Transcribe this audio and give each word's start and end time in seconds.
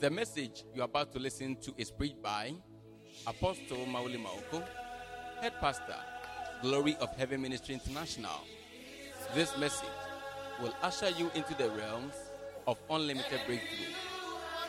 The 0.00 0.10
message 0.10 0.64
you're 0.74 0.84
about 0.84 1.12
to 1.12 1.18
listen 1.18 1.56
to 1.62 1.72
is 1.78 1.90
preached 1.90 2.22
by 2.22 2.52
Apostle 3.26 3.86
Mauli 3.86 4.18
Maoko, 4.18 4.62
Head 5.40 5.54
Pastor, 5.60 5.96
Glory 6.60 6.94
of 7.00 7.08
Heaven 7.16 7.40
Ministry 7.40 7.74
International. 7.74 8.42
This 9.34 9.56
message 9.56 9.88
will 10.60 10.74
usher 10.82 11.08
you 11.10 11.30
into 11.34 11.54
the 11.54 11.70
realms 11.70 12.14
of 12.66 12.76
unlimited 12.90 13.40
breakthrough. 13.46 13.94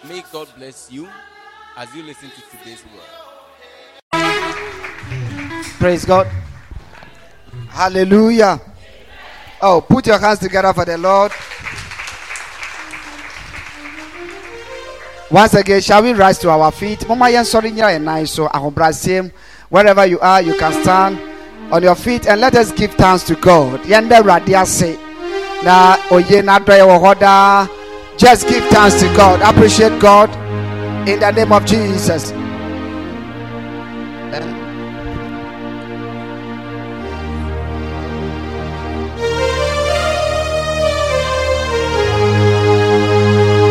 May 0.07 0.23
God 0.31 0.47
bless 0.57 0.89
you 0.91 1.09
as 1.75 1.93
you 1.93 2.03
listen 2.03 2.29
to 2.29 2.57
today's 2.57 2.83
word. 2.85 4.23
Praise 5.79 6.05
God. 6.05 6.27
Hallelujah. 7.69 8.61
Oh, 9.67 9.81
put 9.81 10.05
your 10.05 10.19
hands 10.19 10.37
together 10.37 10.71
for 10.73 10.85
the 10.85 10.95
Lord. 10.95 11.31
Once 15.31 15.55
again, 15.55 15.81
shall 15.81 16.03
we 16.03 16.13
rise 16.13 16.37
to 16.37 16.51
our 16.51 16.71
feet? 16.71 17.07
Mama 17.07 17.31
yen 17.31 17.43
sorry 17.43 17.71
so 18.27 18.47
ahobrasiem. 18.47 19.31
Wherever 19.69 20.05
you 20.05 20.19
are, 20.19 20.39
you 20.43 20.55
can 20.59 20.71
stand 20.83 21.19
on 21.73 21.81
your 21.81 21.95
feet 21.95 22.27
and 22.27 22.41
let 22.41 22.53
us 22.53 22.71
give 22.73 22.93
thanks 22.93 23.23
to 23.23 23.35
God. 23.37 23.79
Yende 23.81 24.23
na. 25.63 25.97
Just 28.17 28.47
give 28.47 28.63
thanks 28.65 28.99
to 28.99 29.07
God. 29.17 29.41
Appreciate 29.41 29.99
God 29.99 30.29
in 31.09 31.19
the 31.19 31.31
name 31.31 31.51
of 31.51 31.65
Jesus. 31.65 32.31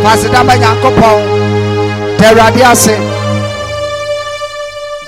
Pasidamba 0.05 0.55
Yankopon, 0.55 1.21
Teradi 2.19 2.61
ase. 2.61 2.95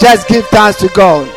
Just 0.00 0.26
give 0.26 0.46
thanks 0.46 0.78
to 0.80 0.88
God. 0.88 1.28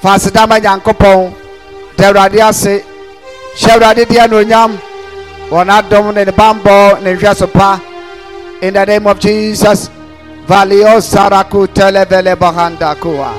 Pasidamba 0.00 0.60
Yankopon, 0.60 1.34
Teradi 1.96 2.38
ase. 2.40 2.84
Shewradi 3.56 4.08
dia 4.08 4.28
no 4.28 4.44
nyam. 4.44 4.78
Wana 5.50 5.82
dom 5.90 6.14
ne 6.14 6.24
bambo 6.26 7.00
ne 7.02 7.14
hwɛ 7.16 7.34
so 7.34 7.48
pa. 7.48 7.80
In 8.62 8.74
the 8.74 8.86
name 8.86 9.08
of 9.08 9.18
Jesus. 9.18 9.90
Valio 10.46 11.00
Saraku 11.00 11.66
Televele 11.66 12.36
Bahanda 12.36 12.94
Kua. 13.00 13.34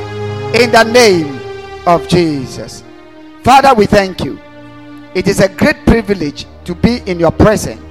In 0.60 0.72
the 0.72 0.84
name 0.84 1.40
of 1.86 2.06
Jesus. 2.10 2.84
Father, 3.44 3.74
we 3.74 3.86
thank 3.86 4.26
you. 4.26 4.40
It 5.14 5.30
is 5.30 5.40
a 5.40 5.48
great 5.48 5.86
privilege 5.86 6.46
to 6.66 6.76
be 6.76 6.98
in 7.06 7.20
your 7.20 7.32
presence. 7.32 7.82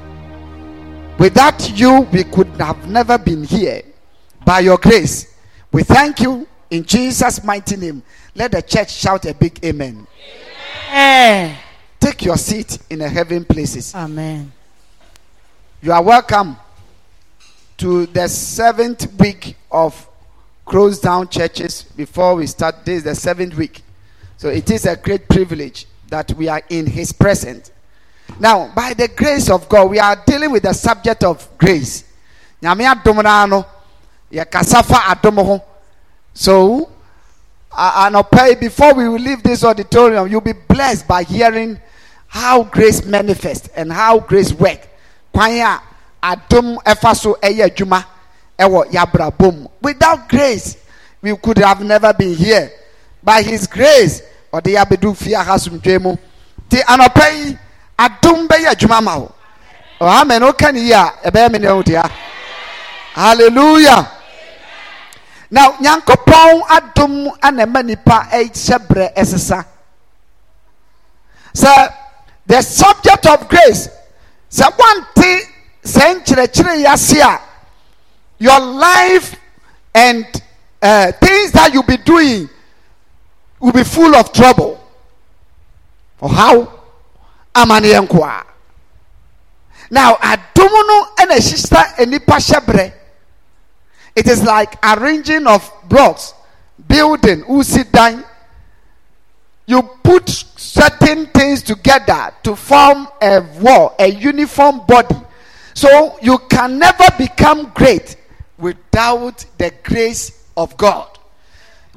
Without 1.18 1.70
you, 1.78 2.00
we 2.12 2.24
could 2.24 2.48
have 2.60 2.88
never 2.88 3.16
been 3.16 3.44
here. 3.44 3.82
By 4.44 4.60
your 4.60 4.78
grace, 4.78 5.34
we 5.72 5.84
thank 5.84 6.20
you 6.20 6.46
in 6.70 6.84
Jesus' 6.84 7.42
mighty 7.44 7.76
name. 7.76 8.02
Let 8.34 8.52
the 8.52 8.62
church 8.62 8.92
shout 8.92 9.24
a 9.26 9.34
big 9.34 9.64
amen. 9.64 10.06
Eh. 10.90 11.56
Take 12.00 12.24
your 12.24 12.36
seat 12.36 12.78
in 12.90 12.98
the 12.98 13.08
heaven 13.08 13.44
places. 13.44 13.94
Amen. 13.94 14.52
You 15.80 15.92
are 15.92 16.02
welcome 16.02 16.56
to 17.78 18.06
the 18.06 18.28
seventh 18.28 19.12
week 19.18 19.56
of 19.70 20.08
closed 20.64 21.02
down 21.02 21.28
churches 21.28 21.82
before 21.96 22.34
we 22.34 22.46
start. 22.46 22.84
This 22.84 22.98
is 22.98 23.04
the 23.04 23.14
seventh 23.14 23.54
week. 23.54 23.82
So 24.36 24.48
it 24.48 24.70
is 24.70 24.84
a 24.84 24.96
great 24.96 25.28
privilege 25.28 25.86
that 26.08 26.32
we 26.34 26.48
are 26.48 26.62
in 26.68 26.86
His 26.86 27.12
presence. 27.12 27.70
Now, 28.40 28.72
by 28.74 28.94
the 28.94 29.08
grace 29.08 29.48
of 29.48 29.68
God, 29.68 29.90
we 29.90 29.98
are 29.98 30.16
dealing 30.26 30.50
with 30.50 30.64
the 30.64 30.72
subject 30.72 31.22
of 31.24 31.46
grace. 31.58 32.04
So, 36.36 36.90
uh, 37.76 38.10
anɔpa 38.10 38.60
before 38.60 38.94
we 38.94 39.04
leave 39.18 39.42
this 39.42 39.64
auditorium, 39.64 40.28
you'll 40.28 40.40
be 40.40 40.52
blessed 40.52 41.06
by 41.06 41.22
hearing 41.22 41.78
how 42.26 42.64
grace 42.64 43.04
manifests 43.04 43.68
and 43.76 43.92
how 43.92 44.18
grace 44.20 44.52
works. 44.52 44.86
Mu. 48.60 49.66
Without 49.82 50.28
grace, 50.28 50.76
we 51.22 51.36
could 51.36 51.58
have 51.58 51.82
never 51.84 52.12
been 52.12 52.34
here. 52.34 52.70
By 53.22 53.42
His 53.42 53.66
grace, 53.66 54.22
ɔde 54.52 54.74
yabedu 54.74 55.16
fie 55.16 55.34
aha 55.34 55.56
somdwe 55.56 56.00
mu. 56.02 56.16
Adom 57.98 58.46
bɛyɛ 58.48 58.70
adwuma 58.74 59.02
ma 59.02 59.16
wo. 59.18 59.32
Ɔhamen 60.00 60.40
woka 60.42 60.72
ne 60.72 60.80
yi 60.80 60.92
a 60.92 61.12
ɛbɛyɛ 61.24 61.52
me. 61.52 62.10
Hallelujah. 63.14 64.10
Now, 65.50 65.72
nyankopɔn 65.80 66.62
adom 66.68 67.30
ana 67.42 67.66
ɛma 67.66 67.84
nipa 67.84 68.28
ɛhyɛ 68.32 68.78
brɛ 68.88 69.14
ɛsesa. 69.14 69.64
Sɛ 71.54 71.94
the 72.46 72.60
subject 72.62 73.26
of 73.26 73.48
grace 73.48 73.88
sɛ 74.50 74.66
wante 74.78 75.40
sɛ 75.84 76.14
nkyerɛkyerɛ 76.20 76.78
yi 76.78 76.86
ase 76.86 77.20
a 77.20 77.40
your 78.38 78.58
life 78.60 79.36
and 79.94 80.26
uh, 80.82 81.12
things 81.12 81.52
that 81.52 81.72
you 81.72 81.82
be 81.82 81.96
doing 81.98 82.48
will 83.60 83.72
be 83.72 83.84
full 83.84 84.14
of 84.14 84.32
trouble 84.32 84.78
ɔhaw 86.20 86.68
amaneɛ 87.54 88.00
nkoa 88.06 88.44
now 89.90 90.14
adom 90.16 90.72
no 90.86 91.06
ɛna 91.18 91.36
ɛhyesa 91.36 92.06
nipa 92.08 92.34
hyɛ 92.36 92.60
brɛ 92.66 92.92
it 94.16 94.26
is 94.28 94.42
like 94.42 94.76
arranging 94.84 95.46
of 95.46 95.70
blocks 95.88 96.34
building 96.88 97.44
usi 97.48 97.84
dan 97.84 98.24
you 99.66 99.82
put 100.02 100.28
certain 100.28 101.26
things 101.26 101.62
together 101.62 102.32
to 102.42 102.54
form 102.56 103.08
a 103.22 103.40
wall, 103.60 103.94
a 103.98 104.08
uniform 104.10 104.82
body. 104.86 105.16
So 105.72 106.18
you 106.20 106.38
can 106.50 106.78
never 106.78 107.04
become 107.16 107.70
great 107.74 108.16
without 108.58 109.44
the 109.58 109.72
grace 109.82 110.46
of 110.56 110.76
God. 110.76 111.08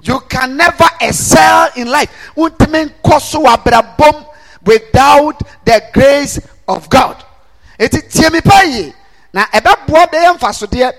You 0.02 0.20
can 0.30 0.56
never 0.56 0.86
excel 1.02 1.70
in 1.76 1.90
life 1.90 2.32
Wontumi 2.36 2.90
nkɔ 3.04 3.20
so 3.20 3.44
wɔ 3.44 4.34
without 4.68 5.42
the 5.66 5.82
grace 5.94 6.40
of 6.68 6.88
God. 6.90 7.24
Eti 7.80 8.02
tie 8.12 8.30
mi 8.30 8.42
pa 8.42 8.62
yie 8.62 8.94
na 9.34 9.46
ɛbɛboa 9.48 10.06
bɛyɛ 10.12 10.38
mfasodeɛ. 10.38 10.92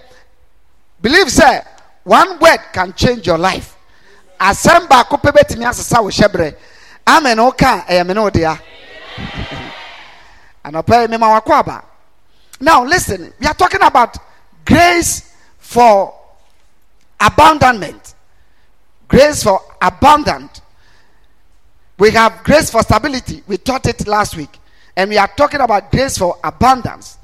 Believe 1.01 1.29
sɛ 1.29 1.65
one 2.05 2.39
word 2.41 2.61
can 2.73 2.93
change 2.95 3.27
your 3.27 3.39
life. 3.39 3.77
asɛm 4.41 4.87
baako 4.89 5.17
pɛ 5.19 5.33
bɛtumi 5.33 5.67
asesa 5.67 6.01
wo 6.03 6.09
hyɛberɛ 6.11 6.55
amen 7.06 7.39
woka 7.39 7.84
ɛyɛ 7.89 8.06
me 8.06 8.15
ne 8.15 8.21
yi 11.03 11.06
mema 11.09 11.27
wakɔ 11.41 11.83
now 12.61 12.85
listen 12.85 13.33
we 13.41 13.47
are 13.47 13.55
talking 13.55 13.83
about 13.83 14.17
grace 14.65 15.23
for 15.59 16.15
abandonment 17.21 18.15
grace 19.09 19.43
for 19.43 19.61
abundant 19.83 20.61
we 21.99 22.11
have 22.11 22.43
grace 22.45 22.71
for 22.71 22.83
stability 22.83 23.43
we 23.47 23.57
taught 23.57 23.87
it 23.87 24.07
last 24.07 24.37
week 24.37 24.59
and 24.97 25.11
we 25.11 25.19
are 25.19 25.29
talking 25.37 25.61
about 25.61 25.91
grace 25.91 26.17
for 26.19 26.37
abundance 26.45 27.19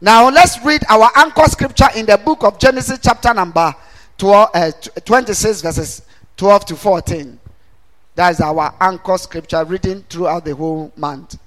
now 0.00 0.28
let's 0.28 0.62
read 0.64 0.82
our 0.88 1.10
anchor 1.16 1.44
scripture 1.46 1.88
in 1.96 2.06
the 2.06 2.16
book 2.18 2.42
of 2.44 2.58
genesis 2.58 2.98
chapter 3.02 3.32
number 3.34 3.74
12, 4.18 4.50
uh, 4.54 4.70
26 5.04 5.62
verses 5.62 6.02
12 6.36 6.64
to 6.66 6.76
14. 6.76 7.40
That 8.14 8.30
is 8.30 8.40
our 8.40 8.72
anchor 8.80 9.18
scripture 9.18 9.64
reading 9.64 10.04
throughout 10.08 10.44
the 10.44 10.54
whole 10.54 10.92
month. 10.96 11.38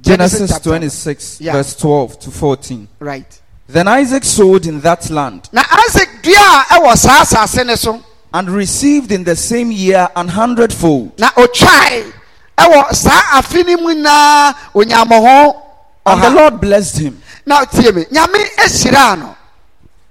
Genesis 0.00 0.50
chapter- 0.50 0.70
26, 0.70 1.40
Yeah. 1.40 1.52
verse 1.52 1.76
12 1.76 2.18
to 2.20 2.30
14. 2.32 2.88
Right. 2.98 3.40
Then 3.68 3.86
Isaac 3.86 4.24
sowed 4.24 4.66
in 4.66 4.80
that 4.80 5.10
land 5.10 5.48
Now, 5.52 5.62
Isaac 5.70 6.08
dua 6.22 6.64
a 6.70 6.80
ɛwɔ 6.80 8.04
saa 8.32 8.40
asase 8.40 8.42
ne 8.42 8.48
so, 8.48 8.50
and 8.50 8.50
received 8.50 9.12
in 9.12 9.24
the 9.24 9.36
same 9.36 9.70
year 9.72 10.08
an 10.16 10.28
hundredfold. 10.28 11.18
na 11.18 11.30
otwae 11.30 12.12
ɛwɔ 12.58 12.92
saa 12.94 13.38
afe 13.40 13.64
no 13.66 13.76
mu 13.76 13.94
nyinaa 13.94 14.54
onyammɔho 14.74 15.62
And 16.06 16.22
the. 16.22 16.30
Lord 16.30 16.60
blessed 16.60 16.98
him. 16.98 17.22
Na 17.44 17.64
tie 17.66 17.90
me, 17.90 18.04
nyame 18.04 18.56
ahyiraa 18.56 19.18
no, 19.18 19.36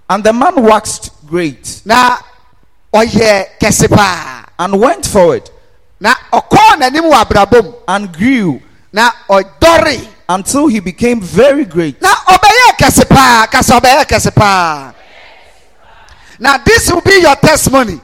And 0.09 0.23
the 0.23 0.31
man 0.33 0.61
waxed 0.63 1.11
great 1.25 1.81
na 1.85 2.17
ɔyɛ 2.93 3.45
kɛse 3.59 3.89
paa. 3.89 4.45
and 4.59 4.79
went 4.79 5.05
forward 5.05 5.49
Na 5.99 6.13
ɔkɔɔ 6.31 6.79
n'anim 6.79 7.11
wɔ 7.11 7.73
and 7.87 8.11
grew 8.13 8.61
na 8.93 9.11
ɔdɔre, 9.29 10.07
until 10.29 10.67
he 10.67 10.79
became 10.79 11.19
very 11.21 11.65
great. 11.65 11.99
na 12.01 12.09
ɔbɛyɛ 12.09 12.77
kɛse 12.79 13.09
paa, 13.09 13.47
kasa 13.51 13.79
ɔbɛyɛ 13.79 14.05
kɛse 14.05 14.35
paa. 14.35 14.93
Now, 16.39 16.57
this 16.59 16.91
will 16.91 17.01
be 17.01 17.19
your 17.21 17.35
testimony. 17.35 17.99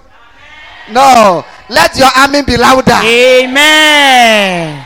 No, 0.91 1.45
Let 1.69 1.95
your 1.97 2.09
army 2.15 2.41
be 2.43 2.57
louder. 2.57 2.91
Amen. 3.03 4.85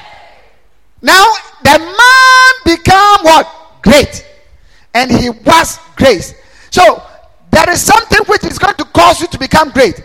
Now 1.02 1.26
the 1.64 1.80
man 1.80 2.54
became 2.76 3.24
what? 3.24 3.48
Great. 3.82 4.26
And 4.94 5.12
he 5.12 5.30
was 5.30 5.80
great. 5.96 6.36
So 6.72 7.02
there 7.52 7.70
is 7.70 7.82
something 7.82 8.20
which 8.28 8.44
is 8.44 8.58
going 8.60 8.76
to 8.76 8.86
cause 8.86 9.22
you 9.22 9.28
to 9.28 9.40
become 9.40 9.70
great. 9.72 10.02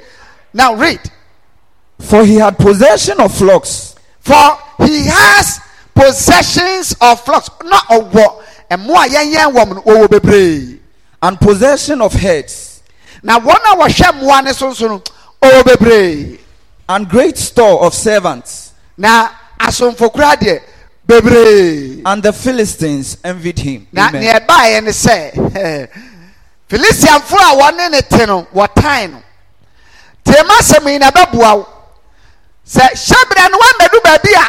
Now 0.53 0.75
read. 0.75 1.00
For 1.99 2.25
he 2.25 2.35
had 2.37 2.59
possession 2.59 3.21
of 3.21 3.33
flocks 3.37 3.94
For 4.21 4.59
he 4.87 5.06
has 5.06 5.61
possessions 5.94 6.97
of 7.00 7.21
flocks. 7.21 7.49
Not 7.65 7.85
of 7.91 8.15
what? 8.15 8.47
And 8.71 8.83
more 8.83 9.06
yen 9.06 9.55
woman 9.55 9.79
over 9.87 10.09
bebree. 10.09 10.79
and 11.23 11.39
possession 11.41 12.00
of 12.00 12.12
heads 12.12 12.83
Na 13.23 13.39
wɔn 13.39 13.55
a 13.55 13.77
wɔhwɛ 13.77 14.21
mmoa 14.21 14.43
ɔwɔ 15.43 15.62
bebree. 15.65 16.39
and 16.89 17.09
great 17.09 17.37
store 17.39 17.85
of 17.85 17.94
servants. 17.94 18.73
Na 18.97 19.29
asomfokura 19.59 20.37
deɛ 20.37 20.61
bebree. 21.06 22.03
And 22.05 22.23
the 22.23 22.33
Philistines 22.33 23.17
envied 23.25 23.59
him. 23.59 23.87
Na 23.93 24.11
nea 24.11 24.41
ɛbaeɛ 24.41 24.85
ne 24.85 24.91
sɛ 24.91 25.89
Felisianfo 26.69 27.37
a 27.37 27.56
wɔne 27.61 27.91
ne 27.91 28.00
te 28.03 28.27
no 28.27 28.47
wɔtan 28.55 29.12
no. 29.12 29.23
Tiema 30.25 30.56
asɛm 30.61 30.91
yi 30.93 30.99
na 30.99 31.11
ɛbɛboa 31.11 31.56
wo. 31.56 31.69
Sɛ 32.67 32.91
hyɛbrɛ 32.93 33.50
no 33.50 33.59
wɔmmɛdu 33.59 34.03
baabi 34.03 34.33
a 34.35 34.47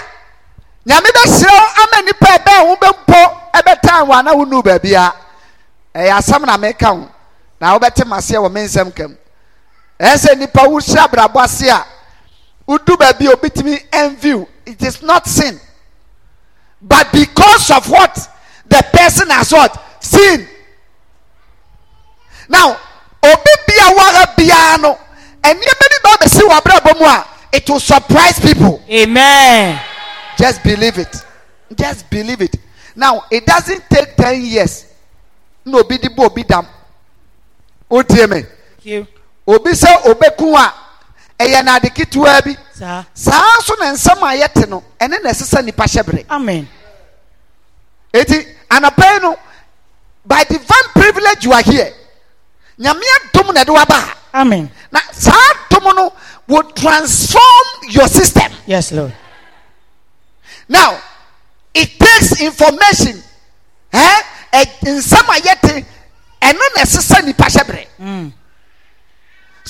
nyame 0.90 1.10
wo 1.14 1.68
ama 1.84 2.02
nnipa 2.02 2.38
ɛbɛn 2.38 2.68
ho 2.68 2.76
bɛmpo 2.76 3.38
ɛbɛtan 3.54 4.08
wo 4.08 4.14
ana 4.14 4.34
wonu 4.34 4.62
baabi 4.64 4.94
a 4.96 5.14
ɛyɛ 5.96 6.18
asɛm 6.20 6.46
na 6.46 6.58
meka 6.58 6.88
ho 6.88 7.10
na 7.60 7.78
wobɛte 7.78 8.04
maseɛ 8.06 8.38
wɔ 8.40 8.52
me 8.52 8.62
nsɛm 8.62 8.94
kam 8.96 9.18
ɛyɛ 10.00 10.18
sɛ 10.18 10.36
nnipa 10.36 10.62
wohyɛ 10.68 10.98
abrabɔ 11.08 11.44
ase 11.44 11.70
a 11.70 11.86
wodu 12.68 12.96
baabi 12.98 13.28
a 13.28 13.36
obitumi 13.36 13.80
envy 13.92 14.46
it 14.66 14.82
is 14.82 15.02
not 15.02 15.28
sin. 15.28 15.60
But 16.82 17.12
because 17.12 17.72
of 17.72 17.90
what 17.90 18.16
the 18.68 18.86
person 18.94 19.30
has 19.30 19.52
what? 19.52 19.82
Seen 20.02 20.48
now 22.50 22.72
obi 23.24 23.52
bia 23.68 23.88
wara 23.96 24.26
biara 24.36 24.82
no 24.82 24.98
nneɛma 25.44 25.86
bi 25.92 25.98
ba 26.04 26.10
bɛsi 26.22 26.42
wɔ 26.42 26.60
abrabɔ 26.60 27.00
mu 27.00 27.06
a 27.06 27.26
it 27.54 27.70
will 27.70 27.80
surprise 27.80 28.40
people. 28.40 28.82
Amen. 28.90 29.80
just 30.38 30.64
believe 30.64 30.98
it. 30.98 31.16
Just 31.78 32.10
believe 32.10 32.42
it. 32.42 32.56
Now 32.96 33.24
it 33.30 33.46
doesn't 33.46 33.84
take 33.90 34.16
ten 34.16 34.44
years. 34.44 34.86
Na 35.66 35.80
obi 35.80 35.98
di 35.98 36.10
bɔ 36.10 36.26
obi 36.26 36.44
dam. 36.44 36.68
O 37.90 38.02
tie 38.02 38.26
me. 38.26 38.42
Thank 38.42 38.86
you. 38.86 39.08
Obi 39.48 39.72
sɛ 39.72 40.06
obeku 40.10 40.56
a 40.56 40.74
ɛyɛ 41.40 41.64
n'ade 41.64 41.90
ketewa 41.94 42.42
bi 42.44 42.56
Sir. 42.74 43.06
saa 43.14 43.56
nso 43.60 43.76
na 43.80 43.92
nsɛm 43.94 44.22
a 44.24 44.38
yɛte 44.48 44.70
no 44.70 44.84
ɛne 45.00 45.22
na 45.24 45.62
nipa 45.62 45.86
Amen. 46.30 46.68
eti 48.14 48.46
anapa 48.70 49.14
yi 49.14 49.20
no 49.20 49.38
by 50.26 50.44
divine 50.44 50.90
privilege 50.94 51.44
you 51.46 51.52
are 51.54 51.62
here 51.64 51.92
nyame 52.80 53.02
adom 53.20 53.54
na 53.54 53.64
ɛde 53.64 53.76
waba 53.76 53.94
ha 54.00 54.18
Amen. 54.34 54.70
na 54.92 55.00
saa 55.12 55.32
adom 55.54 55.96
no 55.96 56.14
will 56.48 56.64
transform 56.72 57.68
your 57.90 58.08
system 58.08 58.52
Yes, 58.66 58.92
Lord. 58.94 59.14
now 60.70 60.98
it 61.74 62.00
takes 62.00 62.42
information 62.42 63.22
eh? 63.92 64.22
ɛ 64.54 64.66
nsɛm 64.84 65.30
a 65.30 65.40
yɛte 65.42 65.86
ɛno 66.42 66.62
na 66.76 66.82
ɛsesa 66.84 67.24
nipa 67.26 67.44
hyɛbere 67.46 67.88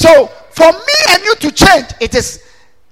so 0.03 0.27
for 0.51 0.69
me 0.69 0.97
and 1.11 1.23
you 1.23 1.33
to 1.35 1.50
change 1.50 1.85
it 2.01 2.13
is 2.13 2.44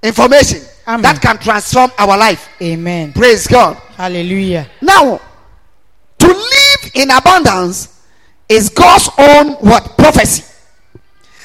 information 0.02 0.62
Amen. 0.88 1.02
that 1.02 1.20
can 1.20 1.36
transform 1.36 1.90
our 1.98 2.16
life. 2.16 2.48
Amen. 2.62 3.12
praise 3.12 3.46
god. 3.46 3.76
Hallelujah. 3.96 4.66
now 4.80 5.20
to 6.18 6.26
live 6.26 6.90
in 6.94 7.10
abundance 7.10 8.00
is 8.48 8.70
god's 8.70 9.10
own 9.18 9.52
what? 9.56 9.98
Prophecy. 9.98 10.42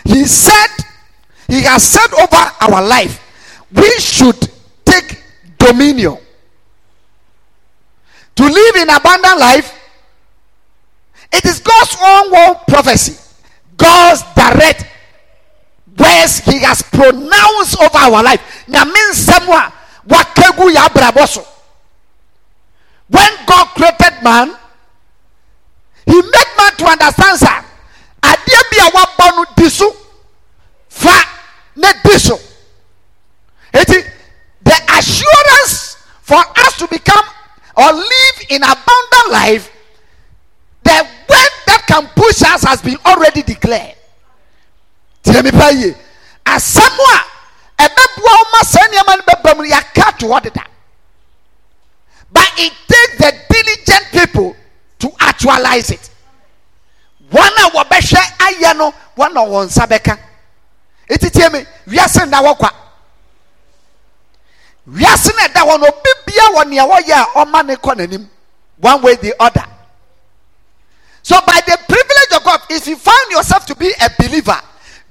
He 0.05 0.23
said 0.23 0.67
he 1.49 1.63
has 1.63 1.83
said 1.83 2.13
over 2.13 2.43
our 2.61 2.87
life 2.87 3.19
we 3.73 3.91
should 3.99 4.39
take 4.85 5.21
dominion. 5.57 6.17
To 8.35 8.43
live 8.43 8.75
in 8.77 8.89
abundant 8.89 9.37
life 9.37 9.73
it 11.33 11.43
is 11.43 11.59
god's 11.59 11.97
own 12.01 12.31
word 12.31 12.55
prophecy. 12.69 13.21
God's 13.75 14.23
direct 14.33 14.85
words 15.99 16.39
he 16.39 16.59
has 16.59 16.81
pronounced 16.83 17.79
over 17.81 17.97
our 17.97 18.23
life. 18.23 18.41
When 23.09 23.31
god 23.45 23.67
created 23.75 24.13
man 24.23 24.55
he 26.05 26.13
made 26.15 26.51
man 26.57 26.71
to 26.77 26.85
understand 26.85 27.39
sir 27.39 27.63
adeɛ 28.23 28.61
bi 28.71 28.77
a 28.85 28.89
wabɔ 28.91 29.25
no 29.38 29.95
fa 30.89 31.15
ne 31.75 31.91
di 32.03 32.17
so 32.17 32.39
the 34.63 34.77
assurance 34.97 35.95
for 36.21 36.38
us 36.57 36.77
to 36.77 36.88
become 36.88 37.23
or 37.77 37.91
live 37.93 38.38
in 38.50 38.61
abundant 38.63 39.29
life 39.31 39.71
the 40.83 41.07
word 41.29 41.51
that 41.67 41.83
can 41.88 42.07
push 42.15 42.41
us 42.43 42.63
has 42.63 42.81
been 42.81 42.97
already 43.05 43.41
declared 43.43 43.95
tiɛ 45.31 45.44
mi 45.44 45.51
pa 45.51 45.69
yie 45.71 45.95
asɛm 46.45 47.00
a 47.13 47.18
ɛbɛboa 47.83 48.33
wo 48.38 48.44
ma 48.53 48.63
saa 48.63 48.88
nneɛma 48.88 49.18
no 49.18 49.24
bɛba 49.24 49.57
mu 49.57 49.63
no 49.63 49.69
yɛaka 49.75 50.18
to 50.18 50.25
hɔ 50.27 50.41
deda. 50.44 50.63
But 52.31 52.50
it 52.57 52.74
takes 52.88 53.18
the 53.18 53.31
diligent 53.50 54.06
people 54.12 54.56
to 55.00 55.12
actualize 55.19 55.91
it. 55.91 56.09
Wɔn 57.31 57.51
a 57.65 57.69
wɔbɛhwɛ 57.71 58.38
ayɛ 58.39 58.77
no 58.77 58.94
wɔn 59.18 59.33
na 59.33 59.41
wɔn 59.45 59.68
nsa 59.68 59.85
bɛka. 59.88 60.18
Eti 61.09 61.29
tie 61.29 61.50
mi 61.50 61.65
wiase 61.88 62.25
nda 62.25 62.38
wɔ 62.41 62.57
kwa. 62.57 62.71
Wiase 64.89 65.31
na 65.35 65.47
ɛda 65.47 65.62
hɔ 65.68 65.79
no 65.79 65.88
obi 65.88 66.12
bia 66.25 66.44
wɔ 66.56 66.68
nea 66.68 66.83
wɔyɛ 66.85 67.13
a 67.13 67.25
ɔma 67.45 67.65
ne 67.65 67.75
kɔ 67.75 67.95
n'anim 67.95 68.29
one 68.77 69.01
way 69.01 69.15
the 69.15 69.33
other. 69.41 69.65
So 71.24 71.39
by 71.45 71.59
the 71.65 71.77
privilege 71.88 72.31
of 72.38 72.44
God 72.44 72.62
if 72.69 72.88
you 72.88 72.95
find 72.95 73.31
yourself 73.31 73.65
to 73.65 73.75
be 73.75 73.91
a 74.01 74.09
believer 74.18 74.62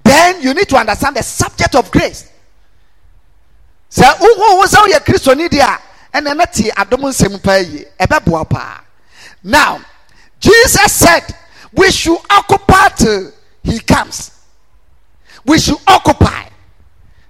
then 0.07 0.43
you 0.43 0.55
need 0.55 0.69
to 0.69 0.77
understand 0.77 1.17
the 1.17 1.23
subject 1.23 1.75
of 1.75 1.91
grace. 1.91 2.31
Sɛ 3.91 4.05
wohu 4.19 4.65
sɛ 4.65 4.87
woyɛ 4.87 5.05
kristoni 5.05 5.49
deɛ 5.49 5.63
a 5.63 6.19
ɛna 6.19 6.35
ɛna 6.35 6.53
te 6.53 6.71
adom 6.71 7.03
nsɛm 7.03 7.43
paa 7.43 7.57
yie 7.59 7.85
paa 8.51 8.81
now 9.43 9.81
jesus 10.41 10.93
said 10.93 11.23
we 11.73 11.91
should 11.91 12.19
occupy 12.31 12.89
till 12.97 13.33
he 13.63 13.79
comes. 13.81 14.31
We 15.45 15.59
should 15.59 15.79
occupy 15.87 16.49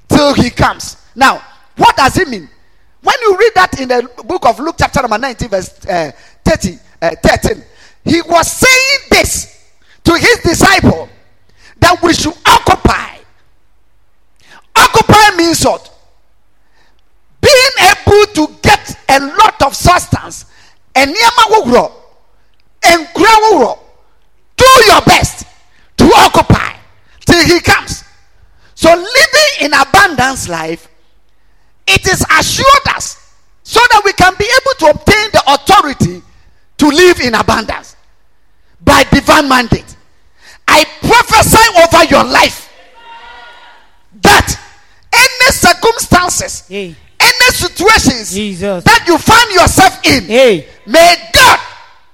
till 0.09 0.35
he 0.35 0.51
comes. 0.51 0.97
Now 1.15 1.43
what 1.77 1.97
does 1.97 2.17
it 2.19 2.29
mean? 2.29 2.49
When 3.03 3.17
you 3.23 3.37
read 3.37 3.53
that 3.55 3.81
in 3.81 3.89
the 3.89 4.09
book 4.25 4.47
of 4.47 4.59
luke 4.59 4.77
chapter 4.79 5.03
number 5.03 5.19
19 5.19 5.49
verse 5.49 5.87
uh, 5.87 6.11
30 6.45 6.79
uh, 7.03 7.11
13 7.23 7.63
he 8.05 8.23
was 8.23 8.51
saying 8.51 9.01
this 9.11 9.71
to 10.05 10.13
his 10.17 10.39
disciple 10.43 11.09
that 11.87 12.03
we 12.03 12.13
should 12.13 12.35
occupy. 12.45 13.19
Occupy 14.75 15.37
means 15.37 15.65
what? 15.65 15.89
Being 17.41 17.77
able 17.95 18.27
to 18.35 18.55
get 18.61 18.99
a 19.09 19.21
lot 19.21 19.63
of 19.63 19.75
substance 19.75 20.47
nkura 20.97 21.93
ahodoɔ 23.05 23.79
do 24.57 24.67
your 24.87 25.03
best 25.03 25.45
to 25.97 26.05
occupy 26.17 26.73
till 27.25 27.45
he 27.45 27.61
comes. 27.61 28.03
So 28.75 28.89
living 28.91 29.53
in 29.61 29.73
abundance 29.73 30.49
life 30.49 30.89
it 31.87 32.05
is 32.09 32.25
assured 32.39 32.89
us 32.97 33.33
so 33.63 33.81
that 33.91 34.03
we 34.05 34.13
can 34.15 34.35
be 34.39 34.45
able 34.45 34.75
to 34.79 34.99
obtain 34.99 35.31
the 35.33 35.43
authority 35.55 36.23
to 36.79 36.87
live 36.89 37.21
in 37.21 37.35
abundance 37.35 37.95
by 38.83 39.05
divine 39.05 39.49
mandate 39.49 39.96
i 40.77 40.85
prophesy 41.01 41.67
over 41.83 42.05
your 42.13 42.25
life 42.25 42.69
that 44.23 44.49
any 45.13 45.49
circumstances 45.53 46.67
Hey. 46.69 46.95
any 47.21 47.49
situations 47.53 48.33
Jesus. 48.35 48.85
that 48.85 49.05
you 49.07 49.17
find 49.19 49.49
yourself 49.53 50.01
in 50.05 50.25
Hey. 50.25 50.69
may 50.87 51.15
god 51.33 51.59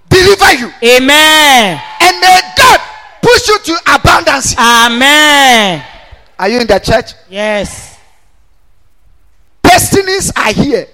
deliver 0.08 0.52
you 0.54 0.68
Amen. 0.96 1.80
and 2.00 2.20
may 2.20 2.40
god 2.56 2.80
push 3.22 3.48
you 3.48 3.58
to 3.58 3.74
abundance 3.94 4.56
Amen. 4.58 5.82
are 6.38 6.48
you 6.48 6.60
in 6.60 6.66
the 6.66 6.78
church 6.78 7.14
Yes. 7.28 7.98
destinies 9.62 10.30
are 10.36 10.52
here 10.52 10.86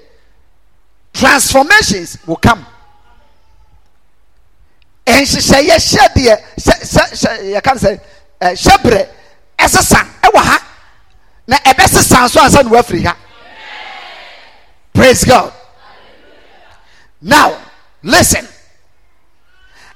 transformations 1.12 2.18
will 2.26 2.36
come 2.36 2.64
nhyehyɛeɛ 5.08 5.76
hyɛdeɛ 5.78 6.34
hyɛ 6.56 7.32
yɛka 7.54 7.74
no 7.74 7.80
sɛ 7.80 8.00
ɛ 8.40 8.48
hyɛbrɛ 8.54 9.08
ɛsesa 9.58 10.00
ɛwɔ 10.22 10.42
ha. 10.44 10.62
Na 11.46 11.56
ɛbɛsesa 11.56 12.28
so 12.30 12.40
ansa 12.40 12.62
na 12.62 12.70
wafiri 12.70 13.04
ha. 13.04 13.16
Praise 14.92 15.24
god. 15.24 15.52
Now 17.20 17.58
listen. 18.02 18.46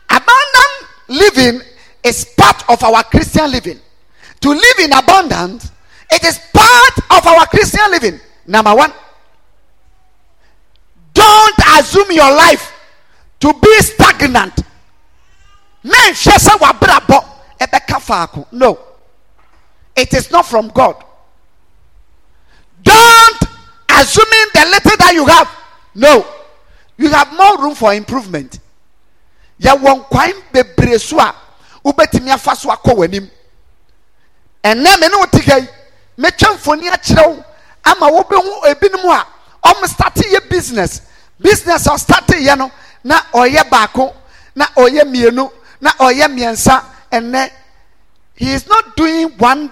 Abundant 0.08 0.88
living 1.08 1.60
is 2.02 2.24
part 2.36 2.68
of 2.68 2.82
our 2.82 3.02
christian 3.04 3.50
living. 3.50 3.80
To 4.40 4.48
live 4.50 4.78
in 4.80 4.92
abundance 4.92 5.70
it 6.10 6.24
is 6.24 6.38
part 6.52 6.98
of 7.10 7.26
our 7.26 7.46
christian 7.46 7.90
living. 7.90 8.20
Number 8.46 8.74
one. 8.74 8.92
Don't 11.14 11.58
assume 11.78 12.10
your 12.12 12.32
life 12.34 12.72
to 13.40 13.52
be 13.52 13.76
stagnant 13.80 14.62
menhwɛ 15.84 16.38
sɛ 16.38 16.58
wabrabɔ. 16.58 17.24
Ɛbɛka 17.60 18.00
faako. 18.00 18.46
No. 18.52 18.78
It 19.94 20.12
is 20.14 20.30
not 20.30 20.46
from 20.46 20.68
god. 20.68 20.96
Don't 22.82 23.42
assuming 23.88 24.46
the 24.54 24.66
little 24.70 24.96
that 24.98 25.12
you 25.14 25.26
have. 25.26 25.48
No. 25.94 26.26
You 26.96 27.10
have 27.10 27.32
more 27.32 27.58
room 27.58 27.74
for 27.74 27.94
improvement. 27.94 28.58
Yɛwɔ 29.60 30.08
nkwan 30.08 30.42
bebree 30.52 30.98
so 31.00 31.18
a 31.18 31.34
wobɛtumi 31.84 32.30
afa 32.32 32.56
so 32.56 32.70
akɔ 32.70 32.94
w'anim. 32.96 33.30
Ɛnɛ 34.64 35.00
me 35.00 35.08
ne 35.08 35.16
wo 35.16 35.26
te 35.26 35.40
ka 35.42 35.56
yi 35.56 35.68
wo 36.16 37.44
ama 37.84 38.06
wobɛhu 38.10 38.64
ebinom 38.64 39.04
a 39.10 39.26
ɔmo 39.68 39.84
starte 39.86 40.22
yɛ 40.32 40.48
business. 40.48 41.02
Business 41.40 41.86
a 41.86 41.90
ɔstarte 41.90 42.40
yɛ 42.40 42.56
no 42.58 42.70
na 43.04 43.20
ɔyɛ 43.32 43.68
baako 43.68 44.14
na 44.54 44.66
ɔyɛ 44.76 45.02
mmienu 45.04 45.50
na 45.82 45.90
ɔyɛ 45.98 46.28
mmiɛnsa 46.28 46.84
ɛnɛ 47.10 47.50
he 48.36 48.52
is 48.54 48.66
not 48.68 48.96
doing 48.96 49.28
one 49.36 49.70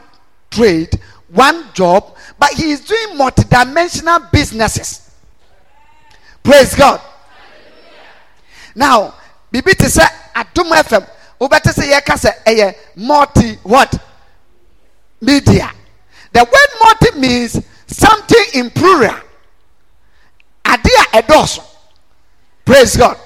trade 0.50 1.00
one 1.28 1.64
job 1.72 2.16
but 2.38 2.50
he 2.52 2.72
is 2.72 2.80
doing 2.80 3.16
multidimensional 3.16 4.30
businesses. 4.32 5.10
Praise 6.42 6.74
god. 6.74 7.00
Now 8.74 9.14
biribi 9.52 9.78
te 9.78 9.86
sɛ 9.86 10.04
adom 10.34 10.72
fm 10.82 11.06
wobɛte 11.40 11.70
sɛ 11.72 11.84
yɛka 11.92 12.16
sɛ 12.18 12.74
multi 12.96 13.54
what? 13.62 13.94
Media. 15.20 15.70
The 16.32 16.40
word 16.40 16.70
multi 16.82 17.18
means 17.20 17.64
something 17.86 18.44
in 18.54 18.70
plural 18.70 19.16
ade 20.66 20.90
a 21.14 21.22
ɛdɔɔso. 21.22 21.62
Praise 22.64 22.96
god 22.96 23.16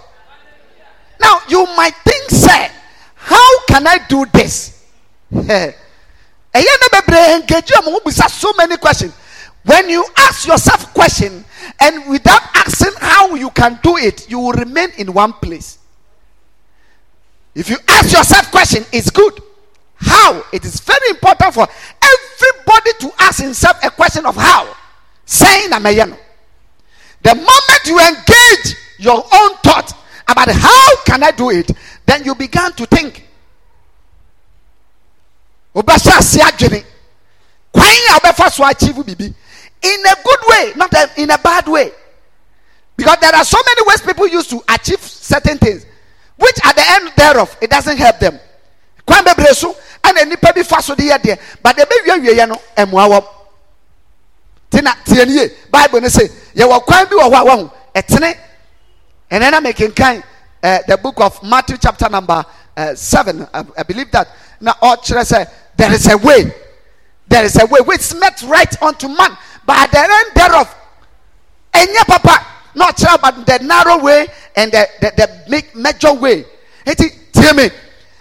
now 1.25 1.41
you 1.49 1.65
might 1.77 1.95
think 2.05 2.29
sir, 2.31 2.71
how 3.15 3.65
can 3.67 3.87
i 3.87 3.99
do 4.09 4.27
this? 4.33 4.85
So 8.45 8.53
many 8.57 8.77
questions. 8.77 9.13
When 9.65 9.89
you 9.89 10.05
ask 10.19 10.47
yourself 10.47 10.93
question 10.95 11.45
and 11.81 12.11
without 12.11 12.43
asking 12.55 12.93
how 13.01 13.35
you 13.35 13.51
can 13.51 13.81
do 13.83 13.97
it 13.97 14.29
you 14.31 14.39
will 14.39 14.53
remain 14.53 14.91
in 14.99 15.13
one 15.13 15.33
place. 15.33 15.79
If 17.55 17.71
you 17.71 17.77
ask 17.89 18.13
yourself 18.13 18.51
question 18.51 18.85
it's 18.93 19.11
good. 19.11 19.41
How? 19.97 20.45
It 20.53 20.65
is 20.65 20.81
very 20.81 21.09
important 21.11 21.55
for 21.55 21.67
everybody 22.03 22.91
to 23.01 23.11
ask 23.19 23.43
himself 23.43 23.83
a 23.83 23.91
question 23.91 24.27
of 24.27 24.37
how. 24.37 24.77
Saying 25.25 25.71
amayeno 25.71 26.19
the 27.23 27.35
moment 27.35 27.83
you 27.87 27.99
engage 27.99 28.77
your 28.99 29.17
own 29.17 29.57
thought 29.65 29.93
about 30.29 30.49
how 30.49 30.97
can 31.05 31.23
i 31.23 31.31
do 31.31 31.51
it? 31.51 31.71
Then 32.07 32.25
you 32.25 32.35
began 32.35 32.73
to 32.73 32.87
think. 32.87 33.27
Wobɛhyɛ 35.75 36.19
ase 36.19 36.39
adwene 36.39 36.85
kwan 37.73 37.87
a 37.87 38.21
wobɛfa 38.21 38.51
so 38.51 38.63
biribi 38.65 39.35
in 39.83 40.07
a 40.07 40.15
good 40.25 40.39
way 40.49 40.73
not 40.77 40.95
in 41.19 41.31
a 41.31 41.39
bad 41.39 41.67
way. 41.67 41.91
Because 42.97 43.17
there 43.21 43.35
are 43.35 43.45
so 43.45 43.59
many 43.67 43.89
ways 43.89 44.01
people 44.03 44.29
use 44.29 44.47
to 44.49 44.63
achieve 44.69 45.01
certain 45.01 45.59
things 45.59 45.85
which 46.37 46.57
at 46.65 46.77
the 46.77 46.85
end 46.91 47.13
thereof 47.17 47.57
it 47.61 47.71
doesn't 47.71 47.97
help 47.97 48.19
them. 48.21 48.39
Kwan 49.07 49.25
bebree 49.25 49.53
so 49.55 49.75
ɛna 50.03 50.29
nipa 50.29 50.53
bi 50.55 50.63
fa 50.63 50.81
so 50.81 50.95
de 50.95 51.09
but 51.63 51.79
ebe 51.79 51.93
wie 52.07 52.21
wie 52.21 52.35
yɛ 52.35 52.49
no 52.49 52.57
ɛmoa 52.77 53.25
tina 54.71 54.95
tie 55.05 55.25
nie 55.25 55.49
bible 55.71 56.01
ne 56.01 56.09
say 56.09 56.29
yɛwɔ 56.55 56.85
kwan 56.85 57.07
bi 57.09 57.17
wɔ 57.17 57.31
hɔ 57.33 57.41
a 57.41 57.45
wɔn 57.45 57.71
ɛtene 57.95 58.37
ɛnɛ 59.31 59.51
na 59.51 59.61
mekenkan 59.61 60.23
uh, 60.63 60.79
the 60.89 60.97
book 60.97 61.21
of 61.21 61.43
matthew 61.43 61.77
chapter 61.77 62.09
number 62.09 62.45
uh, 62.77 62.95
seven. 62.95 63.47
I, 63.53 63.65
I 63.79 63.83
believe 63.83 64.11
that. 64.13 64.29
Now, 64.61 64.75
na 64.83 64.95
ɔkyerɛ 64.97 65.25
say, 65.27 65.47
there 65.77 65.93
is 65.93 66.09
a 66.11 66.17
way. 66.17 66.53
There 67.29 67.45
is 67.45 67.57
a 67.61 67.67
way 67.67 67.81
which 67.81 68.15
met 68.15 68.43
right 68.43 68.83
unto 68.83 69.09
man. 69.09 69.37
But 69.67 69.91
the 69.91 69.99
end 69.99 70.31
thereof 70.35 70.75
ɛnyɛ 71.73 72.07
papa 72.07 72.47
not 72.75 72.97
ɔkyerɛ 72.97 73.21
but 73.23 73.47
the 73.47 73.65
narrow 73.65 73.99
way 73.99 74.27
and 74.57 74.71
the 74.73 74.87
the 75.01 75.13
the 75.49 75.65
major 75.75 76.13
way. 76.13 76.45
Eti 76.87 77.11
tie 77.33 77.53
me 77.53 77.65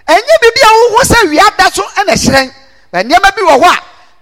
ɛnyɛ 0.07 0.36
bibi 0.41 0.62
a 0.63 0.72
wohu 0.72 1.03
sɛ 1.03 1.29
wia 1.29 1.57
da 1.57 1.69
so 1.69 1.83
ɛna 1.83 2.13
hyerɛn 2.13 2.53
na 2.93 3.03
nneɛma 3.03 3.36
bi 3.36 3.41
wɔ 3.41 3.62
hɔ 3.62 3.77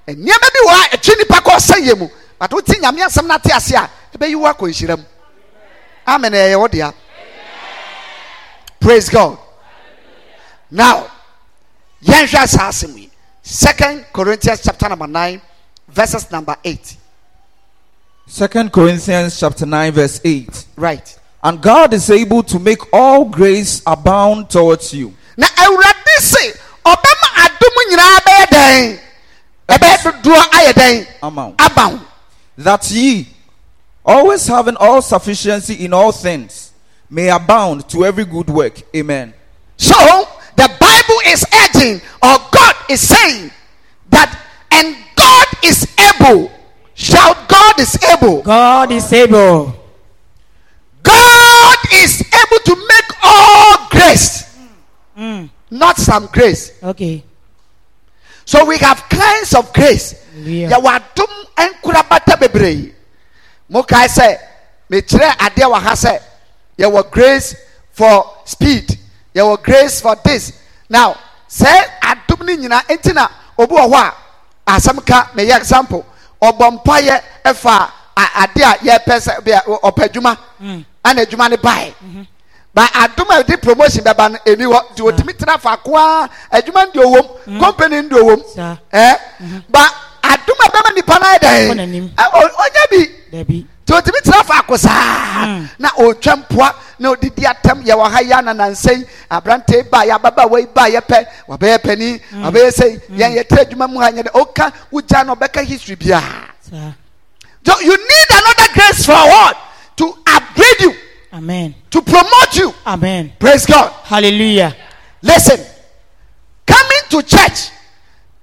a 0.07 0.11
nneɛma 0.15 0.47
bi 0.53 0.59
wɔ 0.67 0.73
hɔ 0.73 0.85
a 0.93 0.97
ɛtwi 0.97 1.17
nipa 1.17 1.35
kɔ 1.41 1.51
ɔsɛ 1.55 1.75
yɛ 1.87 1.97
mu 1.99 2.09
but 2.39 2.51
wote 2.53 2.65
nyame 2.81 3.01
asɛm 3.05 3.27
na 3.27 3.37
te 3.37 3.51
ase 3.53 3.71
a 3.75 3.89
ɛbɛyi 4.17 4.35
wo 4.35 4.47
akɔ 4.47 4.67
nhyira 4.69 4.97
amen. 6.15 6.31
Ɛyɛ 6.33 6.59
wo 6.59 6.67
dea 6.67 6.91
praise 8.79 9.09
god. 9.09 9.37
Now 10.69 11.07
yɛnhwɛ 12.03 12.47
saa 12.47 12.69
asɛm 12.69 12.97
yi. 12.97 13.09
Second 13.41 14.05
corinthians 14.13 14.61
chapter 14.63 14.89
number 14.89 15.07
nine 15.07 15.41
verses 15.87 16.29
number 16.31 16.55
eight. 16.63 16.97
Second 18.31 18.71
Corinthians 18.71 19.37
chapter 19.37 19.65
9 19.65 19.91
verse 19.91 20.21
8. 20.23 20.65
right. 20.77 21.19
And 21.43 21.61
God 21.61 21.93
is 21.93 22.09
able 22.09 22.43
to 22.43 22.59
make 22.59 22.79
all 22.93 23.25
grace 23.25 23.81
abound 23.85 24.49
towards 24.49 24.93
you, 24.93 25.13
na 25.35 25.47
awurade 25.47 26.15
se 26.19 26.51
ɔbɛma 26.85 27.27
adom 27.43 27.75
nyinaa 27.89 28.19
bɛyɛ 28.27 28.45
dɛn? 28.45 28.99
Ɛbɛyɛ 29.67 30.21
dodoɔ 30.21 30.41
ayɛ 30.51 30.73
dɛn? 30.73 31.07
Amount, 31.23 31.55
aba 31.61 31.99
that 32.57 32.89
ye, 32.91 33.27
always 34.05 34.47
having 34.47 34.75
all 34.77 35.01
sufficiency 35.01 35.85
in 35.85 35.93
all 35.93 36.11
things, 36.11 36.73
may 37.09 37.29
abound 37.29 37.87
to 37.89 38.05
every 38.05 38.25
good 38.25 38.49
work. 38.49 38.81
Amen. 38.95 39.33
So 39.77 39.95
the 40.55 40.69
Bible 40.79 41.19
is 41.27 41.45
urging, 41.53 42.01
or 42.21 42.37
God 42.51 42.75
is 42.89 43.07
saying 43.07 43.51
that, 44.09 44.39
and 44.71 44.95
God 45.15 45.47
is 45.63 45.87
able. 45.99 46.51
Shout, 46.93 47.49
God 47.49 47.79
is 47.79 47.97
able. 48.03 48.41
God 48.41 48.91
is 48.91 49.11
able. 49.11 49.75
God 51.03 51.77
is 51.93 52.21
able 52.21 52.63
to 52.63 52.75
make 52.75 53.23
all 53.23 53.87
grace, 53.89 54.57
mm. 55.17 55.49
not 55.69 55.97
some 55.97 56.27
grace. 56.27 56.81
Okay. 56.83 57.23
So 58.45 58.65
we 58.65 58.77
have 58.77 59.03
kinds 59.09 59.55
of 59.55 59.73
grace. 59.73 60.23
Hallelujah. 60.33 60.69
Yɛwɔ 63.71 63.79
adom 63.79 63.79
nkorabata 63.79 63.79
bebree. 63.79 63.79
Mo 63.79 63.83
kae 63.83 64.07
sɛ, 64.07 64.37
mekyerɛ 64.89 65.37
adeɛ 65.37 65.65
wɔ 65.65 65.81
ha 65.81 65.93
sɛ, 65.93 66.19
yɛwɔ 66.77 67.11
grace 67.11 67.55
for 67.93 68.25
speed. 68.45 68.97
Yɛwɔ 69.35 69.61
grace 69.63 70.01
for 70.01 70.15
this. 70.23 70.53
Now, 70.89 71.15
sɛ 71.49 71.71
adom 72.01 72.45
ne 72.45 72.57
nyinaa 72.57 72.83
enti 72.87 73.13
na 73.13 73.27
obi 73.57 73.75
wɔ 73.75 73.89
hɔ 73.89 74.13
a 74.67 74.71
asɛm 74.77 75.05
ka 75.05 75.29
meyɛ 75.35 75.57
example. 75.57 76.05
Ɔbɔ 76.41 76.83
mpaeɛ 76.83 77.21
ɛfa 77.45 77.89
a- 78.17 78.43
ade 78.43 78.61
a 78.61 78.77
yɛpɛ 78.83 79.19
sɛ 79.19 79.63
ɔpɛ 79.83 80.09
adwuma. 80.09 80.37
Ɛna 81.05 81.25
adwuma 81.25 81.49
ne 81.49 81.57
bae. 81.57 81.93
Ba 82.73 82.87
adom 82.93 83.29
a 83.29 83.43
yɛde 83.43 83.61
promotion 83.61 84.03
bɛba 84.03 84.31
no 84.31 84.37
ɛni 84.45 84.65
hɔ 84.65 84.93
nti 84.95 85.01
otumi 85.11 85.33
tena 85.37 85.57
faako 85.59 85.95
a 85.97 86.29
adwuma 86.57 86.85
no 86.85 86.91
deɛ 86.91 87.03
ɔwɔ 87.05 87.47
mu 87.47 87.59
company 87.59 88.01
no 88.01 88.09
deɛ 88.09 88.21
ɔwɔ 88.23 88.37
mu 88.37 88.43
Saa. 88.55 88.77
ɛ 88.93 89.17
ba 89.69 89.89
adum 90.33 90.59
a 90.65 90.69
bɛma 90.69 90.95
nipa 90.95 91.15
Kɔ 91.21 91.37
dɛ 91.39 91.51
ɔnyɛ 92.17 92.83
bi. 92.91 93.01
Dabi. 93.31 93.65
tí 93.85 93.93
o 93.93 94.01
ti 94.01 94.11
mi 94.11 94.19
tena 94.23 94.43
faako 94.43 94.77
saa 94.77 95.45
hmm. 95.45 95.65
na 95.79 95.89
otwa 95.97 96.35
mpoa 96.35 96.73
na 96.99 97.09
odidi 97.11 97.45
atam 97.45 97.81
yɛ 97.83 97.93
wɔ 97.95 98.09
ha 98.11 98.19
yɛ 98.21 98.33
ananansa 98.39 98.91
yi 98.97 99.05
aberante 99.29 99.89
ba 99.89 100.05
yɛ 100.05 100.15
ababaawa 100.19 100.59
yi 100.59 100.67
ba 100.73 100.89
yɛ 100.89 101.01
pɛ 101.01 101.25
wabɛyɛ 101.47 101.77
pɛni 101.79 102.19
hmm. 102.29 102.43
wabɛyɛ 102.45 102.69
sɛ 102.71 102.85
hmm. 103.07 103.17
yɛn 103.17 103.35
yɛ 103.37 103.43
tẹ 103.47 103.61
adwuma 103.65 103.87
mu 103.89 103.99
ha 103.99 104.09
nyɛ 104.11 104.23
dɛ 104.23 104.31
ɔka 104.31 104.71
wogya 104.91 105.25
na 105.25 105.35
ɔbɛka 105.35 105.65
history 105.65 105.95
biara 105.95 106.49
so 107.63 107.79
you 107.81 107.95
need 107.95 108.27
another 108.31 108.73
grace 108.73 109.05
for 109.05 109.13
what? 109.13 109.57
To 109.97 110.13
upgrade 110.25 110.81
you. 110.81 110.93
Amen. 111.33 111.75
to 111.91 112.01
promote 112.01 112.55
you. 112.57 112.73
Amen. 112.85 113.31
praise 113.39 113.65
God. 113.65 113.91
Hallelujah. 114.03 114.75
Listen, 115.21 115.59
coming 116.65 117.03
to 117.09 117.21
church, 117.23 117.69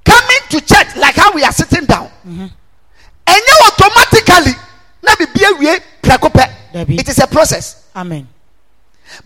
coming 0.09 0.43
to 0.50 0.61
church 0.65 0.97
like 0.97 1.15
how 1.17 1.33
we 1.33 1.45
are 1.45 1.53
sitting 1.53 1.85
down, 1.85 2.09
and 2.25 2.50
you 3.49 3.57
automatically 3.69 4.53
na 5.03 5.12
bibi 5.19 5.41
ewie 5.45 5.81
preko 6.03 6.29
pɛ. 6.33 6.47
Dabi. 6.73 6.99
It 7.00 7.09
is 7.09 7.19
a 7.19 7.27
process, 7.27 7.85
Amen. 7.97 8.29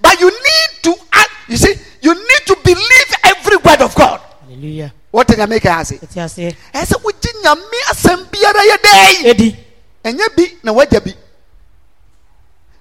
but 0.00 0.18
you 0.20 0.30
need 0.30 0.70
to 0.82 0.94
act. 1.12 1.30
You 1.48 1.56
see, 1.56 1.74
you 2.00 2.14
need 2.14 2.42
to 2.46 2.56
believe 2.64 3.10
every 3.24 3.56
word 3.58 3.80
of 3.82 3.94
God. 3.94 4.20
Hallelujah. 4.46 4.92
wote 5.12 5.36
nyame 5.36 5.60
ka 5.60 5.78
ase 5.80 5.94
ɛte 6.00 6.18
aseɛ 6.24 6.56
ɛsɛ 6.72 6.96
wogye 7.04 7.30
nyame 7.44 7.78
asɛm 7.92 8.20
biara 8.32 8.62
yɛ 8.70 8.76
dɛn 8.84 9.24
edi 9.30 9.56
ɛnyɛ 10.04 10.36
bi 10.36 10.44
na 10.62 10.72
wagya 10.72 11.00
bi 11.04 11.12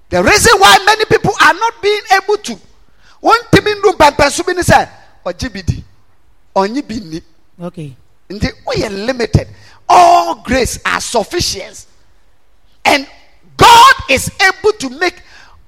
the 0.09 0.23
reason 0.23 0.59
why 0.59 0.77
many 0.85 1.05
people 1.05 1.33
are 1.41 1.53
not 1.53 1.81
being 1.81 2.01
able 2.15 2.37
to 2.37 2.55
wɔntumi 3.21 3.75
ndu 3.75 3.91
mpɛmpɛnso 3.97 4.45
bi 4.45 4.53
ne 4.53 4.61
sɛ 4.61 4.87
ɔgye 5.25 5.51
bi 5.53 5.61
di 5.61 5.83
ɔnye 6.55 6.87
bi 6.87 6.95
nni 6.99 7.21
okay. 7.61 7.95
Nti 8.29 8.47
woyɛ 8.65 9.05
limited. 9.05 9.47
All 9.87 10.35
grace 10.35 10.79
are 10.85 11.01
sufficient. 11.01 11.85
And 12.85 13.07
god 13.57 13.93
is 14.09 14.31
able 14.41 14.71
to 14.73 14.89
make 14.89 15.21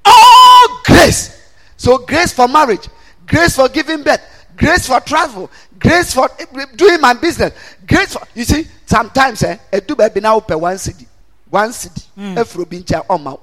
all 0.06 0.82
grace. 0.86 1.40
So 1.78 1.98
grace 2.00 2.32
for 2.34 2.48
marriage 2.48 2.88
grace 3.28 3.56
for 3.56 3.70
giving 3.70 4.04
birth 4.04 4.22
grace 4.56 4.88
for 4.88 5.00
travel 5.00 5.50
grace 5.80 6.14
for 6.14 6.30
eh, 6.40 6.46
eh, 6.56 6.66
doing 6.76 7.00
my 7.02 7.14
business 7.14 7.54
grace 7.88 8.14
for 8.14 8.22
you 8.36 8.44
see 8.44 8.68
sometimes 8.86 9.44
eh 9.44 9.58
edu 9.72 9.96
baabi 9.96 10.22
na 10.22 10.34
wopɛ 10.40 10.60
one 10.60 10.78
cedi 10.78 11.06
one 11.50 11.70
cedi 11.72 12.04
efiri 12.38 12.54
hmm. 12.56 12.62
obi 12.62 12.78
hmm. 12.78 12.84
nkyɛn 12.84 13.06
ɔma 13.08 13.32
wo 13.32 13.40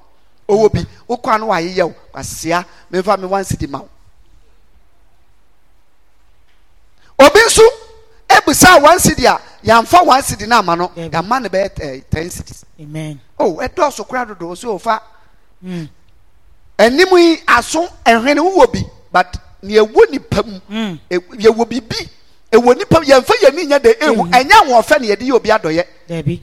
owó 0.57 0.73
bi 0.73 0.87
wokɔ 1.09 1.35
ano 1.35 1.47
wayeyɛ 1.49 1.85
wo 1.89 1.95
kwasia 2.13 2.65
mefa 2.93 3.19
me 3.19 3.27
one 3.27 3.45
cedi 3.45 3.69
ma 3.69 3.79
wo 3.81 3.89
obi 7.19 7.41
nso 7.47 7.63
ebusa 8.51 8.83
one 8.83 8.99
cedi 8.99 9.27
a 9.27 9.39
yànfa 9.65 10.05
one 10.07 10.23
cedi 10.23 10.47
na 10.47 10.59
ama 10.59 10.77
no 10.77 10.89
yàma 10.97 11.41
ne 11.41 11.49
bɛyɛ 11.49 11.71
ɛ 11.79 12.03
ten 12.11 12.29
cedis 12.31 12.65
amen. 12.81 13.21
Oh 13.39 13.57
ɛdɔɔso 13.57 14.07
kora 14.07 14.27
dodo 14.27 14.55
so 14.57 14.75
ofa 14.79 15.01
Mm. 15.63 15.89
anim 16.79 17.09
yi 17.19 17.37
aso 17.47 17.87
ɛhwene 18.05 18.39
wowɔ 18.41 18.73
bi 18.73 18.81
but 19.13 19.37
nea 19.63 19.83
ɛwɔ 19.85 20.11
nipa 20.11 20.43
mu 20.43 20.61
e- 21.11 21.19
yɛwɔ 21.19 21.69
bibi 21.69 21.97
ɛwɔ 22.51 22.79
nipa 22.79 23.01
mu 23.01 23.07
yɛnfa 23.07 23.35
yɛn 23.43 23.55
ni 23.55 23.67
nyɛ 23.67 23.83
de 23.83 23.95
ehu 24.01 24.25
Mhm. 24.25 24.31
ɛnyɛ 24.33 24.53
ahoɔfɛ 24.53 25.01
na 25.01 25.07
yɛde 25.07 25.21
yɛ 25.29 25.33
obi 25.35 25.49
adɔyɛ 25.51 25.85
dabi 26.09 26.43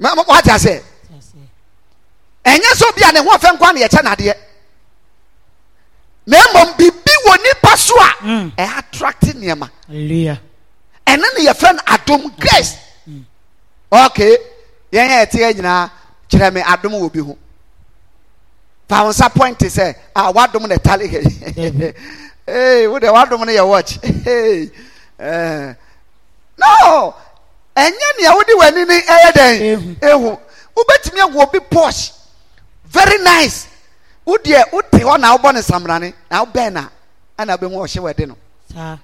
mɛ 0.00 0.14
mɛ 0.16 0.26
wate 0.28 0.48
ase 0.50 0.82
ɛnyɛ 2.44 2.74
sɛ 2.74 2.88
obi 2.88 3.02
a 3.04 3.12
ne 3.12 3.20
ho 3.20 3.30
ɔfɛ 3.36 3.56
nkwa 3.56 3.72
na 3.74 3.80
yɛkyɛ 3.86 4.02
nadeɛ 4.02 4.34
na 6.26 6.36
mmom 6.52 6.76
bibi 6.76 7.12
wɔ 7.26 7.36
nipa 7.44 7.76
so 7.76 7.94
a 8.00 8.14
Mm. 8.24 8.52
ɛ 8.58 8.78
attract 8.78 9.22
nneɛma 9.22 9.70
hallelujah 9.86 10.40
ɛno 11.12 11.26
ne 11.36 11.44
yɛfrɛ 11.46 11.72
no 11.74 11.80
adom 11.86 12.22
grace. 12.38 12.76
Okay 13.92 14.36
yɛn 14.92 15.08
yɛ 15.10 15.26
ɛteɛ 15.26 15.54
nyinaa 15.56 15.90
kyerɛ 16.30 16.52
me 16.54 16.60
adom 16.62 16.92
wɔ 16.92 17.12
bi 17.12 17.20
ho. 17.20 17.36
Fa 18.88 19.04
wo 19.04 19.10
nsa 19.10 19.28
point 19.34 19.58
sɛ 19.58 19.94
a 20.14 20.32
wadom 20.32 20.68
na 20.68 20.76
Dabi. 20.76 21.06
hey 22.46 22.86
wo 22.86 22.98
deɛ 22.98 23.12
wadom 23.12 23.40
no 23.46 23.52
yɛ 23.52 23.66
watch. 23.68 23.98
Hey 24.24 24.70
eh. 25.18 25.74
no 26.58 27.14
ɛnyɛ 27.76 28.08
nea 28.18 28.32
wode 28.34 28.54
w'ani 28.58 28.86
ne 28.86 29.00
ɛyɛ 29.00 29.32
dɛn 29.32 29.96
Ehu. 30.02 30.38
wobɛtumi 30.76 31.20
ahu 31.20 31.40
obi 31.40 31.60
posh. 31.60 32.12
Very 32.86 33.22
nice. 33.22 33.66
Wo 34.24 34.36
deɛ 34.36 34.72
wote 34.72 34.90
hɔ 34.90 35.20
na 35.20 35.36
wobɔ 35.36 35.54
ne 35.54 35.60
samrane 35.60 36.14
na 36.30 36.44
wobɛn 36.44 36.72
na 36.72 36.88
ɛna 37.38 37.56
wobɛhu 37.56 37.76
ɔhye 37.86 38.00
wɛde 38.02 38.28
no. 38.28 38.36
Saa 38.72 38.98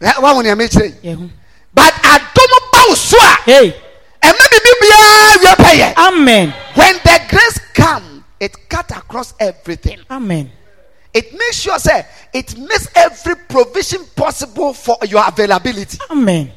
wahu 0.00 0.42
mekyerɛ 0.42 1.02
yi 1.02 1.10
yɛho 1.14 1.30
but 1.72 1.92
adom 1.92 2.52
ba 2.72 2.78
wo 2.88 2.94
so 2.94 3.16
a 3.18 3.36
hey. 3.44 3.70
Ɛma 4.22 4.44
biribi 4.50 4.72
biara 4.80 5.36
wie 5.42 5.64
pɛyɛ 5.64 5.94
amen. 5.96 6.54
When 6.74 6.94
the 7.04 7.20
grace 7.28 7.58
come 7.74 8.24
it 8.40 8.68
cut 8.68 8.90
across 8.90 9.34
everything. 9.40 9.98
Amen. 10.10 10.50
It 11.12 11.32
makes 11.32 11.60
sure 11.60 11.78
say 11.78 12.04
it 12.32 12.56
makes 12.58 12.88
every 12.96 13.36
provision 13.48 14.04
possible 14.16 14.72
for 14.74 14.96
your 15.06 15.26
availability. 15.26 15.98
Amen. 16.10 16.50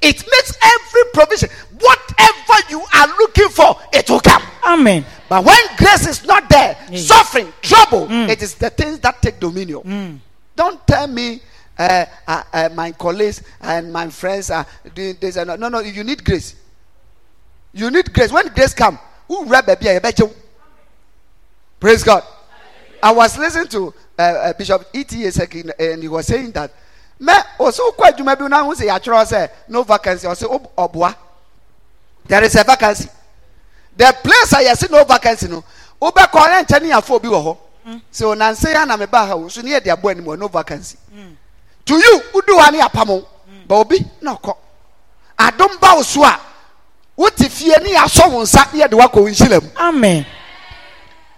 It 0.00 0.16
makes 0.30 0.56
every 0.62 1.02
provision 1.12 1.48
whatever 1.80 2.70
you 2.70 2.84
are 2.94 3.06
looking 3.18 3.48
for 3.48 3.76
it 3.92 4.08
will 4.10 4.20
come. 4.20 4.42
Amen. 4.64 5.04
But 5.28 5.44
when 5.44 5.58
grace 5.78 6.06
is 6.06 6.24
not 6.24 6.48
there 6.48 6.76
Mm. 6.90 6.98
suffering 6.98 7.52
trouble 7.62 8.06
it 8.10 8.42
is 8.42 8.54
the 8.56 8.70
things 8.70 8.98
that 9.00 9.22
take 9.22 9.40
dominion. 9.40 9.80
Mm. 9.82 10.18
don't 10.56 10.86
tell 10.86 11.06
me 11.06 11.40
uh, 11.78 12.06
uh, 12.26 12.42
uh, 12.52 12.68
my 12.74 12.92
colleagues 12.92 13.42
and 13.60 13.92
my 13.92 14.08
friends 14.10 14.50
are 14.50 14.66
doing 14.94 15.16
this 15.20 15.36
and 15.36 15.58
no 15.60 15.68
no 15.68 15.80
you 15.80 16.04
need 16.04 16.24
grace. 16.24 16.54
You 17.72 17.90
need 17.90 18.12
grace. 18.12 18.30
When 18.32 18.48
grace 18.48 18.74
come 18.74 18.98
who 19.26 19.44
baby 19.46 19.88
a 19.88 20.00
wo. 20.20 20.30
praise 21.80 22.02
god. 22.04 22.22
I 23.02 23.12
was 23.12 23.36
listening 23.36 23.68
to 23.68 23.94
uh, 24.18 24.22
uh, 24.22 24.52
bishop 24.54 24.86
eta 24.94 25.30
sekin 25.30 25.70
and 25.78 26.02
he 26.02 26.08
was 26.08 26.26
saying 26.26 26.52
that 26.52 26.72
mɛ 27.20 27.34
ɔsɛ 27.58 27.80
wokɔ 27.90 28.10
adwuma 28.12 28.38
bi 28.38 28.48
na 28.48 28.64
ho 28.64 28.72
sɛ 28.72 28.88
yɛatwerɛ 28.88 29.24
sɛ 29.26 29.50
no 29.68 29.82
vacancy? 29.82 30.26
Ɔsɛ 30.26 30.48
wo- 30.48 30.70
ɔboa 30.88 31.14
there 32.26 32.42
is 32.42 32.54
a 32.54 32.64
vacancy. 32.64 33.08
The 33.96 34.16
place 34.22 34.52
a 34.52 34.56
yɛsi 34.56 34.90
no 34.90 35.04
vacancy 35.04 35.48
no. 35.48 35.62
Wobɛkɔ 36.00 36.30
ɔyɛ 36.30 36.64
nkyɛn 36.64 36.82
ne 36.82 36.90
yɛafɔ 36.90 37.10
obi 37.10 37.28
wɔ 37.28 37.44
hɔ 37.44 37.58
sɛ 38.12 38.24
ɔnanse 38.36 38.72
ya 38.72 38.84
na 38.84 38.96
meba 38.96 39.26
ha 39.26 39.48
so 39.48 39.60
yɛde 39.60 39.86
aboa 39.92 40.10
anim 40.12 40.38
no 40.38 40.48
vacancy 40.48 40.96
to 41.84 41.94
you 41.94 42.20
wodu 42.32 42.52
hɔ 42.58 42.68
a 42.68 42.70
ne 42.72 42.78
yɛapam 42.80 43.08
wo 43.08 43.28
ba 43.66 43.74
obi 43.76 43.98
na 44.22 44.34
ɔkɔ 44.34 44.56
adom 45.38 45.80
ba 45.80 45.94
wo 45.96 46.02
so 46.02 46.24
a 46.24 46.40
wote 47.16 47.48
fie 47.50 47.74
ne 47.82 47.94
yɛasɔ 47.94 48.30
wo 48.32 48.42
nsa 48.42 48.72
ne 48.72 48.80
yɛde 48.80 48.92
woakɔ 48.98 49.14
wo 49.20 49.28
nhyira 49.28 49.62
mu. 49.62 49.68
Amen. 49.76 50.26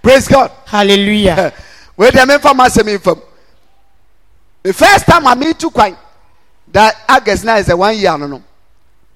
Praise 0.02 0.28
god. 0.28 0.50
Hallelujah. 0.66 1.52
Wei 1.96 2.10
deɛ 2.10 2.24
memfa 2.26 2.54
ma 2.54 2.66
asɛm 2.66 2.96
mfam 2.98 3.20
the 4.62 4.72
first 4.72 5.06
time 5.06 5.26
a 5.26 5.34
metu 5.34 5.72
kwan 5.72 5.96
that 6.72 6.96
august 7.08 7.44
na 7.44 7.54
is 7.56 7.66
the 7.66 7.76
one 7.76 7.96
year 7.96 8.16
no 8.18 8.26
no 8.26 8.42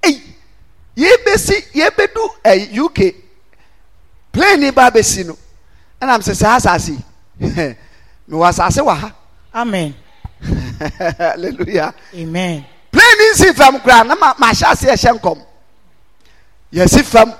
ei 0.02 0.20
yɛbɛsi 0.96 1.72
yɛbɛdu 1.74 2.28
eh, 2.44 2.78
uk 2.80 3.14
plane 4.32 4.60
ni 4.60 4.70
ba 4.70 4.90
bɛsi 4.90 5.26
no. 5.26 5.36
Ɛna 6.00 6.14
m 6.16 6.20
sɛ 6.20 6.34
saa 6.34 6.56
asase 6.56 7.02
mewɔ 8.28 8.48
asase 8.48 8.78
wɔ 8.82 8.96
ha. 8.96 9.12
Amen 9.54 9.94
hallelujah. 11.18 11.94
Amen. 12.14 12.64
Plane 12.90 13.24
nsi 13.34 13.54
fam 13.54 13.78
koraa 13.80 14.04
na 14.06 14.14
ma 14.14 14.34
mahyɛ 14.38 14.66
ase 14.72 14.86
ɛhyɛ 14.88 15.12
nkɔm 15.18 15.38
yɛsi 16.72 17.02
fam 17.04 17.32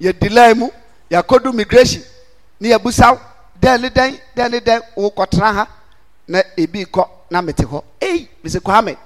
yɛdi 0.00 0.28
line 0.30 0.54
mu 0.58 0.68
yɛakɔdu 1.10 1.52
migration 1.54 2.02
ne 2.60 2.68
yɛbusaw 2.70 3.18
dɛn 3.60 3.80
ne 3.80 3.88
dɛn 3.88 4.18
dɛn 4.36 4.50
ne 4.50 4.58
dɛn 4.60 4.80
wokɔtena 4.96 5.54
ha 5.54 5.68
na 6.28 6.42
ebi 6.56 6.84
kɔ 6.86 7.08
na 7.30 7.40
mete 7.42 7.64
hɔ 7.64 7.82
ei 8.00 8.28
mesi 8.42 8.60
kwame. 8.60 8.96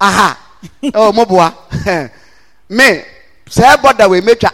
Aha. 0.00 0.38
Oh 0.94 1.12
moboa. 1.12 1.52
Me 2.70 3.04
sɛ 3.46 3.76
bɔda 3.76 4.08
wei 4.08 4.20
metwa 4.22 4.50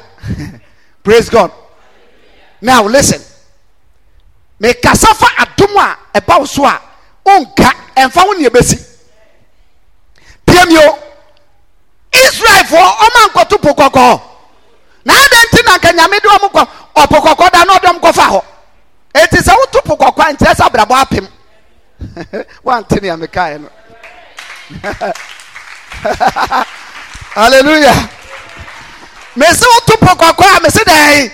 praise 1.04 1.28
god. 1.30 1.52
Now 2.60 2.82
listen. 2.86 3.20
Mekasa 4.60 5.14
fa 5.14 5.26
adom 5.44 5.76
a 5.76 5.96
ɛba 6.20 6.38
wo 6.40 6.44
so 6.44 6.64
a 6.66 6.80
wonka 7.26 7.70
ɛmfa 7.96 8.26
wo 8.26 8.34
neɛ 8.34 8.48
bɛsi 8.50 8.76
piamio 10.46 10.98
israelfoɔ 12.12 12.86
ɔma 13.04 13.20
nkɔto 13.28 13.56
po 13.62 13.70
kɔkɔɔ 13.74 14.20
na 15.04 15.14
adɛn 15.14 15.44
nti 15.52 15.62
na 15.64 15.76
nka 15.76 15.92
nyame 15.92 16.20
de 16.22 16.28
ɔmo 16.28 16.48
kɔ 16.52 16.62
ɔpo 16.96 17.16
kɔkɔɔ 17.26 17.50
da 17.52 17.64
na 17.64 17.74
ɔde 17.78 17.86
ɔmo 17.92 18.00
kɔfa 18.00 18.26
hɔ 18.32 18.42
eti 19.14 19.36
sɛ 19.38 19.54
woto 19.58 19.80
po 19.84 19.96
kɔkɔɔ 19.96 20.32
nkyerɛ 20.34 20.54
sɛ 20.54 20.64
abrabɔ 20.66 20.94
apem 21.04 21.28
wante 22.64 23.00
nea 23.02 23.16
mekaeɛ 23.16 23.58
no 23.60 23.68
hallelujah. 27.34 28.08
Mesi 29.36 29.64
woto 29.74 29.96
po 29.98 30.06
kɔkɔɔ 30.14 30.56
a 30.56 30.60
mesi 30.60 30.82
dɛn 30.84 31.30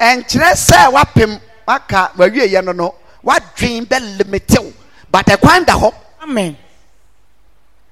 ɛnkyerɛ 0.00 0.50
sɛ 0.54 0.92
wapem 0.92 1.40
waka 1.66 2.10
wawie 2.16 2.46
yɛ 2.48 2.62
no 2.64 2.72
no 2.72 2.94
wadwen 3.24 3.86
bɛ 3.86 3.98
limitew 4.18 4.72
but 5.10 5.26
ɛkwan 5.26 5.66
da 5.66 5.74
hɔ. 5.74 5.92
Amen. 6.22 6.56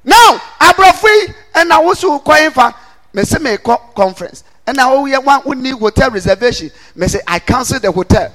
Now 0.04 0.40
aborɔfo 0.60 1.04
yi 1.06 1.34
ɛna 1.54 1.82
woso 1.84 2.22
kɔn 2.22 2.52
fa 2.52 2.74
mesi 3.12 3.38
mi 3.40 3.56
kɔ 3.56 3.94
conference. 3.94 4.44
Ɛna 4.66 4.86
woyɛ 4.90 5.24
wa 5.24 5.40
woni 5.42 5.72
hotel 5.78 6.10
reservation. 6.10 6.70
Mesi 6.96 7.18
i 7.26 7.38
cancel 7.38 7.80
the 7.80 7.90
hotel. 7.90 8.32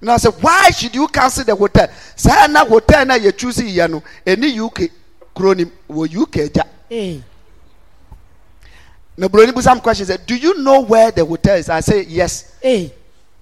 Na 0.00 0.16
sɛ 0.16 0.32
why 0.42 0.70
should 0.70 0.94
you 0.94 1.06
cancel 1.08 1.44
the 1.44 1.54
hotel? 1.54 1.88
Saa 2.16 2.46
na 2.46 2.64
hotel 2.64 3.04
na 3.04 3.14
yɛ 3.18 3.36
choose 3.36 3.58
yɛ 3.58 3.90
no 3.90 4.02
ɛni 4.26 4.58
uk 4.60 4.80
kuro 5.34 5.52
nim 5.54 5.70
wɔ 5.90 6.16
uk 6.22 6.32
agya 6.32 6.64
hey. 6.88 7.22
Na 9.16 9.26
buroni 9.28 9.52
busam 9.52 9.80
question 9.80 10.06
sɛ 10.06 10.24
do 10.24 10.36
you 10.36 10.54
know 10.62 10.80
where 10.80 11.10
the 11.10 11.24
hotel 11.24 11.56
is? 11.56 11.68
I 11.68 11.80
say 11.80 12.02
yes. 12.02 12.52
Hey. 12.62 12.92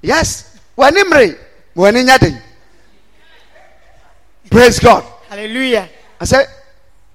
Yes. 0.03 0.57
W'ani 0.77 1.03
mmiri 1.05 1.37
w'ani 1.77 2.05
nya 2.05 2.19
den 2.19 2.43
praise 4.51 4.79
god 4.79 5.05
hallelujah 5.29 5.89
I 6.21 6.25
said, 6.25 6.47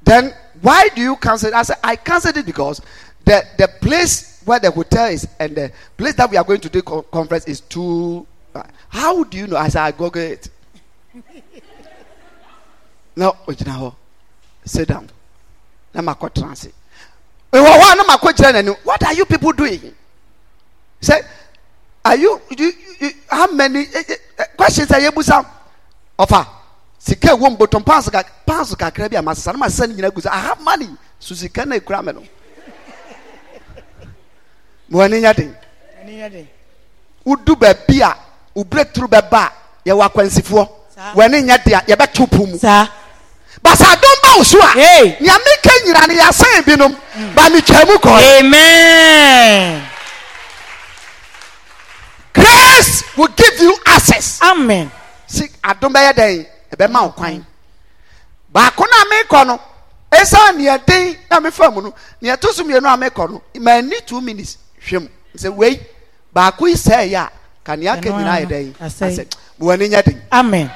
then 0.04 0.34
why 0.62 0.90
do 0.90 1.02
you 1.02 1.16
cancel 1.16 1.50
it? 1.50 1.54
I 1.56 1.64
said, 1.64 1.78
I 1.84 1.96
canceled 1.96 2.38
it 2.38 2.46
because 2.46 2.82
the, 3.26 3.44
the 3.58 3.68
place 3.68 4.42
where 4.46 4.60
the 4.60 4.72
hotel 4.72 5.08
is 5.08 5.28
and 5.40 5.56
the 5.56 5.72
place 5.98 6.14
that 6.16 6.30
we 6.30 6.38
are 6.38 6.44
going 6.44 6.62
to 6.62 6.70
do 6.70 6.82
co- 6.82 7.02
conference 7.04 7.48
is 7.48 7.62
too. 7.62 8.26
uh, 8.54 8.64
How 8.90 9.24
do 9.24 9.38
you 9.38 9.48
know? 9.48 9.58
I 9.58 9.70
said, 9.70 9.82
I 9.82 9.92
Google 9.92 10.22
it. 10.22 10.50
no, 13.16 13.36
ogyina 13.48 13.78
hɔ. 13.78 13.96
sit 14.66 14.88
down 14.88 15.10
na 15.94 16.02
makɔ 16.02 16.30
tena 16.34 16.52
ase 16.52 16.72
ɛwɔ 17.52 17.66
hɔ 17.68 17.92
a 17.92 17.96
na 17.96 18.04
makɔ 18.04 18.78
what 18.84 19.04
are 19.04 19.14
you 19.14 19.26
people 19.26 19.52
doing 19.52 19.94
Say, 21.02 21.20
are 22.06 22.16
you, 22.16 22.40
you, 22.56 22.72
you 23.00 23.10
how 23.28 23.52
many 23.52 23.86
eh, 23.94 24.04
eh, 24.38 24.44
questions 24.56 24.90
a 24.92 24.96
yɛbusa 24.96 25.46
ɔfa 26.20 26.61
sika 27.04 27.30
ɛwɔ 27.34 27.50
mu 27.52 27.58
bɔtɔn 27.58 27.84
paans 27.84 28.10
ka 28.10 28.24
paans 28.46 28.76
kakra 28.76 29.10
bi 29.10 29.18
a 29.18 29.22
ma 29.22 29.34
sisan 29.34 29.54
ne 29.54 29.60
ma 29.60 29.68
sisan 29.70 29.90
ne 29.90 29.96
nyinaa 29.96 30.14
gu 30.14 30.22
sɛ 30.22 30.30
i 30.32 30.40
have 30.40 30.62
money. 30.62 30.90
So 31.20 31.34
sika 31.36 31.66
na 31.66 31.76
ekura 31.76 32.04
mi 32.04 32.12
no. 32.14 32.24
Mo 34.90 35.02
ani 35.02 35.22
nya 35.22 35.34
den. 35.34 35.56
Wodu 37.26 37.56
baabi 37.56 38.02
a 38.02 38.16
wo 38.54 38.64
breakthrough 38.64 39.08
bɛba 39.10 39.50
a 39.50 39.52
yɛwɔ 39.90 40.06
akwansifoɔ. 40.10 40.70
W'ani 41.16 41.42
nya 41.44 41.58
den 41.64 41.74
a 41.74 41.82
yɛbɛto 41.82 42.30
po 42.30 42.46
mu. 42.46 42.58
Basa 43.64 43.86
dɔm 43.96 44.22
ba 44.22 44.38
wo 44.38 44.44
so 44.44 44.60
a 44.62 44.76
nea 44.76 45.38
meka 45.38 45.72
nyina 45.86 46.08
no 46.08 46.14
yɛasɛn 46.14 46.62
binom. 46.64 46.96
Ba 47.36 47.50
metwa 47.50 47.86
mu 47.88 47.98
kɔɔ 47.98 48.40
amen. 48.40 49.88
Grace 52.34 53.04
will 53.18 53.28
give 53.28 53.60
you 53.60 53.76
access. 53.88 54.40
Amen. 54.42 54.92
Si 55.28 55.48
adom 55.64 55.94
bɛyɛ 55.94 56.14
dɛn 56.14 56.48
ɛbɛma 56.72 57.02
wo 57.04 57.10
kwan 57.12 57.46
baako 58.54 58.84
no 58.86 58.98
a 59.02 59.06
mekɔ 59.24 59.48
no 59.48 59.60
ɛsiane 60.12 60.58
nea 60.58 60.78
den 60.78 61.16
na 61.30 61.40
mefa 61.40 61.72
mu 61.74 61.82
no 61.82 61.94
nea 62.22 62.36
ɛto 62.36 62.52
so 62.54 62.64
mmienu 62.64 62.86
a 62.88 62.98
mekɔ 62.98 63.30
no 63.32 63.42
manni 63.60 63.96
two 64.06 64.22
minutes 64.22 64.58
hwɛ 64.86 65.02
mu. 65.02 65.08
Sɛ 65.38 65.50
wei 65.56 65.80
baako 66.34 66.68
yi 66.68 66.74
sɛeɛ 66.76 67.16
a 67.16 67.30
kanea 67.66 68.02
ka 68.02 68.10
nyinaa 68.10 68.40
yɛ 68.42 68.48
dɛn? 68.48 68.74
Asɛ 68.80 69.26
w'ani 69.60 69.90
nyɛ 69.90 70.04
den. 70.04 70.22
Amen. 70.32 70.72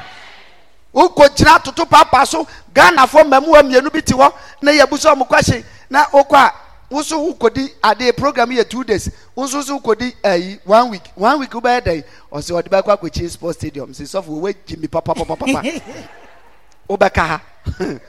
Wokɔgyina 0.93 1.63
toto 1.63 1.86
papa 1.86 2.25
so 2.25 2.47
ghanafoɔ 2.73 3.23
mmamuwa 3.25 3.63
mmienu 3.63 3.91
bi 3.91 4.01
te 4.01 4.13
hɔ 4.13 4.31
na 4.62 4.71
yɛbu 4.71 4.95
sɛ 4.97 5.13
ɔmo 5.13 5.27
kwahye 5.27 5.63
na 5.89 6.05
wokɔ 6.05 6.36
a 6.36 6.53
woso 6.89 7.17
wokɔdi 7.19 7.69
adeɛ 7.82 8.15
program 8.15 8.50
yɛ 8.52 8.67
two 8.69 8.84
days. 8.84 9.10
Woso 9.36 9.62
so 9.63 9.80
wokɔdi 9.80 10.13
ayi 10.24 10.60
one 10.63 10.89
week. 10.91 11.04
One 11.15 11.39
week 11.39 11.50
wobɛyɛ 11.52 11.82
dɛn? 11.82 12.04
Ɔsɛ 12.32 12.62
ɔde 12.62 12.69
bɛkɔ 12.69 12.98
akɔkyi 13.00 13.30
sports 13.30 13.58
stadium. 13.58 13.91
Sɛ 13.91 14.04
sɔfo 14.04 14.28
wɔwɔ 14.30 14.56
gyi 14.65 14.78
mi 14.78 14.88
papapapapa. 14.88 15.82
Wobɛka 16.89 17.17
ha. 17.28 17.41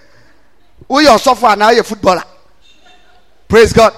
Woyɛ 0.91 1.09
ɔsɔfo 1.17 1.49
anaa 1.53 1.73
woyɛ 1.73 1.85
footballer? 1.85 2.25
Praise 3.49 3.73
god. 3.73 3.95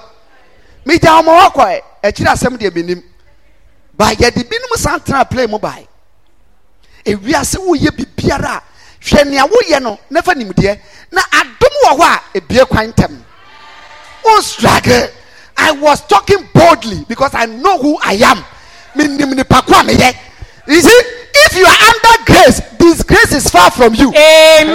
Megya 0.87 1.21
ɔmo 1.23 1.39
hɔ 1.41 1.53
kɔɛ 1.53 1.81
akyiri 2.03 2.29
asɛm 2.29 2.57
deɛ 2.57 2.71
menim. 2.75 3.03
Ba 3.97 4.13
yɛde 4.15 4.45
binom 4.49 4.77
san 4.77 5.01
tena 5.01 5.25
play 5.29 5.47
mu 5.47 5.59
bae. 5.59 5.87
Ewiase 7.05 7.57
woyɛ 7.59 7.91
biribiara. 7.91 8.57
A 8.57 8.63
hwɛ 9.01 9.27
nea 9.27 9.45
woyɛ 9.45 9.83
no 9.83 9.99
na 10.11 10.23
fa 10.23 10.35
nimdeɛ. 10.35 10.79
Na 11.11 11.23
adom 11.23 11.75
wɔ 11.85 11.99
hɔ 11.99 12.03
a 12.03 12.21
ebie 12.39 12.65
kwan 12.67 12.93
ntɛm 12.93 13.25
o 14.25 14.41
struggle 14.41 15.09
i 15.57 15.73
was 15.73 16.01
talking 16.07 16.49
boldly 16.55 17.05
because 17.09 17.35
i 17.35 17.45
know 17.47 17.79
who 17.79 17.99
i 18.05 18.15
am. 18.15 18.45
Menim 18.95 19.35
nipa 19.35 19.63
ko 19.63 19.75
a 19.75 19.83
meyɛ 19.85 20.15
you 20.67 20.81
see 20.81 21.03
if 21.35 21.57
you 21.57 21.67
are 21.67 21.77
under 21.89 22.25
grace 22.27 22.61
this 22.79 23.03
grace 23.03 23.33
is 23.33 23.49
far 23.51 23.71
from 23.71 23.95
you. 23.95 24.13
Amen. 24.15 24.75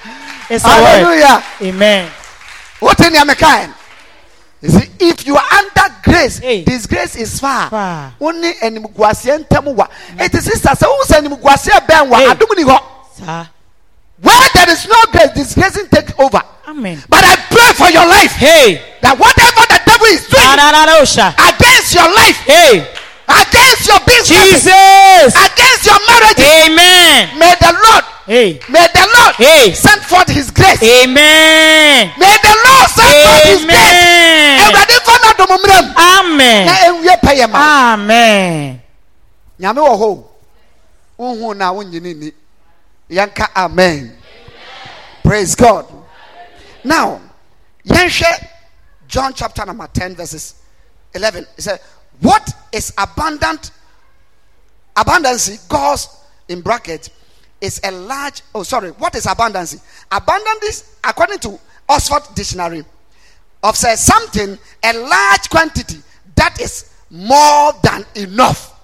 It's 0.50 0.64
word 0.64 0.72
hallelujah. 0.72 1.42
Amen. 1.62 2.10
Mekae 2.80 3.68
no 3.68 3.74
you 4.62 4.68
see 4.68 4.90
if 5.00 5.26
you 5.26 5.36
are 5.36 5.44
under 5.52 5.94
grace 6.02 6.38
Hey. 6.38 6.64
grace 6.64 7.16
is 7.16 7.40
far. 7.40 7.70
Far. 7.70 8.12
wo 8.18 8.30
ne 8.32 8.52
animguaseɛ 8.60 9.38
ntɛm 9.46 9.74
wa 9.74 9.86
eti 10.18 10.38
sisan 10.40 10.74
sɛ 10.76 10.86
wo 10.86 11.04
sɛ 11.04 11.18
animguaseɛ 11.22 11.86
bɛn 11.86 12.08
Where 14.20 14.48
there 14.54 14.68
is 14.70 14.86
no 14.86 15.00
grace, 15.12 15.32
disgrace 15.32 15.78
take 15.90 16.12
over. 16.20 16.42
amen 16.68 17.02
But 17.08 17.24
I 17.24 17.36
pray 17.48 17.72
for 17.74 17.90
your 17.90 18.06
life 18.06 18.32
hey 18.36 18.80
that 19.00 19.16
whatever 19.16 19.62
the 19.72 19.80
devil 19.88 20.06
is 20.12 20.28
doing 20.28 20.60
against 21.40 21.94
your 21.96 22.08
life, 22.12 22.36
hey 22.44 22.84
against 23.30 23.86
your 23.88 24.00
business, 24.04 24.66
jesus 24.66 25.32
against 25.38 25.86
your 25.86 26.00
marriage, 26.04 26.40
amen 26.42 27.38
may 27.38 27.54
the 27.62 27.72
Lord, 27.72 28.04
hey 28.26 28.60
may 28.68 28.86
the 28.92 29.04
Lord 29.08 29.34
Hey. 29.40 29.72
send 29.72 30.02
forth 30.04 30.28
His 30.28 30.50
grace. 30.50 30.82
amen 30.82 32.12
May 32.18 32.36
the 32.44 32.54
Lord 32.68 32.88
send 32.92 33.14
forth 33.24 33.44
His 33.48 33.62
grace. 33.64 33.72
amen 33.72 34.60
Awurade 34.60 34.96
fa 35.00 35.14
na 35.24 35.30
dɔm 35.32 35.50
mmerɛ 35.56 35.78
mu 35.80 35.94
na 35.96 36.18
amen 36.20 36.62
ewie 36.84 37.16
pɛyɛ 37.24 37.46
ma. 37.50 37.94
amen 37.94 38.80
Nyame 39.60 39.80
wɔ 39.80 39.94
hɔ. 39.96 40.24
Wohu 41.18 41.56
na 41.56 41.72
wonyini 41.72 42.14
ni. 42.16 42.32
Yɛnka 43.10 43.48
amen. 43.56 44.16
Praise 45.22 45.54
God. 45.54 45.86
Now, 46.84 47.20
yɛnhwɛ 47.84 48.48
John 49.08 49.32
chapter 49.34 49.66
number 49.66 49.88
10 49.92 50.14
verses 50.14 50.54
11. 51.14 51.44
It 51.56 51.62
said, 51.62 51.80
what 52.20 52.48
is 52.72 52.92
abundant? 52.96 53.72
Abundancy, 54.96 55.68
God's 55.68 56.08
in 56.48 56.60
bracket, 56.60 57.10
is 57.60 57.80
a 57.84 57.90
large, 57.90 58.42
oh 58.54 58.62
sorry, 58.62 58.90
what 58.92 59.14
is 59.16 59.26
abundancy? 59.26 59.80
Abundance, 60.10 60.96
according 61.02 61.38
to 61.40 61.58
Oxford 61.88 62.22
Dictionary, 62.34 62.84
of 63.62 63.76
say 63.76 63.96
something, 63.96 64.58
a 64.84 64.92
large 64.92 65.50
quantity 65.50 65.98
that 66.36 66.60
is 66.60 66.90
more 67.10 67.72
than 67.82 68.04
enough. 68.14 68.80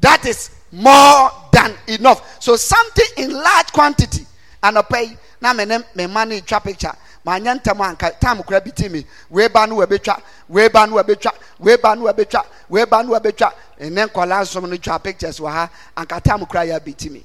That 0.00 0.26
is 0.26 0.50
more 0.72 1.30
than 1.54 1.72
enough. 1.88 2.42
So 2.42 2.56
something 2.56 3.06
in 3.24 3.32
large 3.32 3.72
quantity. 3.72 4.26
And 4.62 4.78
I 4.78 4.82
pay 4.82 5.16
na 5.40 5.52
me 5.52 5.64
ne 5.64 5.78
me 5.94 6.06
money 6.06 6.40
twa 6.40 6.60
picture. 6.60 6.92
Ma 7.24 7.38
nya 7.38 7.54
ntam 7.58 7.78
anka 7.80 8.18
time 8.20 8.42
kura 8.42 8.60
bi 8.60 8.70
ti 8.70 8.88
me. 8.88 9.04
We 9.30 9.48
ba 9.48 9.66
no 9.66 9.76
we 9.76 9.86
betwa, 9.86 10.20
we 10.48 10.68
ba 10.68 10.86
no 10.86 10.96
we 10.96 11.02
betwa, 11.02 11.32
we 11.58 11.76
ba 11.76 11.94
no 11.96 12.02
we 12.04 12.12
betwa, 12.12 12.44
we 12.68 12.84
ba 12.84 13.02
no 13.02 13.12
we 13.12 13.18
betwa. 13.18 13.52
Ene 13.80 14.06
nkwala 14.06 14.42
nsom 14.42 14.68
no 14.68 14.76
twa 14.76 14.98
pictures 14.98 15.40
wa 15.40 15.50
ha 15.50 15.70
anka 15.96 16.22
time 16.22 16.44
kura 16.46 16.64
ya 16.64 16.78
bi 16.78 16.92
ti 16.92 17.08
me. 17.08 17.22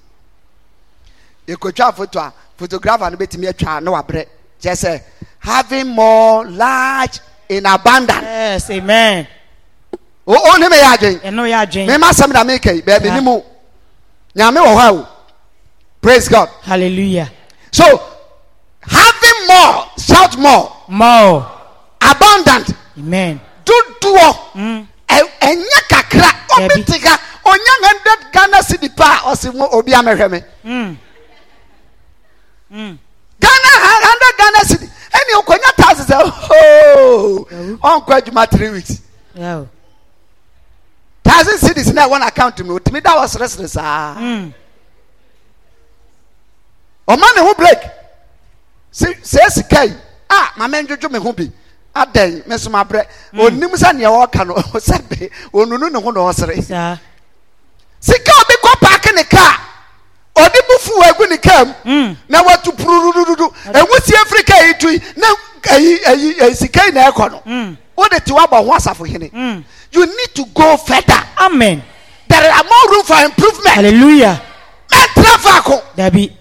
Ekotwa 1.47 1.93
photo 1.95 2.19
a 2.19 2.33
photographer 2.57 3.09
no 3.09 3.17
betimi 3.17 3.47
atwa 3.47 3.81
na 3.81 3.91
wabrɛ. 3.91 4.25
Kyerɛ 4.61 4.75
sɛ 4.75 5.01
having 5.39 5.87
more 5.87 6.45
large 6.45 7.19
in 7.47 7.65
abundance. 7.65 8.21
yes 8.23 8.69
amen 8.69 9.27
O 10.27 10.33
o 10.35 10.57
ne 10.57 10.67
me 10.69 10.75
yɛ 10.75 10.95
adwen. 10.97 11.19
ɛno 11.21 11.43
yɛ 11.49 11.65
adwen 11.65 11.87
mema 11.87 12.09
asɛm 12.09 12.31
na 12.33 12.43
yi 12.53 12.81
baabi 12.81 13.07
Saa. 13.07 13.15
ni 13.15 13.21
mu 13.21 13.41
nyame 14.35 14.59
wɔ 14.59 14.75
hɔ 14.75 14.87
a 14.87 14.93
o 14.93 15.07
praise 16.01 16.27
god. 16.29 16.49
Hallelujah. 16.63 17.29
So 17.71 17.83
having 18.81 19.47
more 19.47 19.85
shout 19.97 20.37
more. 20.37 20.71
More. 20.87 21.45
Abundant. 22.01 22.71
Amen. 22.97 23.39
Dodoɔ. 23.65 24.35
Mm. 24.55 24.87
ɛnyɛ 25.09 25.81
kakra. 25.89 26.29
Obi 26.59 26.83
te 26.83 26.99
ka 26.99 27.17
onya 27.45 27.73
hundred 27.83 28.31
ghana 28.33 28.57
cedi 28.63 28.89
pa 28.95 29.03
a 29.25 29.31
ɔsi 29.31 29.53
mu 29.53 29.65
obi 29.71 29.91
amɛhwɛ 29.91 30.31
me. 30.31 30.41
Mm. 30.65 30.97
Mm. 32.71 32.97
ghana 33.39 33.69
hu- 33.83 34.03
hundred 34.07 34.37
ghana 34.37 34.59
cedi 34.65 34.89
ɛni 35.11 35.33
okonya 35.41 35.71
taasi 35.77 36.03
sɛ 36.05 36.15
ooo 36.21 37.45
ɔnkɔ 37.81 38.21
adwuma 38.21 38.49
three 38.49 38.69
weeks. 38.69 39.01
Yeah. 39.35 39.63
Thousand 41.23 41.57
cedis 41.59 41.93
na 41.93 42.07
ɛwɔ 42.07 42.19
n'account 42.21 42.65
mu 42.65 42.79
otumi 42.79 43.01
da 43.03 43.15
wɔ 43.17 43.27
seresere 43.27 43.67
saa. 43.69 44.15
Mm. 44.15 44.53
ɔma 47.07 47.25
ne 47.35 47.41
ho 47.41 47.53
break 47.55 47.81
sɛ 48.93 49.49
sika 49.51 49.83
yi 49.85 49.93
a 50.29 50.35
maame 50.57 50.83
ndwodwo 50.85 51.11
me 51.11 51.19
ho 51.19 51.33
bi 51.33 51.51
adan 51.95 52.43
me 52.47 52.55
nso 52.55 52.69
mabrɛ 52.69 53.05
onim 53.33 53.71
sɛ 53.71 53.95
nea 53.95 54.09
ɔka 54.09 54.45
no 54.47 54.53
sɛ 54.55 55.09
be 55.09 55.29
onunu 55.53 55.91
ne 55.91 55.99
ho 56.01 56.11
na 56.11 56.19
ɔsere 56.21 56.55
sika 57.99 58.31
obi 58.41 58.53
kɔ 58.63 58.79
paaki 58.79 59.15
ne 59.15 59.23
kaa 59.23 59.57
ɔde 60.35 60.59
bufu 60.69 60.91
egu 61.09 61.29
ne 61.29 61.37
kaa 61.37 61.65
mu 61.65 61.73
Mm. 61.85 62.17
na 62.29 62.43
watu 62.43 62.71
purururudu 62.71 63.53
ewusie 63.73 64.25
firi 64.27 64.43
kaa 64.45 64.65
yi 64.67 64.73
tu 64.79 64.89
yi 64.89 65.01
na 65.17 65.27
ayi 65.71 65.99
ayi 66.39 66.55
sika 66.55 66.85
yi 66.85 66.91
na 66.91 67.09
ɛkɔ 67.11 67.31
no 67.31 67.41
Mm. 67.45 67.77
wode 67.97 68.23
ti 68.23 68.31
wabɔ 68.31 68.65
ho 68.65 68.71
asafo 68.73 69.03
hene. 69.05 69.29
You 69.91 70.05
need 70.05 70.35
to 70.35 70.45
go 70.53 70.77
further. 70.77 71.19
Amen. 71.39 71.81
There 72.27 72.51
are 72.51 72.63
more 72.63 72.91
room 72.95 73.03
for 73.03 73.17
improvement. 73.25 73.75
Hallelujah. 73.75 74.41
Mɛtena 74.89 75.37
faako 75.37 75.81
dabi 75.95 76.31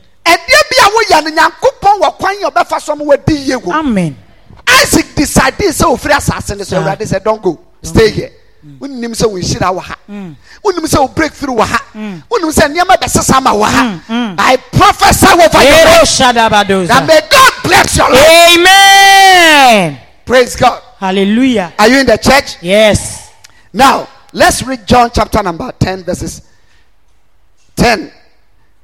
bi 0.71 0.77
a 0.85 0.89
woyɛ 0.91 1.25
no 1.25 1.31
nyankopɔn 1.31 2.01
wɔ 2.01 2.19
kwan 2.19 2.35
yɛ 2.37 2.51
ɔbɛfa 2.53 2.81
so 2.81 2.95
ma 2.97 3.05
wadi 3.05 3.35
yie 3.35 3.57
wo 3.57 3.73
amen. 3.73 4.17
Isaac 4.67 5.15
decided 5.15 5.71
sɛ 5.71 5.85
ofiri 5.85 6.13
asase 6.15 6.57
no 6.57 6.65
so 6.65 6.77
Saa. 6.77 6.83
awurade 6.83 7.01
sɛ 7.07 7.23
don't 7.25 7.43
go. 7.43 7.59
Stay 7.83 8.11
here. 8.11 8.31
Wonim 8.81 9.13
sɛ 9.15 9.27
wo 9.31 9.39
nhyira 9.39 9.73
wɔ 9.75 9.81
ha. 9.83 9.95
Mm. 10.09 10.37
wonim 10.65 10.85
sɛ 10.87 11.01
wo 11.01 11.09
breakthrough 11.09 11.55
wɔ 11.57 11.67
ha. 11.67 11.79
Mm. 11.95 12.23
wonim 12.31 12.53
sɛ 12.53 12.75
nneɛma 12.75 12.97
bɛsesa 12.97 13.43
ma 13.43 13.53
wɔ 13.53 13.65
ha. 13.65 13.83
Mm, 13.83 14.01
mm. 14.09 14.35
i 14.39 14.57
prophesy 14.57 15.27
over 15.27 15.63
your 15.63 15.85
life. 15.85 16.89
that 16.89 17.05
may 17.07 17.21
god 17.31 17.53
bless 17.63 17.97
your 17.97 18.11
life. 18.11 18.59
Amen. 18.59 19.99
Praise 20.25 20.57
god. 20.57 20.83
Hallelujah. 20.99 21.73
Are 21.79 21.89
you 21.89 21.99
in 22.01 22.07
the 22.07 22.17
church? 22.19 22.57
Yes 22.61 23.18
now 23.73 24.09
let's 24.33 24.63
read 24.63 24.87
john 24.87 25.11
chapter 25.13 25.43
number 25.43 25.71
10 25.79 26.05
verses 26.05 26.43
10 27.77 28.13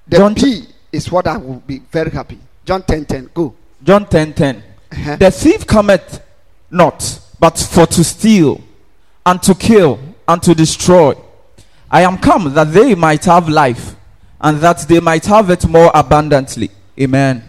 the 0.07 0.17
John 0.17 0.35
p 0.35 0.67
is 0.93 1.11
what 1.11 1.27
i 1.27 1.37
will 1.37 1.61
be 1.67 1.79
very 1.79 2.11
happy 2.11 2.39
John 2.65 2.83
10 2.83 3.05
10. 3.05 3.31
Go. 3.35 3.55
John 3.83 4.07
10 4.07 4.33
10. 4.33 4.57
Uh-huh. 4.93 5.17
The 5.17 5.31
thief 5.31 5.67
cometh 5.67 6.23
not, 6.71 7.21
but 7.39 7.59
for 7.59 7.87
to 7.87 8.05
steal, 8.05 8.61
and 9.27 9.43
to 9.43 9.55
kill, 9.55 9.99
and 10.27 10.43
to 10.43 10.55
destroy. 10.55 11.15
I 11.91 12.03
am 12.03 12.19
come 12.19 12.53
that 12.55 12.73
they 12.73 12.95
might 12.95 13.25
have 13.27 13.49
life, 13.49 13.95
and 14.41 14.59
that 14.61 14.81
they 14.89 15.01
might 15.01 15.25
have 15.27 15.51
it 15.51 15.67
more 15.69 15.91
abundantly. 15.95 16.71
Amen. 16.99 17.49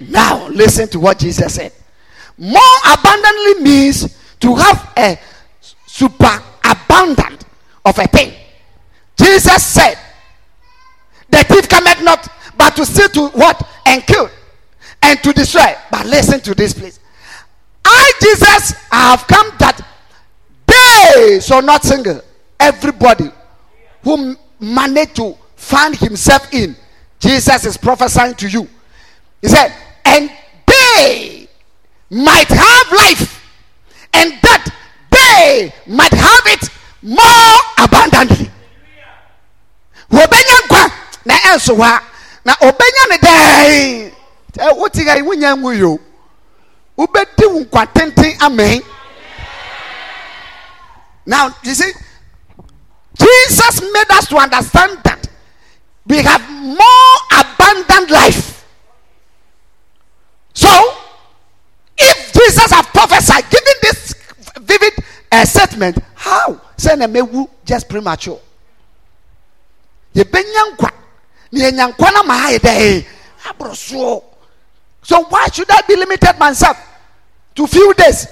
Now, 0.00 0.48
listen 0.48 0.88
to 0.88 1.00
what 1.00 1.18
Jesus 1.18 1.54
said. 1.54 1.72
More 2.38 2.60
abundantly 2.92 3.62
means 3.62 4.16
to 4.40 4.54
have 4.54 4.92
a 4.96 5.18
super 5.86 6.42
abundant 6.70 7.44
of 7.84 7.98
a 7.98 8.06
thing. 8.06 8.32
Jesus 9.16 9.64
said, 9.64 9.96
The 11.30 11.44
thief 11.44 11.68
cometh 11.68 12.02
not, 12.02 12.28
but 12.56 12.76
to 12.76 12.86
steal 12.86 13.08
to 13.08 13.28
what? 13.28 13.66
And 13.86 14.04
kill 14.06 14.30
and 15.02 15.22
to 15.22 15.32
destroy. 15.32 15.74
But 15.90 16.06
listen 16.06 16.40
to 16.40 16.54
this, 16.54 16.74
please. 16.74 17.00
I, 17.84 18.12
Jesus, 18.20 18.72
have 18.90 19.26
come 19.26 19.52
that 19.58 19.80
they, 20.66 21.40
so 21.40 21.60
not 21.60 21.84
single, 21.84 22.20
everybody 22.58 23.30
who 24.02 24.36
managed 24.58 25.16
to 25.16 25.36
find 25.54 25.94
himself 25.94 26.52
in, 26.52 26.76
Jesus 27.20 27.64
is 27.64 27.76
prophesying 27.76 28.34
to 28.34 28.48
you. 28.48 28.68
He 29.40 29.48
said, 29.48 29.72
and 30.04 30.30
they 30.66 31.48
might 32.10 32.48
have 32.48 32.92
life, 32.92 33.42
and 34.14 34.32
that 34.42 34.75
they 35.36 35.72
might 35.86 36.12
have 36.12 36.46
it 36.46 36.68
more 37.02 37.58
abundantly. 37.78 38.50
Wɔbɛnya 40.10 40.56
nkwa 40.64 40.92
na 41.24 41.34
ɛnso 41.34 41.76
hɔ 41.76 42.00
na 42.44 42.54
ɔbɛnya 42.54 43.02
ne 43.10 43.16
dɛn. 43.18 44.12
Ɛ, 44.58 44.76
Wote 44.76 45.04
ha 45.04 45.14
yi 45.16 45.22
wonya 45.22 45.54
wo 46.96 47.06
nkwa 47.64 47.86
tenten 47.92 48.40
amen. 48.42 48.80
Now 51.26 51.54
you 51.64 51.74
see, 51.74 51.92
Jesus 53.18 53.80
made 53.92 54.10
us 54.10 54.28
to 54.28 54.36
understand 54.36 54.98
that 55.04 55.28
we 56.06 56.18
have 56.18 56.48
more 56.50 57.16
abundant 57.36 58.10
life. 58.10 58.64
So, 60.54 60.68
if 61.98 62.32
Jesus 62.32 62.70
have 62.70 62.86
prophesied, 62.86 63.44
giving 63.50 63.74
this 63.82 64.05
uh, 65.32 65.44
statement, 65.44 65.98
how? 66.14 66.60
Say 66.76 66.96
na 66.96 67.06
mewu 67.06 67.48
just 67.64 67.88
premature. 67.88 68.40
Yɛbɛnya 70.14 70.76
nkwa. 70.76 70.90
Na 71.52 71.70
na 71.70 72.22
ma 72.22 72.48
ayɛ. 72.48 73.04
So 75.02 75.22
why 75.28 75.46
should 75.52 75.70
I 75.70 75.80
be 75.86 75.96
limited 75.96 76.36
myself 76.38 76.76
to 77.54 77.66
few 77.66 77.94
days, 77.94 78.26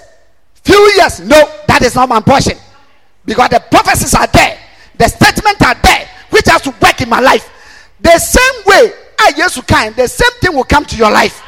few 0.54 0.92
years? 0.96 1.20
No, 1.20 1.40
that 1.68 1.82
is 1.82 1.94
not 1.94 2.08
my 2.08 2.20
portion. 2.20 2.58
Because 3.24 3.48
the 3.50 3.60
prophecies 3.70 4.14
are 4.14 4.26
there, 4.26 4.58
the 4.98 5.08
statements 5.08 5.62
are 5.62 5.76
there, 5.82 6.08
which 6.30 6.46
has 6.46 6.62
to 6.62 6.70
work 6.82 7.00
in 7.00 7.08
my 7.08 7.20
life. 7.20 7.48
The 8.00 8.18
same 8.18 8.62
way 8.66 8.92
I 9.20 9.32
used 9.36 9.54
to 9.54 9.62
kind, 9.62 9.94
the 9.94 10.08
same 10.08 10.32
thing 10.40 10.54
will 10.54 10.64
come 10.64 10.84
to 10.84 10.96
your 10.96 11.10
life. 11.10 11.40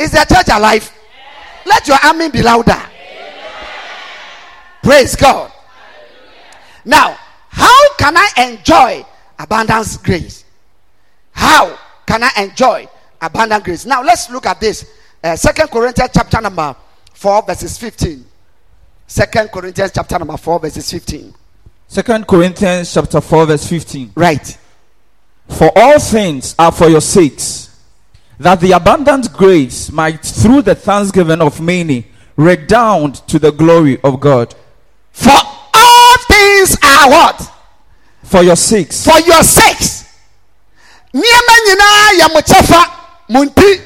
Is 0.00 0.10
the 0.12 0.24
church 0.24 0.48
alive? 0.50 0.90
Let 1.66 1.86
your 1.86 1.98
amen 2.04 2.30
be 2.30 2.42
louder. 2.42 2.80
Praise 4.84 5.16
God. 5.16 5.50
Now, 6.84 7.16
how 7.48 7.94
can 7.94 8.14
I 8.18 8.28
enjoy 8.50 9.06
abundance 9.38 9.96
grace? 9.96 10.44
How 11.32 11.78
can 12.06 12.22
I 12.22 12.30
enjoy 12.38 12.86
abundant 13.18 13.64
grace? 13.64 13.86
Now, 13.86 14.02
let's 14.02 14.28
look 14.28 14.44
at 14.44 14.60
this. 14.60 14.92
Uh, 15.22 15.36
Second 15.36 15.70
Corinthians 15.70 16.10
chapter 16.12 16.38
number 16.42 16.76
4, 17.14 17.42
verses 17.44 17.78
15. 17.78 18.26
Second 19.06 19.50
Corinthians 19.50 19.92
chapter 19.94 20.18
number 20.18 20.36
4, 20.36 20.60
verses 20.60 20.90
15. 20.90 21.34
Second 21.88 22.26
Corinthians 22.26 22.92
chapter 22.92 23.22
4, 23.22 23.46
verse 23.46 23.66
15. 23.66 24.12
Right. 24.14 24.58
For 25.48 25.70
all 25.74 25.98
things 25.98 26.54
are 26.58 26.72
for 26.72 26.90
your 26.90 27.00
sakes, 27.00 27.80
that 28.38 28.60
the 28.60 28.72
abundant 28.72 29.32
grace 29.32 29.90
might, 29.90 30.22
through 30.22 30.60
the 30.62 30.74
thanksgiving 30.74 31.40
of 31.40 31.58
many, 31.62 32.06
redound 32.36 33.14
to 33.28 33.38
the 33.38 33.50
glory 33.50 33.98
of 34.02 34.20
God. 34.20 34.54
For 35.14 35.30
all 35.30 36.16
things 36.28 36.76
are 36.82 37.08
what? 37.08 37.52
For 38.24 38.42
your 38.42 38.56
sakes. 38.56 39.04
For 39.04 39.18
your 39.20 39.42
sakes. 39.42 40.04
Nneɛma 41.14 41.54
nyinaa 41.66 42.10
yɛ 42.18 42.34
mo 42.34 42.40
kyɛfa, 42.40 42.82
mo 43.28 43.44
nti. 43.44 43.80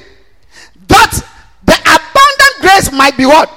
That 0.88 1.12
the 1.64 1.74
abundant 1.74 2.54
grace 2.60 2.90
might 2.90 3.16
be 3.18 3.26
what? 3.26 3.50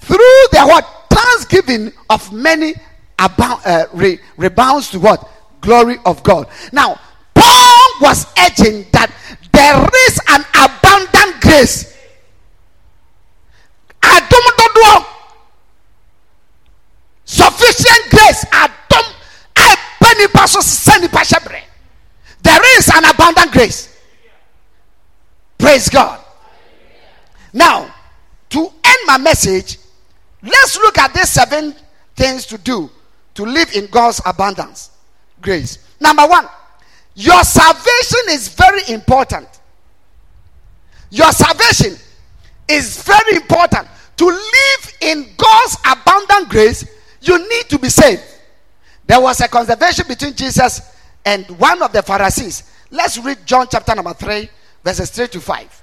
Through 0.00 0.42
the 0.52 0.64
what? 0.64 0.88
Thanksgiving 1.10 1.92
of 2.08 2.32
many 2.32 2.74
abound, 3.18 3.60
uh, 3.66 3.84
re- 3.92 4.18
rebounds 4.38 4.90
to 4.92 4.98
what? 4.98 5.28
Glory 5.60 5.98
of 6.06 6.22
God. 6.22 6.48
Now, 6.72 6.98
Paul 7.34 7.88
was 8.00 8.24
urging 8.38 8.86
that 8.92 9.12
there 9.52 9.88
is 10.06 10.20
an 10.28 10.44
abundant 10.54 11.42
grace. 11.42 11.94
Sufficient 17.72 18.10
grace. 18.10 18.44
Adom. 18.46 19.14
Ɛbɛ 19.54 20.18
nipa 20.18 20.48
so 20.48 20.60
sɛ 20.60 21.00
nipa 21.00 21.18
hyɛ. 21.18 21.62
There 22.42 22.78
is 22.78 22.88
an 22.88 23.04
abundant 23.04 23.52
grace. 23.52 23.88
Praise 25.58 25.88
God. 25.88 26.20
Now, 27.52 27.92
to 28.50 28.60
end 28.60 28.98
my 29.06 29.18
message, 29.18 29.78
let's 30.42 30.76
look 30.76 30.96
at 30.98 31.12
these 31.12 31.28
seven 31.28 31.74
things 32.14 32.46
to 32.46 32.58
do 32.58 32.90
to 33.34 33.44
live 33.44 33.74
in 33.74 33.86
God's 33.86 34.20
abundance. 34.24 34.90
Grace. 35.40 35.78
Number 36.00 36.26
one, 36.26 36.46
your 37.14 37.42
salvation 37.44 38.20
is 38.30 38.48
very 38.48 38.80
important. 38.88 39.48
Your 41.10 41.32
salvation 41.32 41.96
is 42.68 43.02
very 43.02 43.36
important. 43.36 43.88
To 44.16 44.26
live 44.26 44.92
in 45.00 45.28
God's 45.36 45.76
abundant 45.88 46.48
grace, 46.48 46.84
you 47.20 47.38
need 47.38 47.68
to 47.68 47.78
be 47.78 47.88
saved. 47.88 48.22
There 49.06 49.20
was 49.20 49.40
a 49.40 49.48
conversation 49.48 50.06
between 50.06 50.34
Jesus 50.34 50.80
and 51.24 51.46
one 51.58 51.82
of 51.82 51.92
the 51.92 52.02
Pharisees. 52.02 52.62
Let's 52.90 53.18
read 53.18 53.38
John 53.44 53.66
chapter 53.70 53.94
number 53.94 54.12
3, 54.14 54.48
verses 54.84 55.10
3 55.10 55.28
to 55.28 55.40
5. 55.40 55.82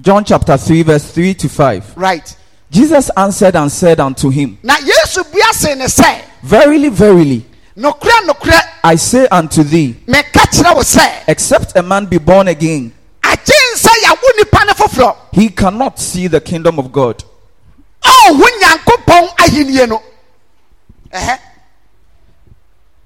John 0.00 0.24
chapter 0.24 0.56
3, 0.56 0.82
verse 0.82 1.12
3 1.12 1.34
to 1.34 1.48
5. 1.48 1.96
Right. 1.96 2.36
Jesus 2.70 3.10
answered 3.16 3.54
and 3.56 3.70
said 3.70 4.00
unto 4.00 4.30
him, 4.30 4.58
Now, 4.62 4.76
Yesu 4.76 5.30
bia 5.30 5.52
se 5.52 5.74
ne 5.74 5.84
sɛ, 5.84 6.24
Verily, 6.42 6.88
verily, 6.88 7.44
I 8.84 8.96
say 8.96 9.26
unto 9.28 9.62
thee, 9.62 9.94
meka 10.06 10.46
kyerɛ 10.50 10.74
wo 10.74 10.80
sɛ, 10.80 11.24
except 11.28 11.76
a 11.76 11.82
man 11.82 12.06
be 12.06 12.16
born 12.18 12.48
again, 12.48 12.92
agye 13.22 13.54
nsɛ 13.74 13.90
yɛwo 14.04 14.36
nipa 14.38 14.64
ne 14.64 14.72
foforɔ. 14.72 15.16
he 15.32 15.48
cannot 15.50 15.98
see 15.98 16.26
the 16.28 16.40
kingdom 16.40 16.78
of 16.78 16.90
God. 16.90 17.22
Ɔnho 18.04 18.46
nyankopɔn 18.60 19.28
ahennie 19.38 19.86
no. 19.88 20.02
Ɛhɛ. 21.12 21.38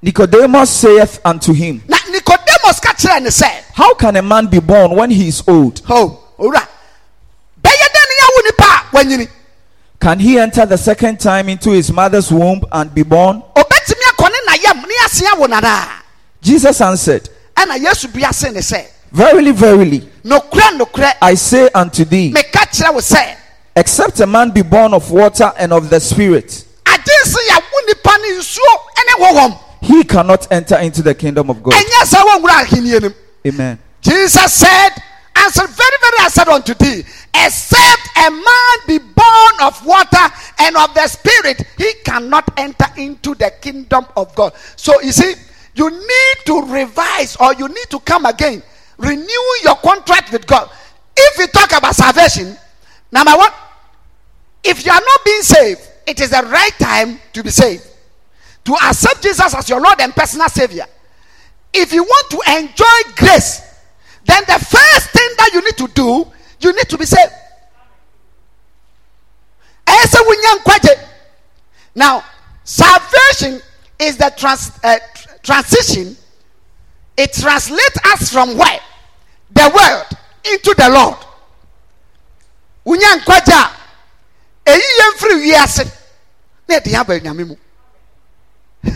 Nicodemus 0.03 0.69
saith 0.71 1.21
unto 1.25 1.53
him, 1.53 1.83
Na 1.89 1.97
Nicodemus 2.11 2.81
ka 2.81 2.93
kyerɛ 2.93 3.23
ne 3.23 3.29
sɛ, 3.31 3.51
How 3.75 3.95
can 3.95 4.17
a 4.17 4.23
man 4.23 4.47
be 4.47 4.61
born 4.61 4.93
when 4.93 5.11
he 5.11 5.29
is 5.29 5.43
old? 5.49 5.81
ho, 5.85 6.23
owura, 6.39 6.61
bɛyɛ 7.63 7.87
dɛ 7.95 8.03
ne 8.07 8.15
yɛwo 8.21 8.45
nipa 8.45 8.65
a 8.65 8.97
wanyini. 8.97 9.29
Can 9.99 10.19
he 10.21 10.39
enter 10.39 10.67
the 10.67 10.77
second 10.79 11.19
time 11.19 11.49
into 11.49 11.71
his 11.71 11.91
mother's 11.91 12.31
womb 12.31 12.63
and 12.71 12.95
be 12.95 13.03
born? 13.03 13.43
Obetumi 13.57 14.05
akɔ 14.13 14.31
ne 14.31 14.39
na 14.47 14.53
yam 14.63 14.83
ne 14.83 14.95
yɛase 15.03 15.23
awo 15.33 15.49
nana. 15.49 15.89
Jesus 16.41 16.81
answered, 16.81 17.29
Ɛna 17.57 17.79
Yesu 17.83 18.13
bia 18.13 18.33
se 18.33 18.51
ne 18.51 18.61
sɛ, 18.61 18.87
Verily, 19.11 19.51
verily, 19.53 20.01
nokura 20.25 20.79
nokura 20.79 21.13
I 21.23 21.35
say 21.35 21.69
unto 21.75 22.05
thee, 22.05 22.33
meka 22.33 22.67
kyerɛ 22.71 22.93
wo 22.95 23.01
sɛ, 23.01 23.35
except 23.77 24.21
a 24.21 24.27
man 24.27 24.51
be 24.51 24.63
born 24.63 24.95
of 24.95 25.11
water 25.11 25.53
and 25.59 25.73
of 25.73 25.91
the 25.91 26.01
Spirit, 26.01 26.65
agye 26.85 27.15
nsɛ 27.25 27.41
yɛwo 27.51 27.87
nipa 27.87 28.17
ne 28.19 28.29
nsuo 28.39 28.75
ne 29.07 29.25
honhom. 29.25 29.59
he 29.83 30.03
cannot 30.05 30.51
enter 30.51 30.77
into 30.79 31.03
the 31.03 31.15
kingdom 31.15 31.51
of 31.51 31.63
God. 31.63 31.75
ɛnyɛ 31.75 32.05
sɛ 32.05 32.23
wɔnwura 32.25 32.65
ahennie 32.65 33.01
no 33.01 33.09
mu. 33.09 33.15
Amen. 33.47 33.79
Jesus 34.01 34.53
said, 34.53 34.91
answered 35.37 35.69
very, 35.69 35.97
very, 36.01 36.17
I 36.21 36.29
said 36.29 36.49
unto 36.49 36.75
thee, 36.75 37.05
except 37.35 38.09
a 38.17 38.31
man 38.31 38.77
be 38.87 38.99
born 38.99 39.55
of 39.63 39.85
water 39.87 40.33
and 40.59 40.77
of 40.77 40.95
the 40.95 41.07
spirit, 41.07 41.63
he 41.77 41.93
cannot 42.05 42.51
enter 42.57 42.87
into 42.97 43.35
the 43.35 43.53
kingdom 43.61 44.07
of 44.17 44.35
God. 44.35 44.53
So 44.77 45.01
you 45.01 45.13
see, 45.13 45.35
you 45.75 45.91
need 45.91 46.37
to 46.47 46.63
revise 46.63 47.37
or 47.37 47.55
you 47.55 47.69
need 47.69 47.91
to 47.91 48.01
come 48.01 48.27
again, 48.27 48.63
renew 48.99 49.47
your 49.63 49.77
contract 49.77 50.33
with 50.33 50.47
God. 50.47 50.71
If 51.17 51.39
we 51.39 51.47
talk 51.49 51.77
about 51.77 51.95
salvation, 51.95 52.57
number 53.13 53.33
one, 53.37 53.51
if 54.65 54.85
you 54.85 54.93
are 54.93 55.01
not 55.01 55.25
being 55.25 55.43
saved, 55.43 55.81
it 56.07 56.21
is 56.21 56.31
the 56.31 56.43
right 56.43 56.73
time 56.79 57.21
to 57.33 57.43
be 57.43 57.51
saved. 57.51 57.87
To 58.65 58.75
accept 58.75 59.23
Jesus 59.23 59.55
as 59.55 59.69
your 59.69 59.81
Lord 59.81 60.01
and 60.01 60.15
personal 60.15 60.49
Savior. 60.49 60.87
If 61.73 61.93
you 61.93 62.03
want 62.03 62.31
to 62.31 62.59
enjoy 62.59 63.15
grace, 63.17 63.63
then 64.25 64.43
the 64.47 64.59
first 64.59 65.11
thing 65.11 65.29
that 65.39 65.51
you 65.53 65.63
need 65.63 65.77
to 65.77 65.89
do, 65.89 66.27
you 66.61 66.75
need 66.75 66.89
to 66.89 66.99
be 66.99 67.05
saved. 67.05 67.33
now 71.97 72.23
salvation 72.63 73.61
is 73.99 74.17
the 74.19 74.33
trans 74.37 74.79
uh, 74.85 74.99
transition 75.43 76.17
it 77.17 77.33
translates 77.33 77.99
us 78.05 78.31
from 78.31 78.57
where 78.57 78.81
the 79.51 79.73
world 79.75 80.07
into 80.53 80.75
the 80.75 80.89
lord 80.91 81.17
wonya 82.87 83.17
nkwagye 83.17 83.55
a 83.55 83.71
ɛyi 84.67 84.87
yɛn 84.99 85.13
firi 85.19 85.35
wiase. 85.43 85.85
Na 86.69 86.75
ɛde 86.77 86.91
yɛn 86.91 87.01
aba 87.01 87.19
nyame 87.21 87.45
mu. 87.47 87.57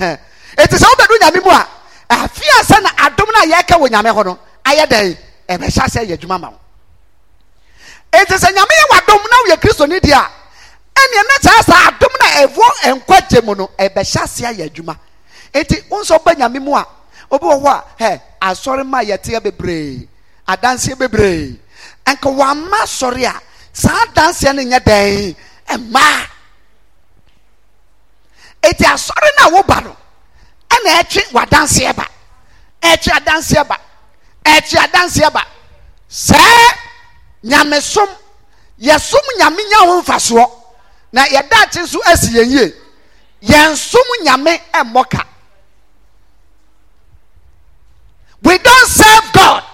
Eti 0.63 0.77
sɛ 0.77 0.87
wobɛdu 0.91 1.15
nyame 1.21 1.41
mu 1.45 1.51
a 1.51 1.67
afia 2.09 2.63
sɛ 2.63 2.83
na 2.83 2.91
adom 3.07 3.29
no 3.33 3.39
a 3.43 3.47
yɛka 3.47 3.75
wɔ 3.81 3.89
nyame 3.91 4.11
hɔ 4.15 4.25
no 4.25 4.39
ayɛ 4.65 4.87
dɛn? 4.87 5.17
Ɛbɛhyɛ 5.49 5.87
sɛ 5.89 6.07
yɛ 6.07 6.17
adwuma 6.19 6.41
ma 6.41 6.49
wo. 6.51 6.59
Eti 8.13 8.35
sɛ 8.35 8.49
nyame 8.55 8.75
yɛ 8.81 8.85
wadom 8.91 9.23
na 9.31 9.37
woyɛ 9.45 9.57
kristoni 9.61 9.99
deɛ 10.01 10.15
a 10.15 10.31
ɛneɛ 10.95 11.23
na 11.29 11.35
kyerɛ 11.43 11.63
sɛ 11.63 11.75
adom 11.89 12.13
no 12.21 12.27
a 12.27 12.47
ɛwɔ 12.47 13.01
nkwagye 13.01 13.45
mu 13.45 13.55
no 13.55 13.71
ɛbɛhyɛ 13.79 14.23
ase 14.23 14.41
ayɛ 14.45 14.71
adwuma. 14.71 14.97
Eti 15.53 15.83
wo 15.89 16.01
nso 16.03 16.17
wobɛ 16.19 16.37
nyame 16.39 16.61
mu 16.63 16.75
a 16.77 16.87
obi 17.31 17.45
wɔ 17.47 17.63
hɔ 17.63 17.69
a 17.69 17.85
hɛ 18.03 18.21
asɔre 18.43 18.87
ma 18.87 19.01
yɛteɛ 19.03 19.41
bebree 19.43 20.07
adanseɛ 20.49 20.95
bebree. 20.97 21.59
Nka 22.07 22.29
wama 22.37 22.79
asɔre 22.83 23.25
a 23.27 23.41
saa 23.73 24.05
adanseɛ 24.07 24.55
no 24.55 24.63
nyɛ 24.63 24.79
dɛn? 24.81 25.37
Ɛmaa 25.69 26.27
eti 28.63 28.85
asɔre 28.85 29.29
no 29.39 29.47
a 29.47 29.51
woba 29.53 29.81
no 29.85 29.97
ɛna 30.71 30.91
ɛtwe 31.03 31.23
wadanseɛ 31.33 31.97
ba. 31.97 32.07
Ɛtwe 32.83 33.13
adanseɛ 33.19 33.65
ba. 33.69 33.77
Ɛtwe 34.45 34.79
adanseɛ 34.85 35.33
ba. 35.33 35.43
Sɛ 36.09 36.41
nyamesom 37.45 38.09
yɛsom 38.81 39.27
nyame 39.39 39.63
nya 39.71 39.79
ho 39.87 40.03
mfasoɔ 40.03 40.51
na 41.13 41.25
yɛdaakye 41.27 41.83
nso 41.83 41.99
asi 42.07 42.29
yɛn 42.33 42.51
yie. 42.51 42.75
Yɛnsom 43.43 44.09
nyame 44.25 44.61
ɛmmɔ 44.73 45.11
ka. 45.11 45.27
We 48.43 48.59
don't 48.59 48.89
serve 48.89 49.33
god 49.33 49.65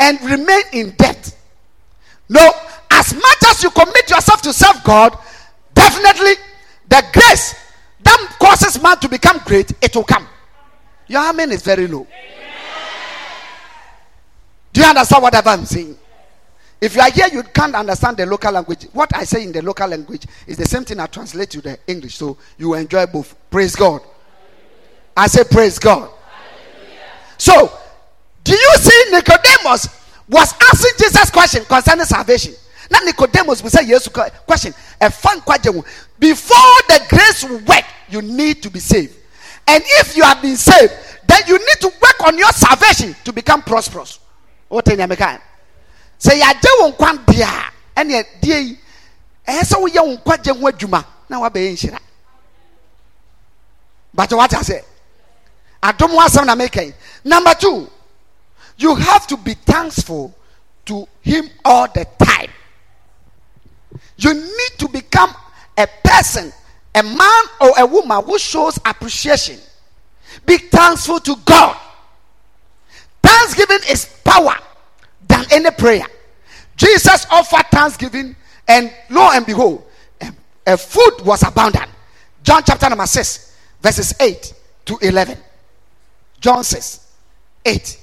and 0.00 0.20
remain 0.22 0.62
in 0.72 0.90
debt. 0.96 1.34
No 2.28 2.40
as 3.06 3.14
much 3.14 3.42
as 3.50 3.62
you 3.62 3.70
commit 3.70 4.10
yourself 4.10 4.42
to 4.42 4.52
serve 4.52 4.82
god 4.84 5.16
definitely 5.74 6.32
the 6.88 7.04
grace 7.12 7.54
that 8.02 8.36
causes 8.38 8.80
man 8.82 8.98
to 8.98 9.08
become 9.08 9.40
great 9.44 9.72
it 9.82 9.94
will 9.94 10.04
come. 10.04 10.26
Your 11.08 11.22
amen 11.28 11.52
is 11.52 11.62
very 11.62 11.86
low. 11.86 12.06
Do 14.72 14.80
you 14.80 14.86
understand 14.86 15.22
whatever 15.22 15.50
i'm 15.50 15.64
saying? 15.64 15.96
If 16.80 16.94
you 16.94 17.00
are 17.00 17.10
here 17.10 17.26
you 17.32 17.42
can't 17.42 17.74
understand 17.74 18.16
the 18.16 18.26
local 18.26 18.52
language. 18.52 18.84
What 18.92 19.14
i 19.16 19.24
say 19.24 19.42
in 19.42 19.52
the 19.52 19.62
local 19.62 19.88
language 19.88 20.26
is 20.46 20.56
the 20.56 20.66
same 20.66 20.84
thing 20.84 21.00
i 21.00 21.06
translate 21.06 21.50
to 21.50 21.60
the 21.60 21.78
english. 21.86 22.16
So 22.16 22.36
you 22.58 22.74
enjoy 22.74 23.06
both. 23.06 23.34
Praise 23.50 23.74
god. 23.74 24.02
I 25.16 25.26
say 25.28 25.44
praise 25.44 25.78
god. 25.78 26.10
So 27.38 27.72
do 28.44 28.52
you 28.52 28.72
see 28.76 29.04
nicodemus 29.10 29.88
was 30.28 30.54
asking 30.72 30.92
jesus 30.98 31.30
question 31.30 31.64
concerning 31.64 32.04
salvation 32.04 32.54
na 32.90 33.00
nicodemus 33.00 33.62
will 33.62 33.70
say 33.70 33.84
yes 33.86 34.08
question 34.08 34.72
a 35.00 35.10
fun 35.10 35.40
question 35.40 35.82
before 36.18 36.76
the 36.88 37.00
grace 37.08 37.44
work 37.44 37.84
you 38.08 38.22
need 38.22 38.62
to 38.62 38.70
be 38.70 38.78
saved. 38.78 39.14
And 39.68 39.82
if 39.84 40.16
you 40.16 40.22
have 40.22 40.40
been 40.42 40.56
saved 40.56 40.92
then 41.26 41.42
you 41.48 41.58
need 41.58 41.80
to 41.80 41.88
work 41.88 42.26
on 42.26 42.38
your 42.38 42.50
salvation 42.52 43.14
to 43.24 43.32
become 43.32 43.62
prosperous. 43.62 44.20
What 44.68 44.88
in 44.88 45.00
America? 45.00 45.40
sɛ 46.18 46.32
yɛagye 46.40 46.70
wo 46.80 46.92
nkwa 46.92 47.24
deɛ 47.26 47.42
a 47.44 48.00
ɛne 48.00 48.24
deɛ 48.40 48.64
yi 48.64 48.78
ɛyɛ 49.46 49.60
sɛ 49.62 49.76
woyɛ 49.82 50.06
wo 50.06 50.16
nkwagye 50.16 50.58
ho 50.58 50.70
adwuma. 50.70 51.04
Na 51.28 51.40
woabɛyɛ 51.40 51.72
nhyira 51.72 51.98
but 54.14 54.32
what 54.32 54.54
I 54.54 54.62
say 54.62 54.80
ho 55.82 55.92
asɛm 55.92 56.46
na 56.46 56.54
meka 56.54 56.82
yi 56.86 56.94
number 57.24 57.54
two 57.54 57.90
you 58.78 58.94
have 58.94 59.26
to 59.26 59.36
be 59.36 59.54
thankful 59.54 60.34
to 60.86 61.06
him 61.22 61.48
all 61.64 61.88
the 61.88 62.06
time 62.18 62.50
you 64.16 64.34
need 64.34 64.78
to 64.78 64.88
become 64.88 65.30
a 65.76 65.86
person 66.04 66.52
a 66.94 67.02
man 67.02 67.44
or 67.60 67.72
a 67.78 67.86
woman 67.86 68.22
who 68.24 68.38
shows 68.38 68.78
appreciation 68.84 69.58
be 70.44 70.56
thankful 70.58 71.20
to 71.20 71.36
god 71.44 71.76
thanksgiving 73.22 73.78
is 73.90 74.06
power 74.24 74.56
than 75.26 75.44
any 75.50 75.70
prayer. 75.70 76.06
Jesus 76.76 77.26
offered 77.30 77.66
thanksgiving, 77.70 78.36
and 78.68 78.92
lo 79.10 79.30
and 79.32 79.46
behold, 79.46 79.84
a, 80.66 80.76
food 80.76 81.24
was 81.24 81.42
abundant. 81.42 81.88
John 82.42 82.62
chapter 82.66 82.88
number 82.88 83.06
6, 83.06 83.56
verses 83.80 84.14
8 84.20 84.52
to 84.86 84.98
11. 85.00 85.38
John 86.40 86.62
6, 86.64 87.12
8 87.64 87.98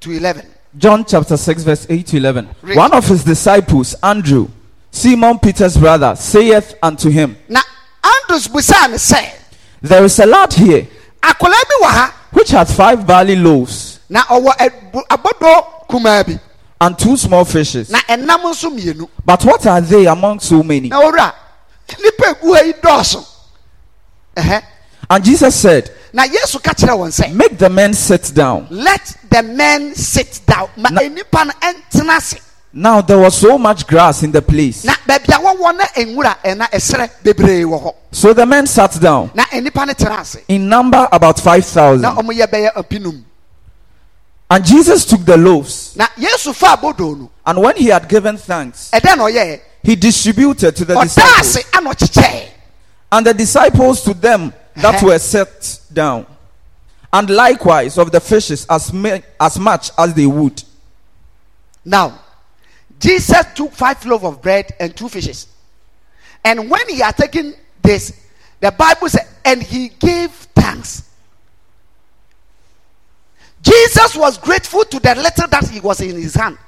to 0.00 0.12
11. 0.12 0.46
John 0.78 1.04
chapter 1.04 1.36
6, 1.36 1.62
verse 1.62 1.86
8 1.88 2.06
to 2.06 2.16
11. 2.16 2.48
Read. 2.62 2.76
One 2.76 2.94
of 2.94 3.06
his 3.06 3.24
disciples, 3.24 3.94
Andrew, 4.02 4.48
Simon 4.94 5.38
Peter's 5.40 5.76
brother, 5.76 6.14
saith 6.14 6.74
unto 6.80 7.10
him, 7.10 7.36
Now, 7.48 7.62
Andrews 8.22 8.46
Busan 8.46 8.96
said, 8.96 9.34
There 9.82 10.04
is 10.04 10.18
a 10.20 10.24
lad 10.26 10.52
here 10.52 10.86
Akola 11.20 11.50
bi 11.50 11.76
wɔ 11.82 12.12
which 12.32 12.50
hath 12.50 12.76
five 12.76 13.04
barley 13.06 13.34
loaves 13.34 13.98
na 14.08 14.20
ɔwɔ 14.22 14.52
abodo 15.10 15.86
kumaa 15.88 16.24
bi 16.24 16.38
and 16.80 16.96
two 16.98 17.16
small 17.16 17.44
fishes. 17.44 17.90
na 17.90 17.98
ɛnam 18.00 18.40
nso 18.44 18.70
mmienu 18.70 19.08
But 19.24 19.44
what 19.44 19.66
are 19.66 19.80
they 19.80 20.06
among 20.06 20.38
so 20.38 20.62
many? 20.62 20.88
na 20.90 21.00
owura 21.02 21.32
nipa 22.00 22.24
egu 22.34 22.54
ha 22.54 22.60
yi 22.62 22.72
dɔɔso 22.74 23.26
ɛhɛ 24.36 24.62
And 25.10 25.24
Jesus 25.24 25.54
said, 25.56 25.90
na 26.12 26.22
yesu 26.24 26.60
ka 26.62 26.70
kyerɛ 26.72 26.96
wɔn 26.96 27.10
sɛ 27.10 27.32
Make 27.34 27.58
the 27.58 27.68
men 27.68 27.94
sit 27.94 28.30
down. 28.32 28.68
let 28.70 29.16
the 29.28 29.42
men 29.42 29.92
sit 29.96 30.40
down 30.46 30.68
ma 30.76 30.88
Na- 30.90 31.00
nipa 31.02 31.44
no 31.46 31.52
ɛntena 31.52 32.16
ase 32.16 32.36
Now 32.76 33.00
there 33.00 33.18
was 33.18 33.38
so 33.38 33.56
much 33.56 33.86
grass 33.86 34.24
in 34.24 34.32
the 34.32 34.42
place. 34.42 34.84
na 34.84 34.94
baabi 35.06 35.28
a 35.28 35.38
wɔwɔ 35.38 35.76
na 35.76 35.84
nwura 35.94 36.36
ɛna 36.42 36.68
ɛsrɛ 36.70 37.08
bebree 37.22 37.62
wɔ 37.64 37.80
hɔ. 37.80 37.94
So 38.10 38.32
the 38.32 38.44
men 38.44 38.66
sat 38.66 39.00
down, 39.00 39.30
na 39.32 39.44
nipa 39.52 39.86
no 39.86 39.92
tena 39.92 40.18
ase 40.20 40.38
in 40.48 40.68
number 40.68 41.06
about 41.12 41.36
na 41.38 41.42
5,000. 41.42 42.02
wɔn 42.02 42.36
yɛ 42.36 42.46
bɛyɛ 42.50 42.74
apinum 42.74 43.22
And 44.50 44.64
Jesus 44.64 45.04
took 45.04 45.24
the 45.24 45.36
loaves, 45.36 45.94
na 45.96 46.08
yesu 46.18 46.52
fa 46.52 46.76
abodo 46.76 47.16
no. 47.16 47.30
And 47.46 47.60
when 47.62 47.76
he 47.76 47.86
had 47.86 48.08
given 48.08 48.36
thanks, 48.36 48.90
ɛdɛ 48.92 49.16
na 49.18 49.24
ɔyɛ 49.24 49.60
he 49.84 49.94
distributed 49.94 50.74
to 50.74 50.84
the 50.84 50.94
disciples, 51.00 51.56
ase 51.56 51.64
ana 51.74 51.90
ɔkyekyɛ 51.90 52.48
and 53.12 53.26
the 53.26 53.34
disciples 53.34 54.02
to 54.02 54.14
them 54.14 54.52
that 54.74 55.00
were 55.00 55.18
set 55.20 55.78
down, 55.92 56.26
and 57.12 57.30
likewise 57.30 57.98
of 57.98 58.10
the 58.10 58.18
fishes 58.18 58.66
as, 58.68 58.92
ma- 58.92 59.18
as 59.38 59.60
much 59.60 59.92
as 59.96 60.12
they 60.14 60.26
would. 60.26 60.60
now 61.84 62.18
jesus 62.98 63.44
took 63.54 63.72
five 63.72 64.04
loaves 64.06 64.24
of 64.24 64.40
bread 64.42 64.72
and 64.80 64.96
two 64.96 65.08
fishes. 65.08 65.48
And 66.44 66.70
when 66.70 66.88
he 66.88 66.98
had 67.00 67.16
taken 67.16 67.54
this 67.82 68.20
the 68.60 68.70
bible 68.72 69.08
said 69.08 69.26
and 69.44 69.62
he 69.62 69.88
gave 69.88 70.30
thanks. 70.30 71.10
Jesus 73.62 74.14
was 74.16 74.36
grateful 74.38 74.84
to 74.84 75.00
the 75.00 75.14
little 75.14 75.48
that 75.48 75.68
he 75.68 75.80
was 75.80 76.00
in 76.00 76.16
his 76.16 76.34
hand. 76.34 76.58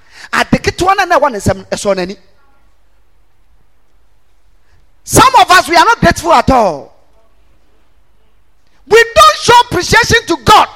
Some 5.04 5.34
of 5.40 5.50
us 5.50 5.68
we 5.68 5.76
are 5.76 5.84
not 5.84 6.00
grateful 6.00 6.32
at 6.32 6.50
all. 6.50 6.96
We 8.88 9.04
don't 9.14 9.36
show 9.38 9.60
appreciation 9.68 10.26
to 10.26 10.36
god. 10.44 10.68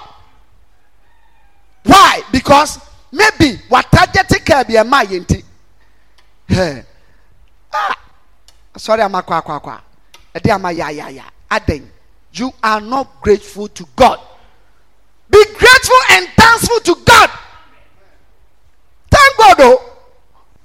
Why? 1.84 2.22
Because 2.32 2.78
maybe 3.12 3.56
watargete 3.68 4.44
kaa 4.44 4.64
bi 4.64 4.74
ɛma 4.74 5.04
yɛ 5.04 5.20
nti 5.24 5.44
Hɛ. 6.50 6.84
Ah, 7.72 7.94
sorry 8.76 9.02
ama 9.02 9.22
kɔ 9.22 9.34
akɔ 9.42 9.52
akɔ 9.60 9.70
a 9.70 9.80
ɛde 10.38 10.50
ama 10.54 10.70
yayaya 10.72 11.24
adan 11.50 11.90
you 12.32 12.52
are 12.62 12.80
not 12.80 13.20
grateful 13.20 13.68
to 13.68 13.84
god. 13.96 14.18
Be 15.28 15.44
grateful 15.58 15.98
and 16.10 16.28
thankful 16.36 16.80
to 16.80 16.94
god. 17.04 17.30
Thank 19.10 19.36
god 19.38 19.60
o 19.60 19.82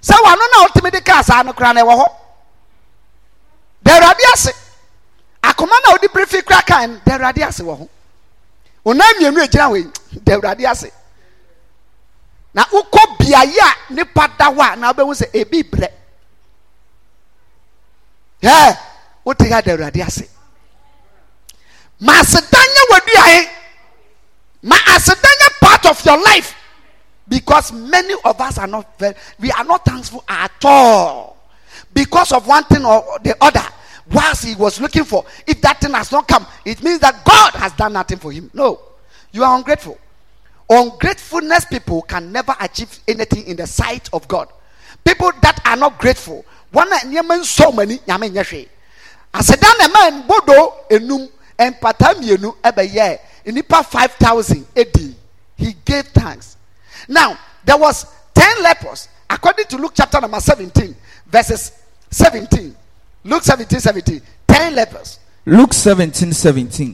sɛ 0.01 0.15
wano 0.23 0.45
na 0.51 0.67
ɔtumi 0.67 0.91
de 0.91 1.01
kaa 1.01 1.21
saa 1.21 1.41
no 1.43 1.53
koraa 1.53 1.73
na 1.73 1.81
ɛwɔ 1.81 1.95
hɔ 1.97 2.07
da 3.83 3.91
awurade 3.93 4.23
ase 4.33 4.51
akoma 5.43 5.75
na 5.83 5.95
ɔde 5.95 6.13
bere 6.13 6.25
fi 6.25 6.41
kora 6.41 6.61
kan 6.63 6.91
no 6.93 6.99
da 7.05 7.13
awurade 7.17 7.47
ase 7.47 7.61
wɔ 7.63 7.77
ho 7.77 7.89
onam 8.85 9.13
mmienu 9.19 9.43
a 9.43 9.47
gyina 9.47 9.69
hɔ 9.69 9.77
yi 9.77 10.19
da 10.23 10.33
awurade 10.37 10.65
ase 10.69 10.91
na 12.55 12.63
wokɔ 12.71 13.17
beaeɛ 13.19 13.59
a 13.59 13.93
nipa 13.93 14.27
da 14.37 14.49
na 14.75 14.93
wobɛhu 14.93 15.13
sɛ 15.13 15.27
ebi 15.33 15.63
brɛ. 15.63 15.87
Ɛ 18.41 18.77
wote 19.25 19.49
ha 19.49 19.61
da 19.61 19.71
awurade 19.75 20.01
ase. 20.01 20.29
Ma 21.99 22.13
aseda 22.13 22.57
nyɛ 22.57 22.83
w'aduane 22.89 23.49
ma 24.63 24.75
aseda 24.95 25.29
part 25.59 25.85
of 25.85 26.05
your 26.05 26.17
life. 26.23 26.55
Because 27.27 27.71
because 27.71 27.71
many 27.73 28.13
of 28.23 28.39
us 28.39 28.57
are 28.57 28.67
not 28.67 28.99
very, 28.99 29.15
we 29.39 29.51
are 29.51 29.63
not 29.63 29.83
thankful 29.83 30.23
at 30.27 30.51
all. 30.63 31.37
Because 31.93 32.31
of 32.31 32.45
one 32.45 32.63
thing 32.65 32.85
or 32.85 33.03
the 33.23 33.35
other. 33.41 33.63
Whilst 34.11 34.45
he 34.45 34.53
was 34.55 34.79
looking 34.79 35.03
for 35.03 35.25
if 35.47 35.59
that 35.61 35.81
thing 35.81 35.93
has 35.93 36.11
not 36.11 36.27
come 36.27 36.45
it 36.63 36.83
means 36.83 36.99
that 36.99 37.25
god 37.25 37.53
has 37.53 37.71
done 37.73 37.93
nothing 37.93 38.19
for 38.19 38.31
him. 38.31 38.51
No. 38.53 38.79
You 39.31 39.43
are 39.43 39.57
ungrateful 39.57 39.97
ungratefulness 40.69 41.65
people 41.65 42.01
can 42.03 42.31
never 42.31 42.55
achieve 42.59 42.99
anything 43.07 43.45
in 43.45 43.57
the 43.57 43.67
sight 43.67 44.09
of 44.13 44.27
god. 44.27 44.49
People 45.03 45.31
that 45.41 45.59
are 45.65 45.75
not 45.75 45.97
grateful 45.99 46.45
one 46.71 46.91
a 46.91 46.95
nneɛma 46.97 47.39
wɔn 47.39 47.79
ani 47.81 47.97
nyame 47.99 48.29
nyɛ 48.31 48.43
hwee. 48.45 48.67
Aseda 49.33 49.67
na 49.77 49.87
ɛma 49.87 50.27
bodo 50.27 50.73
enum 50.89 51.29
mpata 51.59 52.13
mmienu 52.15 52.55
ɛbɛyɛ 52.63 53.19
nipa 53.47 53.83
five 53.83 54.11
thousand 54.13 54.65
edi 54.75 55.15
he 55.57 55.73
gave 55.85 56.07
thanks. 56.07 56.57
Now 57.07 57.37
there 57.63 57.77
was 57.77 58.05
ten 58.33 58.63
lepers 58.63 59.07
according 59.29 59.65
to 59.65 59.77
luke 59.77 59.93
chapter 59.95 60.19
number 60.19 60.39
seventeen 60.39 60.95
verses 61.27 61.71
seventeen. 62.09 62.75
Luke 63.23 63.43
seventeen 63.43 63.79
seventeen 63.79 64.21
ten 64.47 64.75
lepers. 64.75 65.19
Luke 65.47 65.73
17 65.73 66.33
17. 66.33 66.93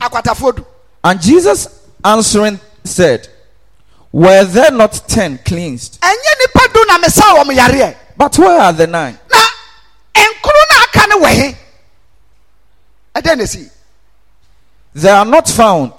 And 1.04 1.22
Jesus 1.22 1.88
answering 2.04 2.60
said, 2.84 3.26
Were 4.12 4.44
there 4.44 4.70
not 4.70 4.92
ten 5.08 5.38
cleansed? 5.38 5.98
ɛnyɛ 6.00 6.32
nipa 6.40 6.72
du 6.74 6.84
na 6.86 6.98
mesa 6.98 7.22
wɔn 7.22 7.56
yareɛ 7.56 7.96
But 8.16 8.38
where 8.38 8.60
are 8.60 8.72
the 8.72 8.86
nine? 8.86 9.18
na 9.30 9.38
nkuru 10.14 10.62
na 10.70 10.82
aka 10.84 11.06
ne 11.08 11.14
wɔ 11.24 11.28
he 11.30 11.56
ɛdɛn 13.14 13.38
na 13.38 13.44
si 13.46 13.68
They 14.94 15.08
are 15.10 15.24
not 15.24 15.48
found 15.48 15.92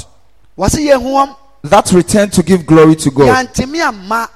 wɔsi 0.58 0.86
yɛn 0.88 1.02
ho 1.02 1.10
wɔm. 1.10 1.36
that 1.64 1.92
return 1.92 2.30
to 2.30 2.44
give 2.44 2.66
glory 2.66 2.96
to 2.96 3.10
God. 3.10 3.48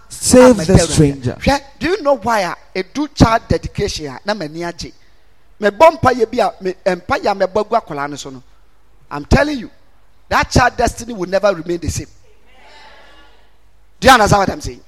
Save 0.09 0.57
the 0.65 0.77
stranger. 0.79 1.37
do 1.77 1.87
you 1.89 2.01
know 2.01 2.15
why 2.17 2.39
a 2.41 2.55
edu 2.83 3.13
child 3.13 3.43
dedication 3.47 4.07
a 4.07 4.19
na 4.25 4.33
m'ani 4.33 4.61
agye 4.61 4.91
mɛbɔ 5.61 5.99
mpaeɛ 5.99 6.31
bi 6.31 6.37
a 6.43 6.51
me 6.63 6.73
eh, 6.85 6.95
mpaeɛ 6.95 7.31
a 7.31 7.35
mɛbɔ 7.47 7.69
gu 7.69 7.75
akwadaa 7.75 8.09
no 8.09 8.15
so 8.15 8.29
no 8.31 8.41
i'm 9.11 9.23
telling 9.25 9.59
you 9.59 9.69
that 10.29 10.49
child 10.49 10.75
destiny 10.75 11.13
will 11.13 11.29
never 11.29 11.53
remain 11.53 11.77
the 11.79 11.89
same 11.89 12.07
do 13.99 14.07
you 14.07 14.13
understand 14.13 14.39
what 14.39 14.49
i'm 14.49 14.61
saying? 14.61 14.81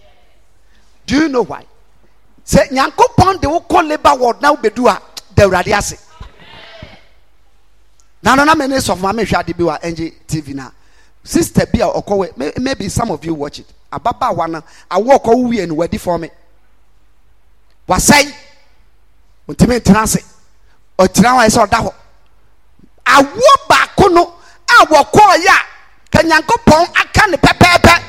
Do 1.06 1.16
you 1.16 1.28
know 1.28 1.44
why? 1.44 1.66
Sɛ 2.46 2.70
nyankopɔn 2.70 3.42
de 3.42 3.50
wo 3.50 3.60
kɔ 3.62 3.88
labour 3.90 4.16
ward 4.16 4.42
na 4.42 4.54
wobedu 4.54 4.88
a 4.88 5.02
da 5.34 5.44
awurade 5.48 5.76
ase. 5.76 5.98
Na 8.22 8.36
no 8.36 8.44
na 8.44 8.54
me 8.54 8.68
ne 8.68 8.76
sɔfo 8.78 9.02
ma 9.02 9.12
mehwɛ 9.12 9.40
ade 9.40 9.58
bi 9.58 9.64
wɔ 9.64 9.84
NG 9.84 10.14
tv 10.28 10.54
na. 10.54 10.70
Sister 11.24 11.66
bi 11.66 11.80
a 11.80 12.60
maybe 12.60 12.90
some 12.90 13.10
of 13.12 13.24
you 13.26 13.34
watch 13.34 13.60
it. 13.60 13.66
Ababaawa 13.92 14.50
no 14.52 14.64
awo 14.92 15.18
ɔkɔ 15.20 15.34
wuwie 15.34 15.68
no 15.68 15.74
wadi 15.74 15.98
fɔ 15.98 16.20
me. 16.20 16.30
Wasɛn 17.88 18.32
ntumi 19.48 19.80
ntena 19.80 20.04
ase. 20.04 20.24
Ɔtena 21.00 21.30
hɔ 21.34 21.46
a 21.46 21.48
ɛsɛ 21.48 21.68
ɔda 21.68 21.80
hɔ. 21.86 21.94
Awo 23.08 23.68
baako 23.68 24.14
no 24.14 24.34
a 24.70 24.86
wɔkɔɔ 24.86 25.36
yɛ 25.46 25.56
a 25.56 26.12
ka 26.12 26.20
nyankopɔn 26.22 26.88
aka 27.02 27.28
ne 27.32 27.38
pɛpɛɛpɛ 27.38 28.04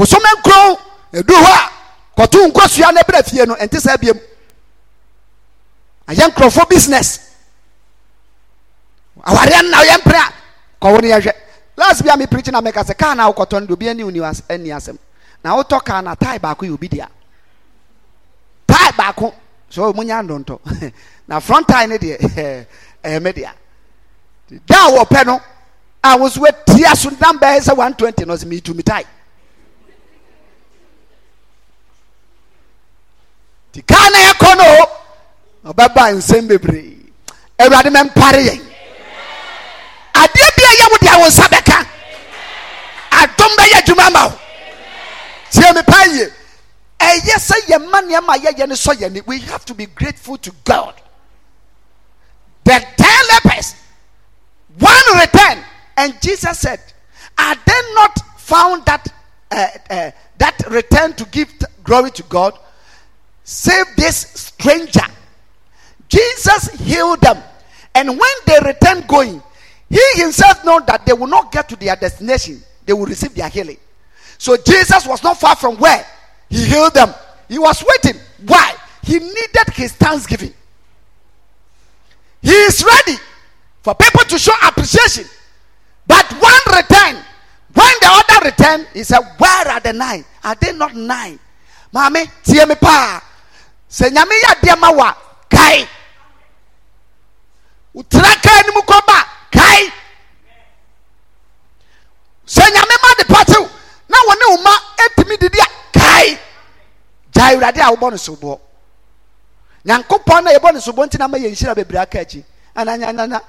bosome 0.00 0.28
nkron 0.38 0.76
edu 1.18 1.34
hɔ 1.44 1.52
a 1.60 1.70
kɔto 2.16 2.38
nkosua 2.48 2.92
na 2.92 3.00
ebere 3.00 3.22
fie 3.22 3.44
no 3.46 3.54
ɛnte 3.54 3.76
sɛ 3.84 3.92
ebiem 3.96 4.18
ayɛ 6.08 6.24
nkurɔfoɔ 6.28 6.68
business. 6.68 7.18
Awareɛ 9.22 9.62
no 9.62 9.68
na 9.70 9.78
ɔyɛ 9.82 9.96
mpere 10.00 10.18
a 10.18 10.32
kɔwo 10.80 11.02
no 11.02 11.08
yɛhwɛ. 11.08 11.32
Last 11.76 12.02
bi 12.04 12.12
a 12.12 12.16
me 12.16 12.26
preach 12.26 12.46
na 12.48 12.60
meka 12.62 12.82
sɛ 12.82 12.96
kaa 12.96 13.14
na 13.14 13.30
wokɔtɔ 13.30 13.60
no 13.60 13.66
de 13.66 13.72
obi 13.74 13.88
ani 13.90 14.04
wo 14.04 14.10
ni 14.10 14.20
asɛm. 14.20 14.98
Na 15.44 15.54
wotɔ 15.62 15.84
kaa 15.84 16.00
na 16.00 16.14
tae 16.14 16.38
baako 16.38 16.64
yɛ 16.66 16.72
obi 16.72 16.88
dea. 16.88 17.08
Tae 18.66 18.92
baako 18.92 19.34
so 19.68 19.92
monya 19.92 20.22
ndontɔ. 20.22 20.92
Na 21.28 21.40
front 21.40 21.68
tae 21.68 21.86
no 21.86 21.98
deɛ 21.98 22.66
ɛyɛ 23.04 23.22
me 23.22 23.32
dea. 23.32 23.52
Da 24.66 24.88
a 24.88 24.92
wɔpɛ 25.04 25.26
no 25.26 25.40
a 26.02 26.16
wo 26.16 26.26
so 26.30 26.40
watia 26.40 26.96
so 26.96 27.10
nam 27.10 27.38
bɛyɛ 27.38 27.60
sɛ 27.68 27.76
120 27.76 28.24
no 28.24 28.34
sɛ 28.34 28.46
metu 28.46 28.74
me 28.74 28.82
tae 28.82 29.04
nti 33.70 33.82
kaa 33.86 34.08
na 34.10 34.18
yɛkɔ 34.18 34.56
no 34.56 35.70
ɔbɛba 35.70 36.12
nsɛm 36.16 36.48
bebree. 36.48 36.96
Awurade 37.58 37.90
mɛmpare 37.90 38.40
yɛn. 38.48 38.60
Adeɛ 40.14 40.48
bi 40.56 40.62
a 40.62 40.72
ɛyɛ 40.72 40.90
wo 40.90 40.96
deɛ 40.98 41.20
wo 41.20 41.26
nsa 41.26 41.48
bɛka. 41.48 41.86
Adom 43.10 43.52
bɛyɛ 43.56 43.82
adwuma 43.82 44.12
ma 44.12 44.26
wo. 44.28 44.38
Tie 45.50 45.72
me 45.72 45.82
yie 46.14 46.32
ɛyɛ 46.98 47.36
sɛ 47.38 47.56
yɛma 47.68 48.00
nneɛma 48.02 48.34
yɛyɛ 48.42 48.68
no 48.68 48.74
sɔ 48.74 48.94
yɛni 48.94 49.26
we 49.26 49.38
have 49.40 49.64
to 49.64 49.74
be 49.74 49.86
grateful 49.86 50.36
to 50.38 50.50
god. 50.64 50.94
The 52.64 52.84
ten 52.96 53.22
lepers 53.32 53.74
one 54.78 55.18
returned 55.18 55.64
and 55.96 56.20
jesus 56.20 56.58
said 56.58 56.80
are 57.38 57.54
they 57.66 57.80
not 57.94 58.18
found 58.36 58.84
that 58.86 59.12
uh, 59.50 59.66
uh, 59.90 60.10
that 60.38 60.62
return 60.70 61.12
to 61.14 61.24
give 61.26 61.52
glory 61.82 62.10
to 62.10 62.22
god 62.24 62.58
save 63.44 63.86
this 63.96 64.16
stranger 64.16 65.06
Jesus 66.10 66.68
healed 66.80 67.20
them. 67.20 67.42
And 67.94 68.10
when 68.10 68.34
they 68.46 68.58
returned 68.64 69.06
going, 69.06 69.40
he 69.88 70.00
himself 70.14 70.64
know 70.64 70.80
that 70.80 71.06
they 71.06 71.12
will 71.12 71.26
not 71.28 71.50
get 71.50 71.68
to 71.70 71.76
their 71.76 71.96
destination. 71.96 72.60
They 72.84 72.92
will 72.92 73.06
receive 73.06 73.34
their 73.34 73.48
healing. 73.48 73.78
So 74.36 74.56
Jesus 74.56 75.06
was 75.06 75.22
not 75.22 75.38
far 75.38 75.56
from 75.56 75.76
where 75.76 76.04
he 76.48 76.66
healed 76.66 76.94
them. 76.94 77.14
He 77.48 77.58
was 77.58 77.82
waiting. 77.86 78.20
Why? 78.46 78.74
He 79.02 79.18
needed 79.18 79.68
his 79.74 79.92
thanksgiving. 79.92 80.52
He 82.42 82.50
is 82.50 82.84
ready 82.84 83.18
for 83.82 83.94
people 83.94 84.24
to 84.24 84.38
show 84.38 84.52
appreciation. 84.62 85.24
But 86.06 86.30
one 86.32 86.76
returned. 86.76 87.24
When 87.72 87.94
the 88.00 88.08
other 88.08 88.46
returned, 88.46 88.86
he 88.94 89.04
said, 89.04 89.20
Where 89.38 89.68
are 89.68 89.80
the 89.80 89.92
nine? 89.92 90.24
Are 90.42 90.56
they 90.56 90.72
not 90.72 90.94
nine? 90.94 91.38
Mommy, 91.92 92.24
tie 92.44 92.64
me 92.64 92.74
pa. 92.74 93.22
Sɛ 93.90 94.10
nyame 94.10 94.34
yɛ 94.42 94.48
adeɛ 94.54 94.76
ma 94.78 94.90
wa 94.90 95.14
kae. 95.50 95.88
Wotena 97.94 98.34
kaa 98.42 98.62
no 98.66 98.72
mu 98.74 98.80
kɔba 98.82 99.24
kae. 99.50 99.92
Sɛ 102.46 102.62
nyame 102.74 102.94
ma 103.02 103.14
de 103.18 103.24
patew 103.24 103.68
na 104.08 104.16
wɔne 104.28 104.44
wo 104.50 104.56
ma 104.62 104.70
atumi 105.04 105.36
didi 105.38 105.58
a 105.58 105.66
kae. 105.92 106.38
Gyae 107.32 107.54
awurade 107.56 107.80
a 107.80 107.90
wobɔ 107.92 108.10
no 108.10 108.16
soboɔ. 108.16 108.58
Nyankopɔn 109.84 110.44
na 110.44 110.50
yɛbɔ 110.52 110.72
no 110.74 110.78
soboɔ 110.80 111.06
nti 111.06 111.18
na 111.18 111.26
ma 111.28 111.38
yɛ 111.38 111.50
nhyira 111.50 111.74
bebree 111.74 111.98
aka 112.00 112.18
akyi. 112.20 112.44
Ananana 112.76 113.42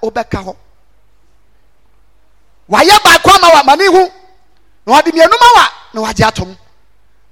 wobɛka 0.00 0.40
hɔ. 0.44 0.56
Wayɛ 2.70 2.98
baako 3.04 3.30
ama 3.34 3.48
wa 3.54 3.62
ma 3.62 3.74
ne 3.76 3.86
hu. 3.86 4.10
Na 4.86 4.92
wɔde 4.94 5.12
mmienu 5.12 5.36
ma 5.38 5.48
wa 5.54 5.68
na 5.92 6.00
wagye 6.00 6.24
atom. 6.26 6.56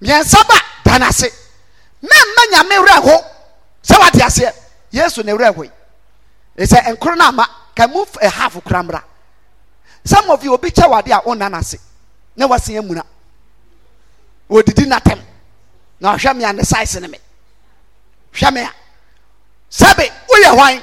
Mmiɛnsa 0.02 0.46
ba 0.46 0.54
da 0.88 0.98
n'ase. 0.98 1.28
Na 2.02 2.16
mma 2.24 2.42
nyame 2.52 2.76
werɛ 2.84 2.96
ho. 3.04 3.24
Sɛ 3.82 3.98
wate 4.00 4.20
aseɛ 4.22 4.52
yesu 4.92 5.22
ne 5.22 5.32
werɛ 5.32 5.54
hoi 5.54 5.70
ɛsɛ 6.58 6.92
nkoro 6.94 7.16
no 7.16 7.24
ama 7.24 7.46
ka 7.74 7.86
mu 7.86 8.04
a 8.20 8.28
half 8.28 8.54
kora 8.64 9.04
some 10.04 10.30
of 10.30 10.42
you 10.42 10.52
obi 10.54 10.70
kyɛ 10.70 10.88
wade 10.90 11.10
a 11.10 11.20
wonna 11.24 11.48
n'ase. 11.50 11.78
Na 12.36 12.46
wasen 12.46 12.78
amuna 12.78 13.02
wɔdidi 14.50 14.86
n'atɛm 14.86 15.20
na 16.00 16.14
ɔhwɛ 16.16 16.36
me 16.36 16.44
a 16.44 16.52
ne 16.52 16.62
size 16.62 17.00
ne 17.00 17.08
me. 17.08 17.18
Hwɛ 18.32 18.52
me 18.54 18.60
a. 18.62 18.72
Sɛbe 19.70 20.10
woyɛ 20.28 20.54
hwan? 20.54 20.82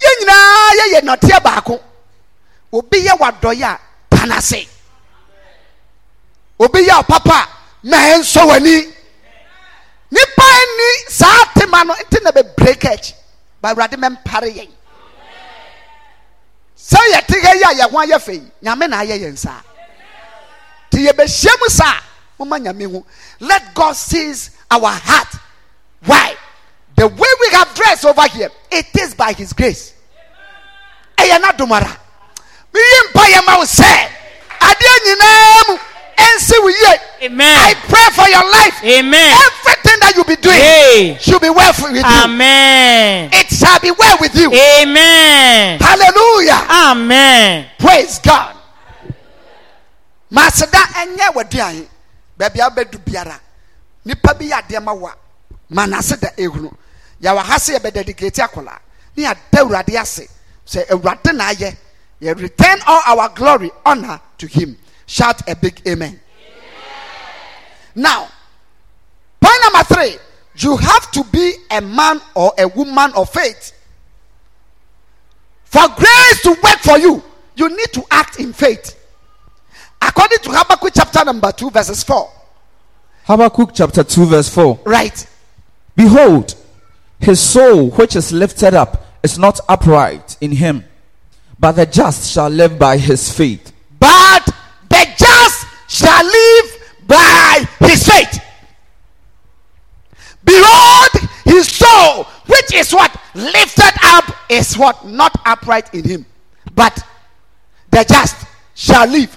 Yɛn 0.00 0.14
nyinaa 0.20 0.70
yɛyɛ 0.78 1.00
nɔteɛ 1.02 1.42
baako. 1.42 1.80
Obi 2.72 2.98
yɛ 3.06 3.16
wadɔyɛ 3.18 3.64
a 3.64 3.80
da 4.10 4.24
n'ase. 4.26 4.66
Obi 6.58 6.80
yɛ 6.86 7.02
ɔpapa 7.04 7.42
a 7.42 7.48
ma 7.84 7.96
ɛnsɔ 7.96 8.46
w'ani 8.48 8.95
nipa 10.10 10.48
ni 10.78 11.10
saa 11.10 11.44
tema 11.54 11.84
no 11.84 11.94
nti 11.94 12.22
na 12.22 12.30
bebree 12.32 12.74
ka 12.78 12.90
akyi 12.90 13.14
ba 13.60 13.70
awurade 13.70 13.96
mɛmpare 13.96 14.50
yɛn. 14.54 14.70
Sɛ 16.78 16.98
yɛte 17.12 17.42
ha 17.42 17.52
yi 17.54 17.62
a 17.62 17.74
yɛn 17.84 17.90
ho 17.90 17.98
ayɛ 17.98 18.18
fɛ 18.18 18.32
yi 18.34 18.50
nyame 18.62 18.88
na 18.88 19.02
ayɛ 19.02 19.18
yɛn 19.20 19.36
saa. 19.36 19.60
Nti 20.90 21.06
yɛbɛhyia 21.06 21.60
mu 21.60 21.68
saa 21.68 22.00
moma 22.38 22.58
nyame 22.58 22.90
ho. 22.92 23.04
Let 23.40 23.74
god 23.74 23.96
sees 23.96 24.50
our 24.70 24.90
heart. 24.90 25.28
Why? 26.04 26.34
The 26.94 27.08
way 27.08 27.28
we 27.40 27.48
have 27.52 27.74
dressed 27.74 28.04
over 28.04 28.28
here 28.28 28.50
it 28.70 28.86
is 29.00 29.14
by 29.14 29.32
his 29.32 29.52
grace. 29.52 29.94
Ɛyɛ 31.16 31.40
n'adomara 31.42 31.96
meyi 32.72 33.00
mpa 33.10 33.24
yɛ 33.32 33.46
ma 33.46 33.56
wo 33.58 33.64
sɛ 33.64 34.08
adeɛ 34.60 34.94
nyinaa 35.06 35.68
mu 35.68 35.78
ɛnsi 36.16 36.62
wo 36.62 36.68
yie. 36.68 37.00
Amen. 37.22 37.58
i 37.58 37.74
pray 37.88 38.08
for 38.14 38.28
your 38.28 38.50
life. 38.50 38.84
Amen. 38.84 39.34
Everything 39.96 40.00
that 40.00 40.16
you 40.16 40.24
be 40.24 40.40
doing 40.40 40.56
Hey. 40.56 41.16
should 41.20 41.40
be 41.40 41.50
well 41.50 41.72
with 41.78 41.96
you. 41.96 42.02
Amen. 42.04 43.30
it 43.32 43.48
shall 43.50 43.80
be 43.80 43.90
well 43.90 44.16
with 44.20 44.34
you. 44.34 44.52
Amen. 44.52 45.78
Ah. 45.80 45.96
hallelujah. 45.96 46.92
Amen. 46.92 47.66
praise 47.78 48.18
god. 48.20 48.56
Maaseda 50.30 50.78
ɛnyɛ 50.78 51.32
w'aduane 51.34 51.86
baabi 52.38 52.60
a 52.60 52.70
wobɛdu 52.70 52.98
biara. 53.04 53.40
Nipa 54.04 54.34
bi 54.34 54.46
yɛ 54.46 54.62
adeɛ 54.62 54.82
ma 54.82 54.92
wo 54.92 55.06
a 55.06 55.14
ma 55.70 55.86
n'aseda 55.86 56.34
ehunu 56.36 56.72
yɛwɔ 57.22 57.42
ha 57.42 57.58
se 57.58 57.74
yɛbɛdedicate 57.78 58.40
akwadaa 58.42 58.78
ne 59.16 59.24
yɛada 59.24 59.60
awurade 59.60 59.96
ase. 60.00 60.28
Sɛ 60.66 60.86
awurade 60.90 61.32
na 61.34 61.50
ayɛ 61.52 61.76
yɛ 62.22 62.40
return 62.40 62.78
all 62.86 63.02
our 63.06 63.28
glory 63.30 63.70
honour 63.84 64.20
to 64.38 64.46
him. 64.46 64.76
Shout 65.06 65.48
a 65.48 65.54
big 65.54 65.80
amen. 65.86 66.18
Now 67.94 68.28
point 69.46 69.62
number 69.62 69.84
three 69.94 70.16
you 70.56 70.76
have 70.76 71.10
to 71.10 71.22
be 71.24 71.52
a 71.70 71.80
man 71.80 72.20
or 72.34 72.52
a 72.58 72.66
woman 72.68 73.12
of 73.14 73.28
faith 73.30 73.72
for 75.64 75.86
grace 75.96 76.42
to 76.42 76.50
work 76.62 76.78
for 76.80 76.98
you 76.98 77.22
you 77.56 77.68
need 77.68 77.92
to 77.92 78.02
act 78.10 78.40
in 78.40 78.52
faith 78.52 78.96
according 80.02 80.38
to 80.38 80.50
habakkuk 80.50 80.92
chapter 80.94 81.24
number 81.24 81.52
2 81.52 81.70
verses 81.70 82.02
4 82.02 82.32
Habakkuk 83.26 83.70
chapter 83.74 84.04
2, 84.04 84.24
verse 84.26 84.48
4. 84.48 84.78
right 84.84 85.26
Behold, 85.96 86.54
his 87.18 87.40
soul 87.40 87.90
which 87.90 88.14
is 88.14 88.30
lifted 88.30 88.72
up 88.72 89.04
is 89.24 89.36
not 89.36 89.58
upright 89.68 90.36
in 90.40 90.52
him, 90.52 90.84
but 91.58 91.72
the 91.72 91.86
just 91.86 92.30
shall 92.30 92.48
live 92.48 92.78
by 92.78 92.96
his 92.98 93.32
faith. 93.32 93.72
but 93.98 94.44
the 94.90 95.06
just 95.18 95.66
shall 95.88 96.24
live 96.24 96.92
by 97.08 97.66
his 97.80 98.06
faith. 98.06 98.45
Behold, 100.46 101.28
his 101.44 101.66
soul, 101.68 102.24
which 102.46 102.72
is 102.72 102.92
what 102.94 103.14
lifted 103.34 103.92
up, 104.02 104.24
is 104.48 104.78
what 104.78 105.04
not 105.04 105.38
upright 105.44 105.92
in 105.92 106.04
him, 106.04 106.26
but 106.74 106.98
the 107.90 108.04
just 108.08 108.46
shall 108.74 109.06
live. 109.08 109.36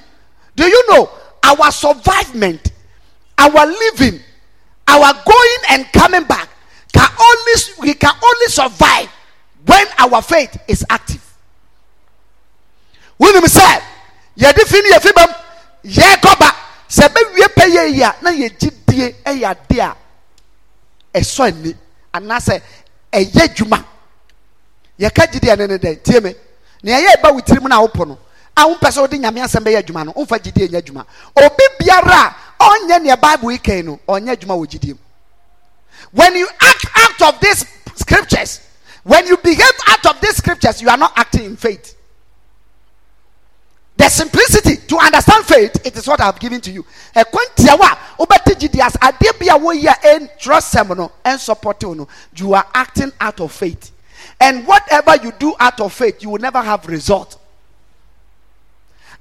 Do 0.55 0.65
you 0.65 0.83
know 0.91 1.09
our 1.43 1.71
survivement, 1.71 2.71
our 3.37 3.65
living, 3.65 4.19
our 4.87 5.13
going 5.13 5.61
and 5.71 5.91
coming 5.91 6.23
back 6.23 6.49
can 6.93 7.09
only 7.19 7.53
we 7.81 7.93
can 7.93 8.13
only 8.23 8.47
survive 8.47 9.09
when 9.65 9.85
our 9.97 10.21
faith 10.21 10.57
is 10.67 10.85
active. 10.89 11.23
wonim 13.19 13.45
sɛ 13.45 13.81
yɛde 14.37 14.63
fi 14.67 14.81
ne 14.81 14.89
yɛfi 14.95 15.13
bam 15.15 15.29
yɛkɔba 15.83 16.49
sɛ 16.89 17.07
bɛwie 17.13 17.47
pɛ 17.55 17.65
yɛ 17.75 17.93
yi 17.95 18.01
a 18.01 18.15
na 18.21 18.31
yɛgyidie 18.31 19.15
ɛyɛ 19.25 19.51
ade 19.51 19.79
a 19.79 19.95
ɛsɔ 21.13 21.47
ani 21.47 21.75
anaasɛ 22.13 22.61
ɛyɛ 23.11 23.55
dwuma 23.55 23.83
yɛka 24.99 25.31
gyidie 25.31 25.57
ne 25.57 25.67
ne 25.67 25.77
dɛ 25.77 26.03
tie 26.03 26.19
me 26.19 26.33
nea 26.83 26.97
ɛyɛ 26.99 27.15
ɛba 27.21 27.33
wo 27.33 27.39
tirim 27.41 27.67
no. 27.69 27.75
A 27.75 27.87
wopɔ 27.87 28.07
no 28.07 28.17
a 28.59 28.61
wompɛ 28.67 28.89
sɛ 28.91 29.01
wode 29.01 29.11
nyame 29.19 29.39
asɛm 29.41 29.63
bɛyɛ 29.63 29.83
adwuma 29.83 30.05
no 30.05 30.13
womfa 30.13 30.39
gyidie 30.39 30.67
nyɛ 30.69 30.81
adwuma 30.81 31.05
obi 31.35 31.63
biara 31.79 32.35
a 32.59 32.63
ɔnyɛ 32.63 33.01
nea 33.03 33.17
bible 33.17 33.51
yi 33.51 33.57
kan 33.57 33.85
no 33.85 33.99
ɔnyɛ 34.07 34.35
adwuma 34.35 34.57
wɔ 34.57 34.67
gyidie 34.67 34.89
mu 34.93 34.99
when 36.11 36.35
you 36.35 36.47
act 36.59 36.85
out 36.95 37.33
of 37.33 37.39
these 37.39 37.65
scriptures 37.95 38.61
when 39.03 39.25
you 39.27 39.37
behave 39.37 39.71
out 39.87 40.05
of 40.07 40.21
these 40.21 40.35
scriptures 40.35 40.81
you 40.81 40.89
are 40.89 40.97
not 40.97 41.13
acting 41.17 41.45
in 41.45 41.55
faith 41.55 41.95
the 43.99 44.07
simplicity 44.07 44.77
to 44.87 44.97
understand 44.97 45.43
faith 45.45 45.85
it 45.85 45.93
is 45.97 46.07
what 46.07 46.21
i 46.21 46.25
have 46.25 46.39
given 46.39 46.61
to 46.61 46.71
you. 46.71 46.85
A 47.15 47.25
wobɛte 47.25 48.55
gyidi 48.57 48.79
as 48.79 48.93
adeɛ 48.93 49.37
bi 49.37 49.47
a 49.53 49.59
woyɛ 49.59 49.93
ɛntrɔsɛm 50.01 50.95
no 50.95 51.11
ɛnsupporte 51.25 51.95
no 51.97 52.07
you 52.35 52.53
are 52.53 52.65
acting 52.73 53.11
out 53.19 53.41
of 53.41 53.51
faith. 53.51 53.91
And 54.39 54.65
whatever 54.65 55.17
you 55.21 55.33
do 55.33 55.53
out 55.59 55.81
of 55.81 55.91
faith 55.91 56.23
you 56.23 56.29
will 56.29 56.39
never 56.39 56.61
have 56.61 56.85
result. 56.87 57.37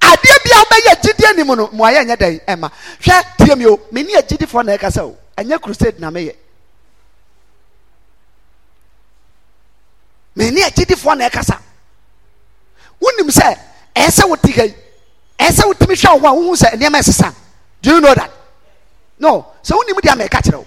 Adeɛ 0.00 0.44
bi 0.44 0.50
a 0.54 0.64
wobɛyɛ 0.64 1.02
gyidi 1.02 1.28
anim 1.28 1.48
no 1.48 1.68
mo 1.72 1.84
ayɛ 1.84 2.06
nyɛ 2.06 2.16
dɛn 2.16 2.44
ɛma 2.46 2.70
hwɛ 3.00 3.36
tie 3.36 3.54
mi 3.56 3.66
o 3.66 3.80
meni 3.90 4.14
agyidifoɔ 4.14 4.64
na 4.64 4.76
ɛkasa 4.76 5.02
o. 5.02 5.16
Ɛnyɛ 5.36 5.60
crusade 5.60 5.98
na 5.98 6.08
meyɛ 6.12 6.36
meni 10.36 10.60
agyidifoɔ 10.62 11.18
na 11.18 11.28
ɛkasa 11.28 11.58
wonim 13.00 13.28
sɛ 13.28 13.58
hwɛ 13.98 14.74
sɛ 16.56 16.70
nneɛma 16.76 16.98
ɛsesa 16.98 17.34
do 17.80 17.94
you 17.94 18.00
know 18.00 18.12
that? 18.14 18.30
No. 19.20 19.46
Sɛ 19.62 19.72
wonim 19.76 20.00
deɛ 20.00 20.12
ama 20.12 20.24
ɛka 20.24 20.40
kyerɛ 20.42 20.58
wo 20.58 20.66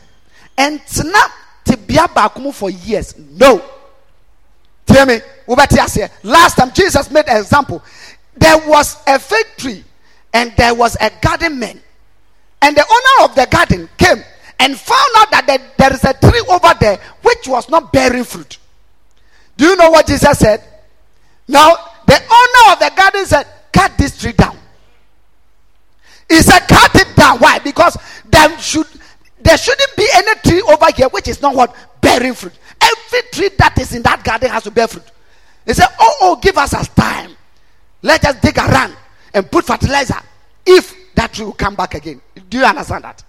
ɛntena 0.57 1.21
tebea 1.65 2.07
baako 2.13 2.39
mu 2.41 2.51
for 2.51 2.69
years. 2.69 3.15
No. 3.17 3.61
Tie 4.85 5.05
me 5.05 5.19
wobɛte 5.47 5.77
aseɛ 5.77 6.09
last 6.23 6.55
time 6.57 6.71
jesus 6.73 7.09
made 7.11 7.27
an 7.27 7.37
example 7.37 7.81
there 8.37 8.57
was 8.67 8.97
a 9.07 9.19
fig 9.19 9.45
tree 9.57 9.83
and 10.33 10.53
there 10.55 10.73
was 10.73 10.95
a 11.01 11.09
garden 11.21 11.59
man. 11.59 11.81
And 12.61 12.77
the 12.77 12.81
owner 12.85 13.25
of 13.29 13.35
the 13.35 13.45
garden 13.47 13.89
came 13.97 14.23
and 14.59 14.79
found 14.79 15.09
out 15.17 15.31
that 15.31 15.47
there- 15.47 15.71
there 15.77 15.93
is 15.93 16.03
a 16.05 16.13
tree 16.13 16.39
over 16.47 16.73
there 16.79 16.97
which 17.23 17.47
was 17.47 17.67
not 17.69 17.91
bearing 17.91 18.23
fruit. 18.23 18.57
Do 19.57 19.65
you 19.65 19.75
know 19.75 19.89
what 19.89 20.07
jesus 20.07 20.39
said? 20.39 20.63
Now, 21.47 21.75
the 22.11 22.17
owner 22.17 22.73
of 22.73 22.79
the 22.79 22.91
garden 22.95 23.25
said, 23.25 23.47
Cut 23.71 23.97
this 23.97 24.19
tree 24.19 24.33
down. 24.33 24.57
He 26.27 26.41
said, 26.41 26.67
Cut 26.67 26.93
it 26.95 27.15
down. 27.15 27.39
Why? 27.39 27.59
Because 27.59 27.97
there 28.29 28.59
should 28.59 28.87
there 29.39 29.57
shouldn't 29.57 29.95
be 29.95 30.05
any 30.13 30.35
tree 30.41 30.61
over 30.61 30.87
here 30.95 31.07
which 31.09 31.27
is 31.29 31.41
not 31.41 31.55
what 31.55 31.73
bearing 32.01 32.33
fruit. 32.33 32.51
Every 32.81 33.21
tree 33.31 33.49
that 33.57 33.79
is 33.79 33.95
in 33.95 34.01
that 34.03 34.23
garden 34.25 34.49
has 34.49 34.63
to 34.63 34.71
bear 34.71 34.89
fruit. 34.89 35.05
He 35.65 35.73
said, 35.73 35.87
Oh, 35.99 36.15
oh, 36.21 36.35
give 36.35 36.57
us 36.57 36.73
a 36.73 36.83
time. 36.93 37.31
Let 38.01 38.25
us 38.25 38.35
dig 38.41 38.57
around 38.57 38.93
and 39.33 39.49
put 39.49 39.63
fertilizer. 39.65 40.19
If 40.65 40.93
that 41.15 41.31
tree 41.31 41.45
will 41.45 41.53
come 41.53 41.75
back 41.75 41.93
again. 41.95 42.21
Do 42.49 42.57
you 42.57 42.65
understand 42.65 43.05
that? 43.05 43.23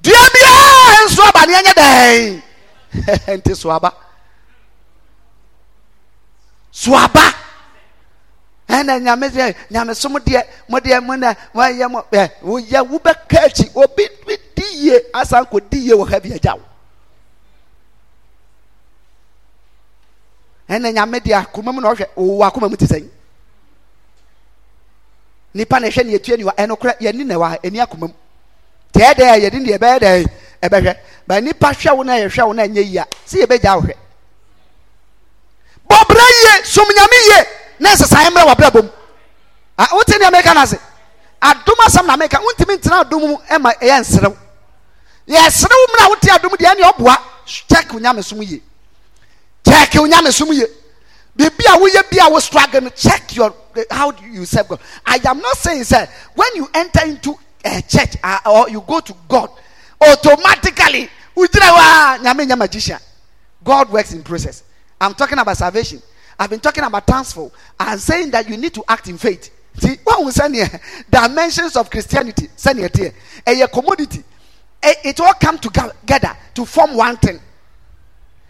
Do 0.00 0.10
you 0.10 0.16
me? 0.16 0.40
Ah, 0.42 1.06
swaba 3.50 3.92
swaba. 6.72 7.39
Ɛna 8.70 8.94
nyame 9.04 9.26
sɛ 9.34 9.54
nyamesom 9.70 10.14
deɛ 10.26 10.42
modeɛ 10.68 11.00
mo 11.06 11.14
na 11.16 11.34
moayɛ 11.54 11.86
mo 11.90 12.00
ɛ 12.12 12.30
woyɛ 12.42 12.80
wobɛka 12.90 13.38
akyi 13.46 13.70
obi 13.74 14.04
bi 14.26 14.36
di 14.54 14.64
yie 14.84 14.98
asan 15.14 15.44
kɔdi 15.44 15.78
yie 15.86 15.94
wɔ 15.94 16.08
ha 16.10 16.20
bi 16.20 16.30
agya 16.32 16.54
wo 16.54 16.62
ɛna 20.68 20.92
nyame 20.92 21.18
deɛ 21.20 21.34
akoma 21.42 21.72
mu 21.74 21.80
na 21.80 21.90
ɔhwɛ 21.92 22.06
owó 22.16 22.44
akoma 22.46 22.68
mu 22.70 22.76
te 22.76 22.86
sɛn 22.86 23.08
nipa 25.54 25.80
na 25.80 25.88
ɛhwɛ 25.88 26.04
ne 26.06 26.12
yɛtua 26.16 26.36
niwa 26.38 26.54
ɛnokorɛ 26.56 26.94
yɛni 27.00 27.24
na 27.26 27.34
ɛwɔ 27.34 27.48
ha 27.50 27.56
ɛni 27.64 27.80
akoma 27.82 28.06
mu 28.06 28.14
tɛɛ 28.92 29.14
dɛ 29.14 29.38
yɛde 29.42 29.58
ne 29.60 29.72
yɛbɛyɛ 29.72 29.98
dɛ 29.98 30.26
ɛbɛhwɛ 30.62 30.96
ba 31.26 31.40
nipa 31.40 31.72
hwɛ 31.72 31.96
wo 31.96 32.02
na 32.04 32.12
yɛhwɛ 32.18 32.46
wo 32.46 32.52
na 32.52 32.62
ɛnyɛ 32.62 32.84
yie 32.86 32.98
a 32.98 33.06
sɛ 33.26 33.42
yɛbɛgya 33.46 33.74
wo 33.76 33.82
hwɛ 33.82 33.94
bɔbrɛ 35.90 36.24
yie 36.44 36.64
som 36.64 36.86
nyame 36.86 37.18
yie 37.26 37.59
na 37.80 37.94
nsesaeɛ 37.94 38.30
mmerɛ 38.30 38.46
wabrɛ 38.46 38.72
bom 38.72 38.90
Ah, 39.82 39.88
wote 39.92 40.08
ne 40.18 40.26
amɛka 40.26 40.54
no 40.54 40.60
ase 40.60 40.76
adom 41.40 41.78
asɛm 41.86 42.06
na 42.06 42.16
meka 42.16 42.38
wontumi 42.38 42.76
ntena 42.76 43.00
adom 43.00 43.20
mu 43.22 43.36
ɛma 43.48 43.72
ɛyɛ 43.80 44.00
nserew 44.00 44.36
yɛserew 45.26 45.86
mmerɛ 45.88 46.04
a 46.04 46.08
wote 46.10 46.28
adom 46.30 46.52
deɛ 46.56 46.76
ne 46.76 46.82
ɔboa 46.82 47.16
kyɛk 47.46 47.92
wo 47.94 47.98
nyame 47.98 48.22
som 48.22 48.42
yie 48.42 48.60
check 49.66 49.94
wo 49.94 50.06
nyame 50.06 50.30
som 50.32 50.52
yie 50.52 50.66
biribi 51.34 51.64
a 51.66 51.78
woyɛ 51.78 52.10
bi 52.10 52.18
a 52.26 52.30
wo 52.30 52.38
struggle. 52.40 52.90
Check 52.90 53.34
your 53.36 53.54
how 53.90 54.12
you 54.22 54.44
serve 54.44 54.68
God? 54.68 54.80
I 55.06 55.18
am 55.24 55.38
not 55.40 55.56
saying 55.56 55.84
sir 55.84 56.06
when 56.34 56.48
you 56.56 56.68
enter 56.74 57.06
into 57.06 57.34
a 57.64 57.80
church 57.82 58.16
uh, 58.22 58.38
or 58.44 58.68
you 58.68 58.82
go 58.86 59.00
to 59.00 59.14
God 59.28 59.48
automatically 59.98 61.08
wogyina 61.34 61.70
hɔ 61.72 61.78
a 61.78 62.18
nyame 62.18 62.46
nyɛ 62.46 62.58
magician. 62.58 62.98
God 63.64 63.88
works 63.90 64.12
in 64.12 64.22
process. 64.22 64.62
I'm 65.00 65.14
talking 65.14 65.38
about 65.38 65.56
salvation 65.56 66.02
I've 66.40 66.48
been 66.48 66.58
talking 66.58 66.82
about 66.82 67.06
transfer 67.06 67.50
I'm 67.78 67.98
saying 67.98 68.30
that 68.30 68.48
you 68.48 68.56
need 68.56 68.72
to 68.72 68.82
act 68.88 69.08
in 69.08 69.18
faith. 69.18 69.50
See 69.78 69.96
what 70.02 70.24
we 70.24 70.32
say 70.32 70.50
here? 70.50 70.80
Dimensions 71.10 71.76
of 71.76 71.90
Christianity 71.90 72.48
send 72.56 72.78
here 72.78 73.12
a 73.46 73.68
commodity. 73.68 74.24
Eh, 74.82 74.94
it 75.04 75.20
all 75.20 75.34
come 75.34 75.58
together 75.58 76.34
to 76.54 76.64
form 76.64 76.96
one 76.96 77.16
thing. 77.18 77.38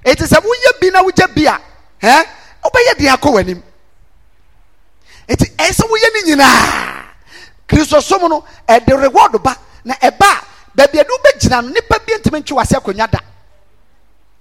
Eti 0.05 0.25
sɛ 0.25 0.39
woyɛ 0.41 0.81
bi 0.81 0.89
na 0.91 1.03
wogya 1.03 1.35
bi 1.35 1.43
a 1.43 1.59
ɛ 2.01 2.25
wobɛyɛ 2.65 2.95
deɛ 2.97 3.17
akɔ 3.17 3.33
w'anim 3.35 3.63
eti 5.29 5.45
ɛyɛ 5.57 5.71
sɛ 5.73 5.85
woyɛ 5.91 6.09
ne 6.15 6.33
nyinaa 6.33 7.05
kristosom 7.69 8.31
no 8.31 8.45
ɛde 8.69 8.99
reward 9.03 9.43
ba. 9.43 9.57
Na 9.85 9.95
ɛba 9.95 10.31
a 10.31 10.45
baabi 10.77 11.01
a 11.01 11.05
de 11.05 11.11
wobɛgyina 11.11 11.63
no 11.65 11.69
nipa 11.69 11.99
bi 12.07 12.13
ntumi 12.15 12.41
ntwe 12.41 12.57
wase 12.57 12.77
akonnwa 12.79 13.11
da. 13.11 13.19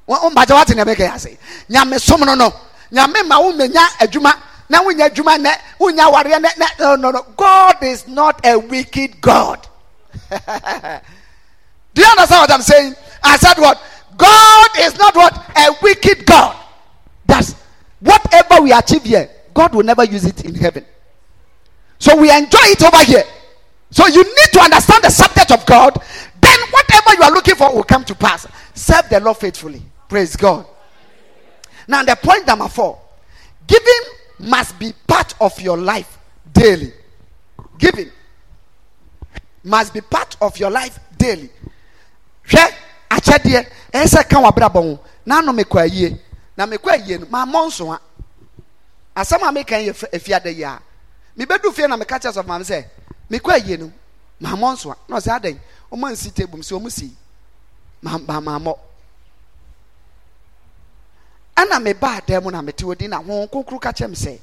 Wate 0.08 0.76
nea 0.76 0.86
mɛka 0.86 1.08
yɛ 1.10 1.14
ase 1.16 1.38
nyame 1.70 2.00
som 2.00 2.22
no 2.22 2.36
no 2.36 2.54
nyame 2.92 3.28
ma 3.28 3.40
wo 3.40 3.52
menya 3.54 3.82
adwuma 4.00 4.34
na 4.70 4.82
wonya 4.82 5.06
adwuma 5.10 5.38
nɛ 5.38 5.52
wonya 5.80 6.06
awareɛ 6.06 6.40
nɛ 6.40 6.50
nɛ 6.56 6.80
no 6.80 6.96
no 6.96 7.12
no 7.12 7.26
god 7.36 7.82
is 7.82 8.08
not 8.08 8.46
a 8.46 8.58
wicked 8.58 9.20
god 9.22 9.68
Do 11.94 12.02
you 12.02 12.08
understand 12.12 12.42
what 12.42 12.52
I'm 12.52 12.62
saying? 12.62 12.96
I 13.24 13.38
said 13.38 13.58
what? 13.58 13.82
God 14.18 14.70
is 14.80 14.98
not 14.98 15.16
what? 15.16 15.34
A 15.58 15.76
wicked 15.82 16.26
God. 16.26 16.56
That's 17.26 17.56
whatever 18.00 18.62
we 18.62 18.72
achieve 18.72 19.04
here, 19.04 19.30
God 19.54 19.74
will 19.74 19.84
never 19.84 20.04
use 20.04 20.26
it 20.26 20.46
in 20.46 20.56
heaven. 20.56 20.86
So 21.98 22.16
we 22.16 22.32
enjoy 22.32 22.60
it 22.64 22.82
over 22.84 23.04
here. 23.04 23.24
So 23.92 24.08
you 24.08 24.24
need 24.24 24.52
to 24.54 24.62
understand 24.62 25.04
the 25.04 25.10
subject 25.10 25.52
of 25.52 25.66
God. 25.66 25.98
Then 26.40 26.60
whatever 26.72 27.16
you 27.16 27.24
are 27.24 27.32
looking 27.32 27.56
for 27.56 27.74
will 27.74 27.84
come 27.84 28.06
to 28.06 28.16
pass. 28.16 28.48
Serve 28.74 29.10
the 29.10 29.20
Lord 29.20 29.38
faithfully. 29.38 29.82
Praise 30.08 30.36
God. 30.36 30.66
Now, 31.90 32.04
the 32.04 32.16
point 32.16 32.46
number 32.46 32.68
four 32.68 33.00
giving 33.66 34.02
must 34.48 34.78
be 34.78 34.94
part 35.08 35.34
of 35.42 35.60
your 35.60 35.76
life 35.76 36.20
daily. 36.54 36.94
Giving 37.80 38.12
must 39.64 39.92
be 39.96 40.02
part 40.02 40.38
of 40.40 40.56
your 40.60 40.70
life 40.70 41.00
daily. 41.18 41.50
Hwɛ 42.48 42.74
akyɛdeɛ 43.10 43.68
ɛyɛ 43.92 44.06
sɛ 44.06 44.30
ka 44.30 44.38
w'abrabɔ 44.40 44.74
ho. 44.74 45.00
N'ano 45.26 45.52
mekɔ 45.52 45.82
ayie 45.82 46.20
na 46.56 46.68
mekɔ 46.68 46.90
ayie 46.94 47.18
no 47.20 47.26
maa 47.32 47.46
mɔ 47.46 47.68
nsoa 47.68 48.00
asɛm 49.16 49.42
a 49.48 49.52
meka 49.52 49.78
yɛ 49.82 50.10
efiada 50.14 50.56
yi 50.56 50.64
a 50.64 50.80
mebɛdu 51.38 51.74
fie 51.74 51.88
na 51.88 51.98
meka 51.98 52.20
kyerɛ 52.20 52.34
sɔfo 52.38 52.46
maame 52.48 52.64
sɛ 52.66 52.86
mekɔ 53.32 53.52
ayie 53.54 53.78
no 53.80 53.92
maa 54.40 54.56
mɔ 54.56 54.74
nsoa 54.76 54.96
na 55.08 55.18
ɔsɛ 55.18 55.36
adan 55.36 55.60
ɔmo 55.92 56.08
ansi 56.08 56.32
table 56.34 56.58
mu 56.58 56.64
sɛ 56.64 56.78
ɔmo 56.80 56.92
si 56.92 57.10
maa 58.04 58.18
maa 58.40 58.60
mɔ 58.60 58.78
ɛna 61.60 61.80
mebaa 61.80 62.22
dan 62.28 62.44
mu 62.44 62.52
na 62.52 62.62
mete 62.62 62.84
din 62.98 63.10
na 63.10 63.18
ho 63.18 63.48
kokoro 63.48 63.80
ka 63.80 63.92
kyerɛ 63.92 64.10
me 64.10 64.16
sɛ 64.16 64.40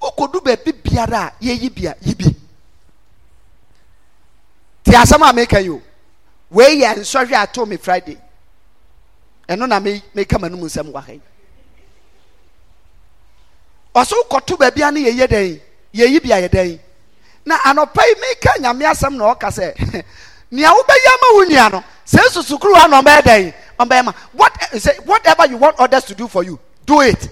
wokɔdu 0.00 0.40
baabi 0.44 0.72
biara 0.84 1.26
a 1.26 1.32
yɛyi 1.40 1.74
bia 1.74 1.94
yi 2.02 2.14
te 4.84 4.92
asɛm 4.96 5.22
a 5.22 5.32
meka 5.32 5.60
yi 5.62 5.70
o 5.70 5.80
wei 6.50 6.80
yɛ 6.82 6.94
nsɔhwɛ 6.98 7.34
a 7.34 7.40
ato 7.42 7.64
me 7.66 7.76
friday. 7.76 8.18
Ɛno 9.48 9.68
na 9.68 9.80
me- 9.80 10.02
meka 10.14 10.38
m'anom 10.38 10.60
nsɛm 10.64 10.90
wɔ 10.92 11.02
ha 11.04 11.12
yi. 11.12 11.20
Ɔso 13.94 14.14
kɔto 14.30 14.56
baabi 14.58 14.82
a 14.82 14.90
yɛyɛ 14.90 15.26
dɛn 15.28 15.60
yɛyi 15.94 16.22
bia 16.22 16.36
yɛ 16.40 16.48
dɛn. 16.48 16.78
Na 17.44 17.56
anɔpa 17.58 18.02
yi 18.06 18.14
meka 18.20 18.52
nyame 18.60 18.84
asɛm 18.84 19.16
na 19.16 19.34
ɔka 19.34 19.48
sɛ 19.50 19.74
nea 20.50 20.70
wobɛyɛ 20.70 21.08
ama 21.14 21.26
wo 21.34 21.44
nua 21.44 21.68
no 21.72 21.84
sɛ 22.06 22.18
susukuru 22.32 22.74
ha 22.74 22.86
na 22.88 23.00
dɛn? 23.02 23.46
ma 23.46 23.69
what 24.32 24.52
eh, 24.72 24.78
say 24.78 24.96
whatever 25.04 25.46
you 25.46 25.56
want 25.56 25.76
others 25.78 26.04
to 26.04 26.14
do 26.14 26.28
for 26.28 26.42
you 26.44 26.58
do 26.84 27.00
it. 27.00 27.28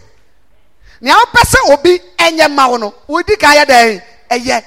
Nea 1.01 1.15
wopɛ 1.15 1.43
sɛ 1.45 1.73
obi 1.73 1.99
ɛnyɛ 2.19 2.51
ma 2.55 2.69
wo 2.69 2.77
no 2.77 2.95
wodi 3.09 3.39
ka 3.39 3.55
yɛ 3.55 3.65
dɛn 3.65 4.03
ɛyɛ 4.31 4.65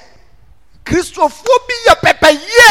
kristofoɔ 0.84 1.56
bi 1.68 1.74
yɛ 1.88 1.94
pɛpɛyɛ 2.00 2.68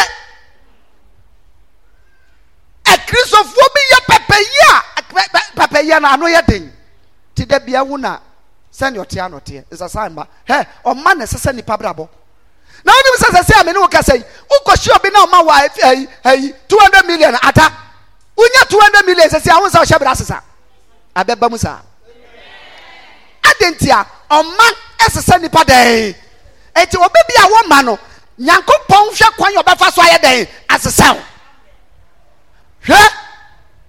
akristofoɔ 2.84 3.66
bi 3.74 3.80
yɛ 3.92 3.98
pɛpɛyɛ 4.08 4.82
a 4.96 5.02
pɛ- 5.02 5.28
pɛ- 5.32 5.52
pɛpɛyɛ 5.56 6.00
no 6.02 6.08
ano 6.08 6.26
yɛ 6.26 6.46
den 6.46 6.72
ti 7.34 7.44
da 7.44 7.58
bia 7.60 7.84
wo 7.84 7.96
na 7.96 8.18
sɛnea 8.72 9.04
ɔte 9.04 9.24
ano 9.24 9.38
teɛ 9.40 9.64
ɛsɛ 9.70 9.88
san 9.90 10.14
ba 10.14 10.26
hɛ 10.48 10.66
ɔma 10.84 11.16
na 11.16 11.24
ɛsɛ 11.24 11.38
sɛ 11.38 11.54
nipa 11.54 11.76
brabɔ 11.78 12.08
na 12.84 12.92
wonim 12.92 13.16
sɛ 13.20 13.30
sɛ 13.38 13.42
sɛ 13.44 13.60
a 13.60 13.64
me 13.64 13.72
ne 13.72 13.78
wo 13.78 13.86
wokɔhyia 13.86 14.96
obi 14.96 15.10
na 15.10 15.26
ɔma 15.26 15.46
wɔ 15.46 15.68
ayi 15.84 16.08
ayi 16.24 16.54
two 16.68 16.78
hundred 16.78 17.06
million 17.06 17.34
ata 17.42 17.72
wonya 18.36 18.68
two 18.68 18.78
hundred 18.80 19.06
million 19.06 19.28
sɛ 19.28 19.40
sɛ 19.40 19.50
a 19.56 19.60
wo 19.60 19.66
nsa 19.68 19.80
ɔhyɛ 19.82 19.98
bra 19.98 20.14
sesa 20.14 20.42
abɛba 21.14 21.50
mu 21.50 21.58
saa 21.58 21.80
adi 23.44 23.64
nti 23.70 23.90
a 23.90 24.06
ɔma 24.30 24.66
ɛsesa 24.98 25.40
nipa 25.40 25.64
dɛn 25.64 26.14
eti 26.76 26.96
obi 26.96 27.20
bi 27.28 27.34
a 27.42 27.46
wɔma 27.48 27.84
no 27.84 27.98
nyankopɔn 28.38 29.10
hwɛ 29.14 29.36
kwan 29.36 29.54
ɔbɛfa 29.54 29.92
so 29.92 30.02
ayɛ 30.02 30.18
dɛn 30.20 30.48
asesa 30.68 31.14
wo 31.14 31.20
hwɛ 32.86 33.08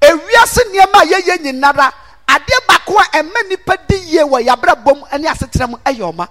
ewiase 0.02 0.62
nneɛma 0.72 1.00
a 1.02 1.06
yɛyɛ 1.06 1.38
nyinara 1.42 1.92
adeɛ 2.28 2.60
baako 2.68 2.98
a 3.00 3.04
ɛmɛ 3.24 3.50
nipa 3.50 3.78
di 3.88 3.96
yie 3.96 4.24
wɔ 4.24 4.44
yabra 4.46 4.76
bom 4.84 5.04
ɛne 5.12 5.26
asetena 5.28 5.68
mu 5.70 5.78
ɛyɛ 5.86 6.14
ɔma. 6.14 6.28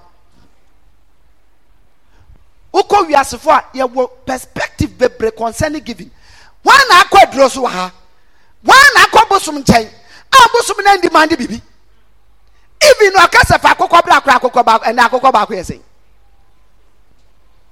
Wokɔ 2.73 3.07
wiasefo 3.09 3.51
a 3.51 3.65
yɛwɔ 3.75 4.11
perspective 4.27 4.91
bebree 4.99 5.31
concerning 5.37 5.83
giving. 5.83 6.11
Wɔn 6.65 6.89
na 6.89 7.03
akɔ 7.05 7.19
aduro 7.27 7.51
so 7.51 7.63
wɔ 7.63 7.71
ha 7.71 7.93
wɔn 8.65 8.95
na 8.95 9.05
akɔ 9.07 9.29
bosom 9.29 9.63
nkyɛn 9.63 9.89
a 10.33 10.49
bosom 10.53 10.85
na 10.85 10.97
ndi 10.97 11.11
mandi 11.13 11.37
bibi 11.37 11.63
even 12.83 13.13
ɔkasa 13.15 13.61
fa 13.61 13.75
akokɔ 13.75 14.05
bra 14.05 14.17
akora 14.21 14.39
akokɔ 14.39 14.65
baako 14.65 14.85
ɛnna 14.85 15.09
akokɔ 15.09 15.33
baako 15.33 15.53
yɛ 15.55 15.65
sɛn 15.65 15.83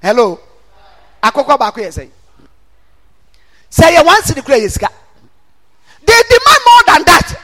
hello? 0.02 0.40
Akokɔ 1.22 1.58
baako 1.58 1.80
yɛ 1.80 1.90
sɛn 1.92 2.10
sɛ 3.70 3.94
yɛ 3.96 4.04
one 4.04 4.22
city 4.22 4.42
kura 4.42 4.58
yɛ 4.58 4.70
sika 4.70 4.88
they 6.06 6.22
demand 6.28 6.60
more 6.66 6.82
than 6.86 7.04
that. 7.04 7.40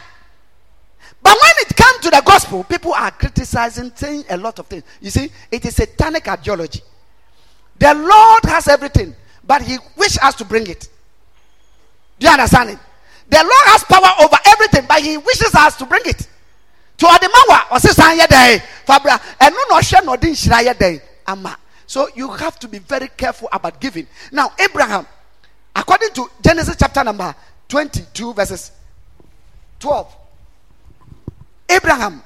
But 1.22 1.36
when 1.40 1.52
it 1.58 1.76
comes 1.76 1.98
to 2.04 2.10
the 2.10 2.22
gospel 2.24 2.64
people 2.64 2.94
are 2.94 3.10
criticizing 3.10 3.92
saying 3.94 4.24
a 4.30 4.36
lot 4.36 4.58
of 4.58 4.66
things. 4.66 4.82
You 5.00 5.10
see 5.10 5.30
it 5.50 5.64
is 5.64 5.76
satanic 5.76 6.26
ideology. 6.28 6.80
The 7.78 7.92
lord 7.94 8.44
has 8.44 8.66
everything 8.68 9.14
but 9.44 9.62
he 9.62 9.78
wish 9.96 10.16
us 10.22 10.34
to 10.36 10.44
bring 10.44 10.66
it. 10.68 10.88
Do 12.18 12.26
you 12.26 12.32
understand 12.32 12.70
it 12.70 12.78
the 13.28 13.36
lord 13.36 13.66
has 13.66 13.84
power 13.84 14.24
over 14.24 14.36
everything 14.46 14.84
but 14.88 15.00
he 15.00 15.16
wishes 15.16 15.54
us 15.54 15.76
to 15.76 15.86
bring 15.86 16.02
it. 16.04 16.28
To 16.98 17.06
ɔde 17.06 17.28
ma 17.32 17.42
wa 17.48 17.78
ɔsesan 17.78 18.18
yɛ 18.18 18.26
dɛn 18.26 18.62
fabra 18.86 19.20
na 19.40 19.50
ɔhyɛ 19.50 20.04
na 20.04 20.16
ɔde 20.16 20.30
nhyira 20.30 20.74
yɛ 20.74 21.02
ama. 21.26 21.56
So 21.86 22.08
you 22.14 22.30
have 22.30 22.58
to 22.60 22.68
be 22.68 22.78
very 22.78 23.08
careful 23.08 23.48
about 23.52 23.80
giving. 23.80 24.06
Now 24.32 24.52
abraham 24.58 25.06
according 25.74 26.10
to 26.12 26.30
genesis 26.42 26.76
chapter 26.78 27.04
number 27.04 27.34
twenty-two 27.68 28.32
verses 28.32 28.72
twelve. 29.78 30.14
Abraham 31.68 32.22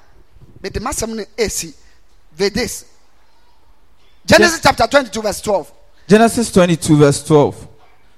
mede 0.63 0.75
masɛm 0.75 1.17
no 1.17 1.25
esi 1.37 1.75
vedes. 2.33 2.85
Genesis 4.27 4.61
chapter 4.63 4.87
twenty-two 4.87 5.23
verse 5.23 5.41
twelve. 5.41 5.73
Genesis 6.11 6.51
22, 6.51 6.97
verse 6.97 7.23
12. 7.23 7.69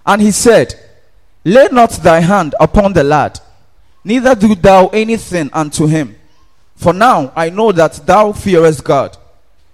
And 0.06 0.22
he 0.22 0.30
said, 0.30 0.74
Lay 1.44 1.68
not 1.72 1.90
thy 1.90 2.20
hand 2.20 2.54
upon 2.60 2.92
the 2.92 3.02
lad, 3.02 3.40
neither 4.04 4.34
do 4.34 4.54
thou 4.54 4.88
anything 4.88 5.50
unto 5.52 5.86
him. 5.86 6.16
For 6.76 6.92
now 6.92 7.32
I 7.34 7.50
know 7.50 7.72
that 7.72 7.94
thou 8.06 8.32
fearest 8.32 8.84
God, 8.84 9.16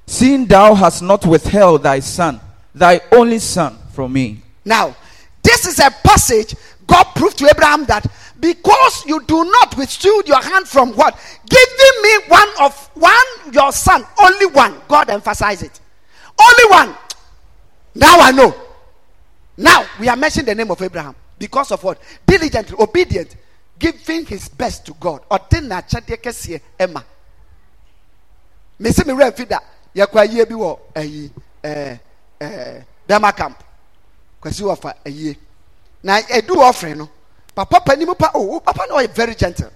seeing 0.06 0.46
thou 0.46 0.74
hast 0.74 1.02
not 1.02 1.26
withheld 1.26 1.82
thy 1.82 2.00
son, 2.00 2.40
thy 2.74 3.00
only 3.12 3.38
son, 3.38 3.76
from 3.92 4.12
me. 4.12 4.40
Now, 4.64 4.96
this 5.42 5.66
is 5.66 5.78
a 5.78 5.90
passage 6.04 6.54
God 6.86 7.04
proved 7.14 7.38
to 7.38 7.46
Abraham 7.46 7.84
that 7.86 8.06
because 8.40 9.04
you 9.06 9.20
do 9.24 9.44
not 9.44 9.76
withhold 9.76 10.26
your 10.26 10.40
hand 10.40 10.66
from 10.66 10.92
what? 10.92 11.18
Giving 11.48 12.02
me 12.02 12.18
one 12.28 12.48
of 12.60 12.90
one, 12.94 13.52
your 13.52 13.72
son, 13.72 14.04
only 14.20 14.46
one. 14.46 14.74
God 14.88 15.10
emphasized 15.10 15.64
it. 15.64 15.80
Only 16.40 16.70
one. 16.70 16.96
Now 17.94 18.20
I 18.20 18.30
know. 18.30 18.54
Now 19.56 19.84
we 19.98 20.08
are 20.08 20.16
mentioning 20.16 20.46
the 20.46 20.54
name 20.54 20.70
of 20.70 20.80
Abraham 20.80 21.14
because 21.38 21.70
of 21.72 21.82
what? 21.84 21.98
Diligently, 22.26 22.76
obedient, 22.78 23.36
giving 23.78 24.26
his 24.26 24.48
best 24.48 24.86
to 24.86 24.94
God. 24.94 25.22
Ɔte 25.30 25.60
n'akyɛdeɛ 25.60 26.20
kɛseɛ 26.22 26.60
ɛma. 26.78 27.04
Mesi 28.80 29.04
mi 29.06 29.12
wura 29.12 29.32
fi 29.36 29.44
da. 29.44 29.58
Yɛkɔ 29.94 30.20
ayie 30.20 30.48
bi 30.48 30.54
wɔ 30.54 30.78
ɛyi 30.94 31.30
ɛɛ 31.62 32.00
ɛɛ 32.40 32.84
bɛma 33.08 33.36
camp. 33.36 33.62
Kwasi 34.40 35.36
na 36.02 36.20
edu 36.20 36.54
ɔfre 36.54 36.96
no 36.96 37.08
papa 37.54 37.80
panim 37.80 38.14
pa 38.16 38.30
o 38.34 38.60
papa 38.60 38.86
no 38.88 38.96
ɔyɛ 38.96 39.10
very 39.10 39.34
gentle. 39.34 39.70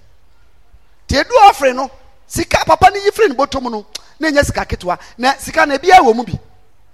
Te 1.06 1.16
edu 1.16 1.32
ɔfre 1.50 1.74
no 1.74 1.90
sika 2.26 2.64
papa 2.64 2.90
no 2.90 2.96
yi 2.96 3.10
firi 3.10 3.28
ne 3.30 3.34
bɔtɔm 3.34 3.70
no 3.70 3.86
na 4.20 4.28
enye 4.28 4.44
sika 4.44 4.64
ketewa. 4.64 4.98
Na 5.18 5.34
sika 5.36 5.66
na 5.66 5.76
ebia 5.76 5.98
wɔ 5.98 6.14
mu 6.14 6.22
bi. 6.24 6.38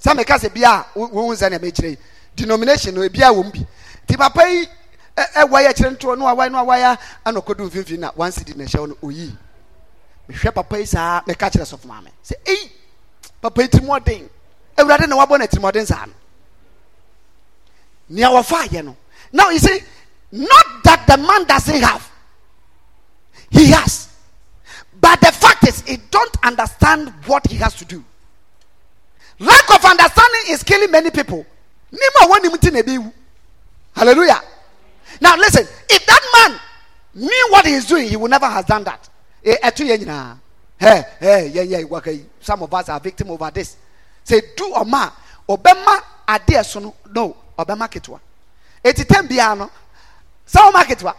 Sɛ 0.02 0.16
meka 0.16 0.38
sɛ 0.38 0.64
a 0.64 0.86
wo 0.98 1.32
nsa 1.32 1.50
na 1.50 1.58
mekyerɛ 1.58 1.90
yi. 1.90 1.98
Denomination 2.34 2.94
no 2.94 3.02
ebia 3.02 3.30
wɔ 3.30 3.44
mu 3.44 3.50
bi 3.50 3.66
te 4.08 4.16
papa 4.16 4.48
yi 4.48 4.66
ɛwɔ 5.16 5.58
yɛ 5.66 5.72
kyerɛ 5.76 5.90
ntoɔ 5.96 6.18
no 6.18 6.24
awae 6.26 6.50
no 6.50 6.58
awae 6.64 6.82
a 6.82 6.98
ɛna 7.26 7.42
ɔkɔdu 7.42 7.70
mfimfini 7.70 7.98
na 7.98 8.10
one 8.14 8.32
cedi 8.32 8.56
na 8.56 8.64
ɛhyɛ 8.64 8.88
no 8.88 8.94
oyi. 9.02 9.36
Mehwɛ 10.28 10.54
papa 10.54 10.78
yi 10.78 10.86
saa 10.86 11.20
meka 11.26 11.50
kyerɛ 11.50 11.64
sɔfo 11.64 11.84
maame. 11.86 12.10
Sɛ 12.24 12.34
eyi 12.46 12.72
papa 13.40 13.62
yi 13.62 13.68
tirim 13.68 13.86
ɔden 13.88 14.28
ewurade 14.76 15.08
na 15.08 15.16
wabɔ 15.16 15.38
na 15.38 15.46
ɔden 15.46 15.86
saa 15.86 16.06
no. 16.06 16.12
Nea 18.08 18.28
wɔfa 18.28 18.66
ayɛ 18.66 18.84
no. 18.84 18.96
Now 19.32 19.50
you 19.50 19.58
see 19.58 19.80
not 20.32 20.82
that 20.84 21.06
the 21.06 21.16
man 21.18 21.44
doesn't 21.44 21.82
have. 21.82 22.10
He 23.50 23.66
has. 23.70 24.08
But 25.00 25.20
the 25.20 25.32
fact 25.32 25.66
is 25.68 25.80
he 25.82 25.96
don't 26.10 26.36
understand 26.44 27.12
what 27.26 27.46
he 27.46 27.56
has 27.56 27.74
to 27.74 27.84
do. 27.84 28.02
Lack 29.38 29.70
of 29.74 29.84
understanding 29.84 30.40
is 30.48 30.62
killing 30.62 30.90
many 30.90 31.10
people. 31.10 31.46
Wɔn 31.92 32.42
nim 32.42 32.58
ti 32.58 32.70
na 32.70 32.80
ebi 32.80 32.98
wu 32.98 33.12
hallelujah. 33.98 34.40
Now 35.20 35.36
listen 35.36 35.66
if 35.90 36.06
that 36.06 36.22
man 36.48 36.60
knew 37.14 37.46
what 37.50 37.66
he 37.66 37.72
is 37.72 37.86
doing 37.86 38.08
he 38.08 38.16
would 38.16 38.30
never 38.30 38.46
have 38.46 38.66
done 38.66 38.84
that. 38.84 39.08
Eh, 39.44 39.56
ɛto 39.62 39.84
yɛ 39.84 39.98
nyinaa 39.98 40.36
hɛ 40.80 41.04
hɛ 41.20 41.52
yɛ 41.54 41.66
yɛ 41.66 41.88
waka 41.88 42.12
yi 42.12 42.24
some 42.40 42.62
of 42.62 42.72
us 42.72 42.88
are 42.88 43.00
victim 43.00 43.30
over 43.30 43.50
this. 43.50 43.76
Say 44.24 44.40
do 44.56 44.70
ɔma 44.72 45.10
a 45.48 45.52
ɔbɛma 45.56 46.02
adeɛ 46.28 46.64
so 46.64 46.80
no 46.80 46.94
no 47.12 47.36
ɔbɛma 47.58 47.88
ketewa 47.90 48.20
eti 48.84 49.04
tɛm 49.04 49.28
biara 49.28 49.56
no 49.58 49.70
sɛ 50.46 50.70
ɔma 50.70 50.84
ketewa 50.84 51.14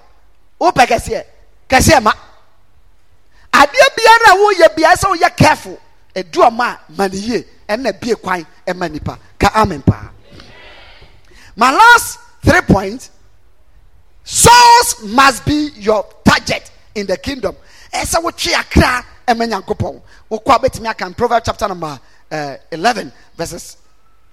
wopɛ 0.59 0.85
kɛseɛ 0.87 1.23
kɛseɛ 1.69 2.01
ma. 2.03 2.11
Adeɛ 3.53 3.87
biara 3.97 4.31
a 4.31 4.37
woyɛ 4.37 4.75
biara 4.75 4.95
sɛ 4.95 5.15
woyɛ 5.17 5.35
careful. 5.35 5.79
Edu 6.15 6.41
ɔma 6.41 6.65
a 6.65 6.79
ma 6.97 7.07
ne 7.07 7.17
yie 7.17 7.45
ɛna 7.67 7.99
bie 7.99 8.15
kwan 8.15 8.45
ɛma 8.65 8.91
nipa. 8.91 9.17
Ka 9.37 9.51
amen 9.55 9.81
paa 9.81 10.09
My 11.55 11.71
last 11.71 12.19
three 12.41 12.61
points 12.61 13.11
souls 14.23 15.03
must 15.03 15.45
be 15.45 15.69
your 15.75 16.05
target 16.23 16.71
in 16.95 17.07
the 17.07 17.17
kingdom. 17.17 17.55
Ɛsɛ 17.93 18.21
wotwe 18.23 18.53
akra 18.53 19.03
ɛmɛ 19.27 19.49
nyankopɔn. 19.51 20.01
Wokɔ 20.31 20.55
a 20.55 20.59
bɛtumi 20.59 20.89
aka 20.89 21.09
Proverbs 21.11 21.45
chapter 21.45 21.67
number 21.67 21.99
uh, 22.31 22.55
11 22.71 23.11
verses 23.35 23.77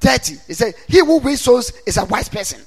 30. 0.00 0.36
He 0.46 0.54
said, 0.54 0.74
He 0.86 0.98
who 0.98 1.18
wins 1.18 1.40
souls 1.40 1.72
is 1.86 1.96
a 1.96 2.04
wise 2.04 2.28
person. 2.28 2.60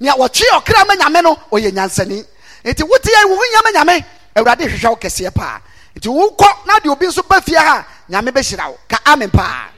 Nea 0.00 0.12
wɔtwe 0.12 0.44
ɔkra 0.52 0.86
ma 0.86 0.94
nyame 0.94 1.22
no 1.22 1.34
ɔyɛ 1.50 1.70
nyansani. 1.72 2.24
Nti 2.64 2.88
wote 2.88 3.02
yɛ 3.02 3.28
wo 3.28 3.36
nyame 3.36 3.72
nyame 3.74 4.04
Awurade 4.34 4.60
hwehwɛ 4.68 4.88
wo 4.90 4.96
kɛseɛ 4.96 5.34
paa. 5.34 5.60
Nti 5.96 6.08
wokɔ 6.08 6.66
na 6.66 6.78
de 6.78 6.88
obi 6.88 7.06
nso 7.06 7.26
ba 7.28 7.40
fie 7.40 7.54
ha 7.54 7.86
nyame 8.08 8.28
bɛhyira 8.30 8.70
wo. 8.70 8.78
Ka 8.88 8.98
amen 9.06 9.30
paa. 9.30 9.68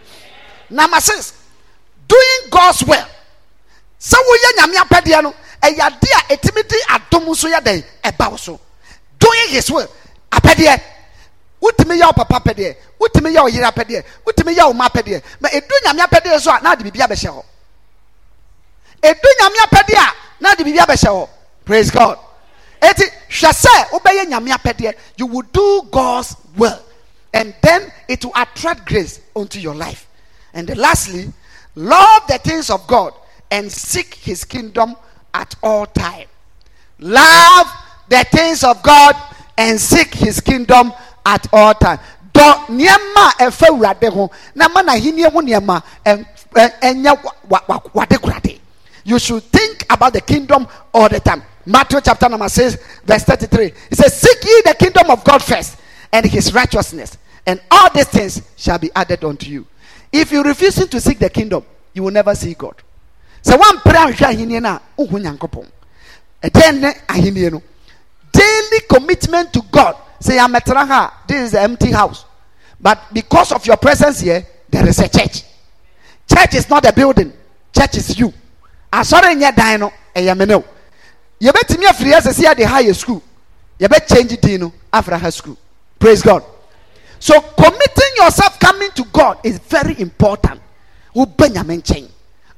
Number 0.70 1.00
six, 1.00 1.32
doing 2.06 2.50
God's 2.50 2.82
will. 2.84 3.04
Sɛ 4.00 4.16
woyɛ 4.16 4.56
nyame 4.58 4.76
apɛdeɛ 4.76 5.22
no 5.22 5.34
ɛyɛ 5.62 5.86
ade 5.86 6.08
a 6.12 6.34
ɛtumi 6.36 6.68
de 6.68 6.76
adom 6.88 7.24
nso 7.26 7.48
yɛ 7.48 7.60
dɛn? 7.60 7.84
Ɛba 8.04 8.30
wo 8.30 8.36
so. 8.36 8.60
Doing 9.18 9.48
his 9.48 9.70
will 9.70 9.88
apɛdeɛ. 10.30 10.80
Wotumi 11.64 11.98
yɛ 11.98 12.06
wo 12.06 12.12
papa 12.12 12.40
apɛdeɛ 12.40 12.76
wotumi 13.00 13.32
yɛ 13.34 13.42
wo 13.42 13.48
yere 13.48 13.64
apɛdeɛ 13.64 14.04
wotumi 14.26 14.54
yɛ 14.54 14.66
wo 14.66 14.72
ma 14.74 14.88
apɛdeɛ. 14.88 15.22
Ma 15.40 15.48
ɛdu 15.48 15.72
nyame 15.84 16.00
apɛdeɛ 16.06 16.40
so 16.40 16.50
a 16.50 16.60
na 16.60 16.72
ade 16.72 16.80
biribi 16.84 17.00
abɛhyɛ 17.00 17.30
hɔ. 17.30 17.44
Ɛdu 19.02 19.28
nyame 19.40 19.58
apɛdeɛ 19.66 19.96
a 19.96 20.12
na 20.40 20.50
ade 20.52 20.58
biribi 20.58 20.78
abɛhyɛ 20.78 21.08
hɔ. 21.08 21.28
Praise 21.64 21.90
god. 21.90 22.18
Eti 22.82 23.04
hwɛ 23.30 23.52
sɛ 23.52 23.88
wobɛyɛ 23.90 24.26
nyame 24.28 24.50
apɛdeɛ 24.50 24.94
you 25.16 25.26
will 25.26 25.42
do 25.52 25.88
god's 25.90 26.36
will 26.56 26.78
and 27.32 27.54
then 27.62 27.90
it 28.08 28.22
will 28.24 28.32
attract 28.36 28.84
grace 28.86 29.20
onto 29.34 29.58
your 29.58 29.74
life. 29.74 30.06
And 30.52 30.68
then 30.68 30.76
lastly 30.76 31.32
love 31.74 32.26
the 32.28 32.38
things 32.38 32.68
of 32.68 32.86
god 32.86 33.14
and 33.50 33.70
seek 33.70 34.14
his 34.14 34.44
kingdom 34.44 34.96
at 35.32 35.54
all 35.62 35.86
time. 35.86 36.26
Love 36.98 37.66
the 38.08 38.24
things 38.30 38.64
of 38.64 38.82
god 38.82 39.14
and 39.58 39.80
seek 39.80 40.14
his 40.14 40.40
kingdom 40.40 40.92
at 41.26 41.46
all 41.52 41.74
time. 41.74 41.98
Ho 42.36 42.66
na 44.54 44.68
ma 44.68 44.88
ho 44.88 45.06
wade 47.94 48.60
you 49.06 49.18
should 49.18 49.42
think 49.42 49.84
about 49.90 50.14
the 50.14 50.20
kingdom 50.20 50.66
all 50.92 51.08
the 51.08 51.20
time. 51.20 51.42
Matthew 51.66 52.00
chapter 52.00 52.28
number 52.28 52.48
six 52.48 52.76
verse 53.04 53.22
thirty-three. 53.22 53.72
It 53.90 53.96
says 53.96 54.18
seek 54.18 54.42
ye 54.42 54.62
the 54.64 54.74
kingdom 54.74 55.10
of 55.10 55.22
god 55.24 55.42
first 55.42 55.78
and 56.12 56.26
his 56.26 56.52
righteousness 56.52 57.16
and 57.46 57.60
all 57.70 57.90
these 57.92 58.08
things 58.08 58.42
shall 58.56 58.78
be 58.78 58.90
added 58.96 59.22
unto 59.24 59.50
you. 59.50 59.66
If 60.12 60.32
you 60.32 60.42
refusing 60.42 60.88
to 60.88 61.00
seek 61.00 61.18
the 61.18 61.30
kingdom 61.30 61.64
you 61.92 62.02
will 62.02 62.10
never 62.10 62.34
see 62.34 62.54
god 62.54 62.76
sɛ 63.44 63.58
wampere 63.58 63.98
anhwɛ 63.98 64.26
ahenni 64.26 64.60
no 64.60 64.68
a 64.70 64.80
wohu 64.98 65.18
nyankopɔn. 65.20 65.66
Ɛdɛn 66.42 66.80
ne 66.80 66.92
ahenni 67.08 67.50
no 67.52 67.62
daily 68.32 68.80
commitment 68.88 69.52
to 69.52 69.62
god 69.70 69.96
say 70.20 70.36
yɛamɛtena 70.36 70.86
ha 70.88 71.12
a, 71.24 71.28
this 71.28 71.48
is 71.48 71.54
an 71.54 71.64
empty 71.64 71.92
house. 71.92 72.24
But 72.80 72.98
because 73.12 73.52
of 73.52 73.64
your 73.66 73.76
presence 73.76 74.20
here 74.20 74.44
there 74.68 74.86
is 74.88 74.98
a 74.98 75.08
church. 75.08 75.44
Church 76.28 76.54
is 76.54 76.68
not 76.68 76.84
a 76.86 76.92
building. 76.92 77.32
Church 77.76 77.96
is 77.98 78.18
you. 78.18 78.32
Asɔre 78.92 79.34
nyɛ 79.36 79.54
dan 79.54 79.80
no 79.80 79.92
ɛyɛ 80.14 80.36
me 80.38 80.44
ne 80.46 80.54
wo. 80.56 80.64
Yɛbɛtumi 81.40 81.84
afiri 81.84 82.12
ha 82.12 82.20
sɛ 82.20 82.32
sɛ 82.32 82.54
yɛde 82.54 82.64
ha 82.64 82.78
yɛ 82.80 82.94
school 82.94 83.22
yɛbɛchange 83.78 84.40
din 84.40 84.60
no 84.60 84.72
afra 84.92 85.18
ha 85.18 85.30
school. 85.30 85.56
Praise 85.98 86.22
god. 86.22 86.42
So 87.18 87.40
committing 87.40 88.14
yourself 88.16 88.58
coming 88.58 88.90
to 88.92 89.04
god 89.04 89.38
is 89.44 89.58
very 89.58 90.00
important. 90.00 90.60
Wobɛ 91.14 91.48
nyame 91.52 91.82
nkyɛn 91.82 92.08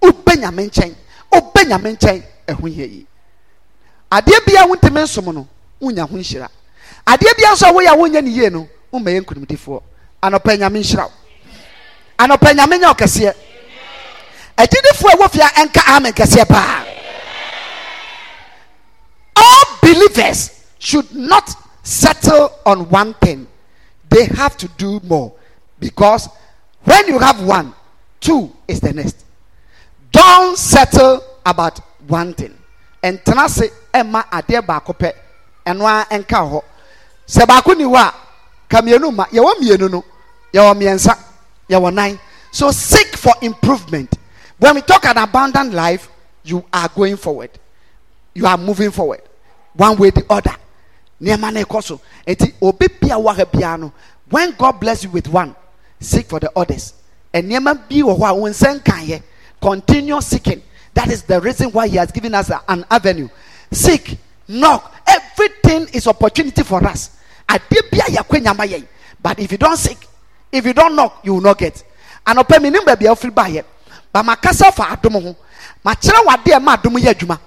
wobɛ 0.07 0.37
nyame 0.41 0.69
nkyɛn. 0.71 0.95
Wobɛ 1.33 1.65
nyame 1.67 1.97
nkyɛn. 1.97 2.23
Ɛho 2.49 2.69
yɛ 2.69 2.87
yi. 2.91 3.07
Adeɛ 4.11 4.47
bia 4.47 4.67
wontumi 4.67 5.03
nsom 5.03 5.35
no 5.35 5.49
wonya 5.81 6.09
ho 6.09 6.17
nhyira. 6.17 6.49
Adeɛ 7.07 7.37
bia 7.37 7.53
nso 7.53 7.69
a 7.69 7.73
woyɛ 7.73 7.93
a 7.93 7.97
wonyɛ 7.97 8.25
ne 8.25 8.31
yie 8.31 8.51
no 8.51 8.69
woma 8.93 9.11
yɛ 9.11 9.21
nkonimdifoɔ. 9.25 9.83
Anɔpɛ 10.23 10.59
nyame 10.59 10.81
nhyira 10.81 11.05
wo. 11.07 11.13
Anɔpɛ 12.19 12.55
nyame 12.55 12.79
nyɛ 12.81 12.89
wo 12.89 12.95
kɛseɛ. 12.95 13.35
Agyidifoɔ 14.57 15.13
a 15.13 15.17
ɛwɔ 15.17 15.31
fia 15.31 15.47
ɛnka 15.49 15.97
amen 15.97 16.13
kɛseɛ 16.13 16.49
paa. 16.49 16.85
All 19.37 19.65
believers 19.83 20.51
should 20.79 21.15
not 21.15 21.55
settle 21.83 22.53
on 22.65 22.89
one 22.89 23.13
thing. 23.15 23.47
They 24.09 24.25
have 24.25 24.57
to 24.59 24.69
do 24.79 25.01
more. 25.05 25.35
Because 25.79 26.29
when 26.85 27.07
you 27.09 27.19
have 27.19 27.43
one 27.43 27.75
two 28.21 28.51
is 28.67 28.81
the 28.81 28.93
next 28.95 29.26
don't 30.17 30.57
settle 30.59 31.23
about 31.45 31.79
one 32.09 32.33
thing. 32.35 32.55
Ɛntena 33.03 33.49
se 33.49 33.71
ɛma 33.93 34.25
adeɛ 34.31 34.65
baako 34.67 34.93
pɛ. 34.99 35.13
Ɛno 35.67 35.85
a 35.85 36.05
ɛnka 36.15 36.41
hɔ 36.51 36.63
sɛ 37.29 37.47
baako 37.47 37.77
ni 37.77 37.85
hɔ 37.85 37.97
a 37.97 38.15
ka 38.69 38.81
mmienu 38.81 39.15
ma 39.15 39.25
yɛwɔ 39.27 39.55
mmienu 39.61 39.91
no 39.91 40.05
so 42.51 42.71
seek 42.71 43.17
for 43.17 43.35
improvement. 43.43 44.17
When 44.59 44.77
we 44.77 44.81
talk 44.81 45.05
an 45.05 45.19
abundant 45.19 45.75
life 45.75 46.09
you 46.45 46.65
are 46.73 46.89
going 46.89 47.17
forward. 47.17 47.51
You 48.35 48.47
are 48.47 48.57
moving 48.57 48.91
forward 48.91 49.21
one 49.75 49.97
way 49.99 50.11
the 50.11 50.25
other. 50.31 50.57
Nneɛma 51.21 51.53
no 51.53 51.63
ɛkɔ 51.63 52.51
obi 52.63 52.87
bia 53.01 53.17
wɔ 53.17 53.63
ha 53.63 53.77
no 53.77 53.93
when 54.31 54.53
god 54.53 54.81
bless 54.81 55.05
you 55.05 55.11
with 55.11 55.29
one 55.29 55.55
seek 56.01 56.27
for 56.27 56.41
the 56.41 56.51
others. 56.57 56.95
Nneɛma 57.35 57.75
bi 57.89 57.97
wɔ 57.97 58.19
hɔ 58.19 58.31
a 58.31 58.35
wɔn 58.35 58.51
nsa 58.51 58.81
nkan 58.81 59.07
yɛ 59.07 59.23
continue 59.61 60.21
seeking. 60.21 60.63
That 60.95 61.11
is 61.11 61.23
the 61.23 61.41
reason 61.41 61.71
why 61.71 61.89
he 61.89 61.97
has 61.97 62.11
given 62.11 62.35
us 62.35 62.51
an 62.69 62.85
avenue. 62.91 63.29
Seek 63.71 64.19
knock. 64.49 64.95
Everything 65.07 65.89
is 65.93 66.07
opportunity 66.07 66.63
for 66.63 66.85
us. 66.85 67.11
But 67.49 69.39
if 69.39 69.53
you 69.53 69.59
don 69.59 69.77
seek 69.77 69.99
if 70.53 70.65
you 70.65 70.73
don 70.73 70.97
knock 70.97 71.21
you 71.25 71.35
will 71.35 71.41
not 71.41 71.59
get. 71.59 71.83
Anɔpɛ 72.27 72.61
mi 72.63 72.71
ni 72.71 72.79
baabi 72.81 73.07
a 73.07 73.15
ofiri 73.15 73.35
ba 73.35 73.43
yɛ 73.45 73.65
ba 74.13 74.23
ma 74.23 74.35
kasa 74.37 74.73
fa 74.73 74.85
adum 74.97 75.23
ho 75.23 75.37
ma 75.85 75.95
kyerɛ 75.95 76.25
wa 76.27 76.37
adeɛ 76.37 76.63
ma 76.63 76.77
adum 76.77 76.97
yɛ 76.99 77.15
adwuma 77.15 77.39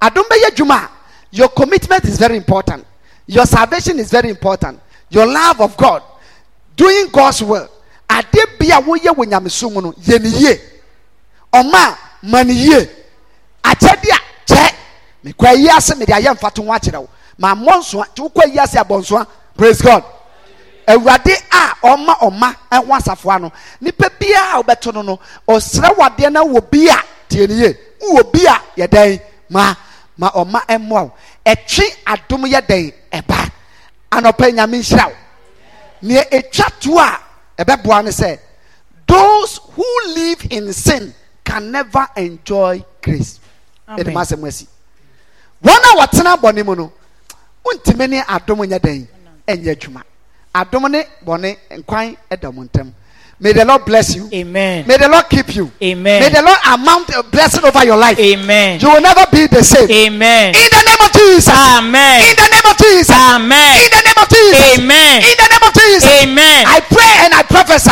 adum 0.00 0.24
bɛ 0.24 0.36
yɛ 0.42 0.50
adwuma 0.50 0.84
a 0.84 0.90
your 1.32 1.48
commitment 1.48 2.04
is 2.04 2.18
very 2.18 2.36
important. 2.36 2.84
Your 3.26 3.46
salvation 3.46 3.98
is 3.98 4.10
very 4.10 4.28
important. 4.28 4.80
Your 5.08 5.26
love 5.26 5.60
of 5.60 5.76
god. 5.76 6.02
Doing 6.76 7.08
god's 7.12 7.42
will 7.42 7.68
adeɛ 8.08 8.58
bi 8.58 8.66
a 8.66 8.80
woyɛ 8.80 9.14
wɔ 9.14 9.24
nyamesom 9.26 9.82
no 9.82 9.92
yɛ 9.92 10.20
ne 10.22 10.28
yie 10.28 10.60
ɔma 11.52 11.78
a 11.92 11.98
ma 12.22 12.42
ne 12.44 12.52
yie. 12.52 12.90
Akyɛde 13.64 14.10
a 14.12 14.18
kyɛ. 14.46 14.74
Mekɔ 15.24 15.46
ayi 15.48 15.68
ase 15.68 15.94
mede 15.96 16.10
ayɛ 16.12 16.34
mfato 16.36 16.64
ho 16.64 16.70
akyerɛ 16.72 16.98
wo. 17.00 17.08
Ma 17.38 17.54
mmɔ 17.54 17.78
nsoa 17.80 18.06
nti 18.08 18.20
wokɔ 18.22 18.42
ayi 18.44 18.58
ase 18.58 18.74
abɔ 18.78 19.00
nsoa 19.00 19.26
praise 19.56 19.82
god. 19.82 20.04
Awurade 20.86 21.34
a 21.52 21.86
ɔma 21.86 22.18
ɔma 22.20 22.56
ɛho 22.72 22.88
asafo 22.98 23.30
ano 23.34 23.52
nipa 23.80 24.10
biara 24.18 24.54
a 24.58 24.62
wobɛto 24.62 24.94
no 24.94 25.02
no 25.02 25.18
ɔsrɛ 25.48 25.94
wadeɛ 25.96 26.32
na 26.32 26.42
wɔ 26.44 26.70
bi 26.70 26.88
a 26.88 27.02
tie 27.28 27.46
ne 27.46 27.54
yie 27.54 27.76
wɔ 28.12 28.32
bi 28.32 28.40
a 28.46 28.60
yɛdan 28.86 29.20
ma 29.50 29.74
ma 30.16 30.30
ɔma 30.30 30.60
ɛmmoa 30.66 31.02
wo. 31.04 31.12
Ɛtwe 31.46 31.84
adom 32.06 32.44
yɛ 32.46 32.60
dɛn? 32.66 32.92
Ɛba. 33.12 33.50
Anɔpɛ 34.12 34.52
nyame 34.54 34.78
nhyira 34.80 35.06
wo. 35.08 35.14
Nea 36.02 36.24
ɛtwa 36.24 36.80
to 36.80 36.98
a 36.98 37.18
ɛbɛboa 37.58 38.04
no 38.04 38.10
sɛ 38.10 38.38
those 39.06 39.60
who 39.74 39.84
live 40.14 40.46
in 40.50 40.72
sin 40.72 41.12
can 41.44 41.70
never 41.70 42.06
enjoy 42.16 42.84
grace. 43.02 43.40
Amen. 43.88 44.04
ɛde 44.06 44.12
ma 44.12 44.20
asɛm 44.22 44.46
asi. 44.46 44.66
Wɔn 45.62 45.84
a 45.84 45.96
wɔtena 45.98 46.36
bɔne 46.40 46.64
mu 46.64 46.74
no 46.76 46.92
wontumi 47.64 48.08
ne 48.08 48.20
adom 48.22 48.58
nyɛ 48.66 48.78
dɛn? 48.80 49.06
Ɛnyɛ 49.46 49.74
adwuma. 49.76 50.02
Adom 50.54 50.90
ne 50.90 51.02
bɔne 51.24 51.56
nkwan 51.78 52.16
ɛda 52.30 52.52
mu 52.54 52.64
ntam 52.64 52.92
may 53.40 53.52
the 53.52 53.64
lord 53.64 53.84
bless 53.84 54.14
you 54.14 54.28
Amen. 54.32 54.86
may 54.86 54.96
the 54.98 55.08
lord 55.08 55.24
keep 55.30 55.54
you 55.56 55.70
Amen. 55.82 56.20
may 56.20 56.28
the 56.28 56.42
lord 56.42 56.58
amount 56.76 57.08
a 57.16 57.22
blessing 57.24 57.64
over 57.64 57.84
your 57.84 57.96
life 57.96 58.18
Amen. 58.20 58.78
you 58.80 58.88
will 58.88 59.00
never 59.00 59.24
be 59.32 59.46
the 59.48 59.64
same 59.64 59.88
Amen. 59.90 60.52
in 60.54 60.68
the 60.68 60.82
name 60.84 61.00
of 61.00 61.10
jesus 61.16 61.48
Amen. 61.56 62.20
in 62.20 62.36
the 62.36 62.48
name 62.52 62.66
of 62.68 62.76
jesus 62.76 63.16
Amen. 63.16 63.72
in 63.80 63.88
the 63.90 64.02
name 64.04 64.20
of 64.20 64.28
jesus 64.28 64.60
Amen. 64.76 65.16
in 65.24 65.36
the 65.40 65.48
name 65.48 65.64
of 65.64 65.72
jesus 65.72 66.12
Amen. 66.22 66.60
i 66.68 66.78
pray 66.84 67.12
and 67.24 67.32
i 67.32 67.42
prophesy 67.42 67.90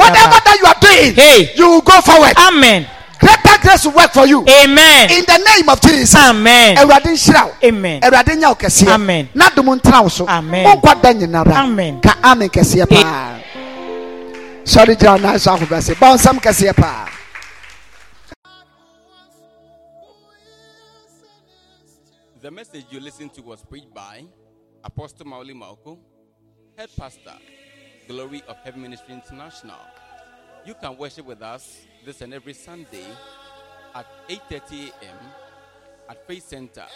whatever 0.00 0.38
that 0.40 0.56
you 0.56 0.64
are 0.66 0.80
doing 0.80 1.12
Hey. 1.14 1.52
you 1.54 1.68
will 1.68 1.82
go 1.84 2.00
forward 2.00 2.32
Amen. 2.40 2.88
greater 3.20 3.60
grace 3.60 3.84
will 3.84 3.92
work 3.92 4.10
for 4.16 4.24
you 4.26 4.40
Amen. 4.48 5.12
in 5.12 5.24
the 5.28 5.38
name 5.44 5.68
of 5.68 5.80
jesus 5.84 6.16
Amen. 6.16 6.76
awurade 6.80 7.12
nhyira 7.12 7.44
wo 7.44 7.52
Amen. 7.68 8.00
awurade 8.00 8.32
nya 8.36 8.48
wo 8.48 8.54
kɛseɛ 8.56 8.94
Amen. 8.96 9.28
na 9.34 9.50
dom 9.50 9.76
ntena 9.76 10.02
wo 10.02 10.08
so 10.08 10.24
Amen. 10.26 10.64
wonkɔ 10.64 11.02
da 11.02 11.12
nyinara 11.12 11.52
Amen. 11.68 12.00
ka 12.00 12.16
amen 12.24 12.48
kɛseɛ 12.48 12.88
paa 12.88 13.39
sɔre 14.64 14.94
gyina 14.96 15.12
wo 15.12 15.18
nan 15.18 15.38
so 15.38 15.50
ahobɛse 15.52 15.94
bɔ 15.94 16.14
nsɛm 16.16 16.38
kɛseɛ 16.40 16.74
paa 16.76 17.08
The 22.40 22.50
message 22.50 22.86
you 22.90 23.00
listened 23.00 23.34
to 23.34 23.42
was 23.42 23.62
preached 23.62 23.92
by 23.92 24.24
Apostle 24.82 25.26
Mauli 25.26 25.52
Malko, 25.52 25.98
Head 26.76 26.88
Pastor, 26.98 27.36
Glory 28.08 28.42
of 28.48 28.56
Heaven 28.64 28.80
Ministry 28.80 29.12
International. 29.12 29.76
You 30.64 30.72
can 30.72 30.96
worship 30.96 31.26
with 31.26 31.42
us 31.42 31.80
this 32.02 32.22
and 32.22 32.32
every 32.32 32.54
Sunday 32.54 33.04
at 33.94 34.06
8:30 34.30 34.88
a.m. 35.02 35.18
at 36.08 36.26
Faith 36.26 36.48
Center, 36.48 36.86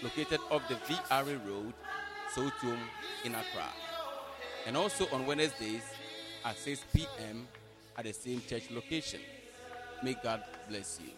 located 0.00 0.38
off 0.48 0.62
the 0.68 0.76
VRA 0.86 1.36
Road, 1.44 1.74
Sotum, 2.32 2.78
in 3.24 3.34
Accra, 3.34 3.68
and 4.64 4.76
also 4.76 5.08
on 5.12 5.26
Wednesdays 5.26 5.82
at 6.44 6.58
6 6.58 6.84
p.m. 6.94 7.46
at 7.96 8.04
the 8.04 8.12
same 8.12 8.42
church 8.48 8.70
location. 8.70 9.20
May 10.02 10.14
God 10.22 10.42
bless 10.68 11.00
you. 11.02 11.17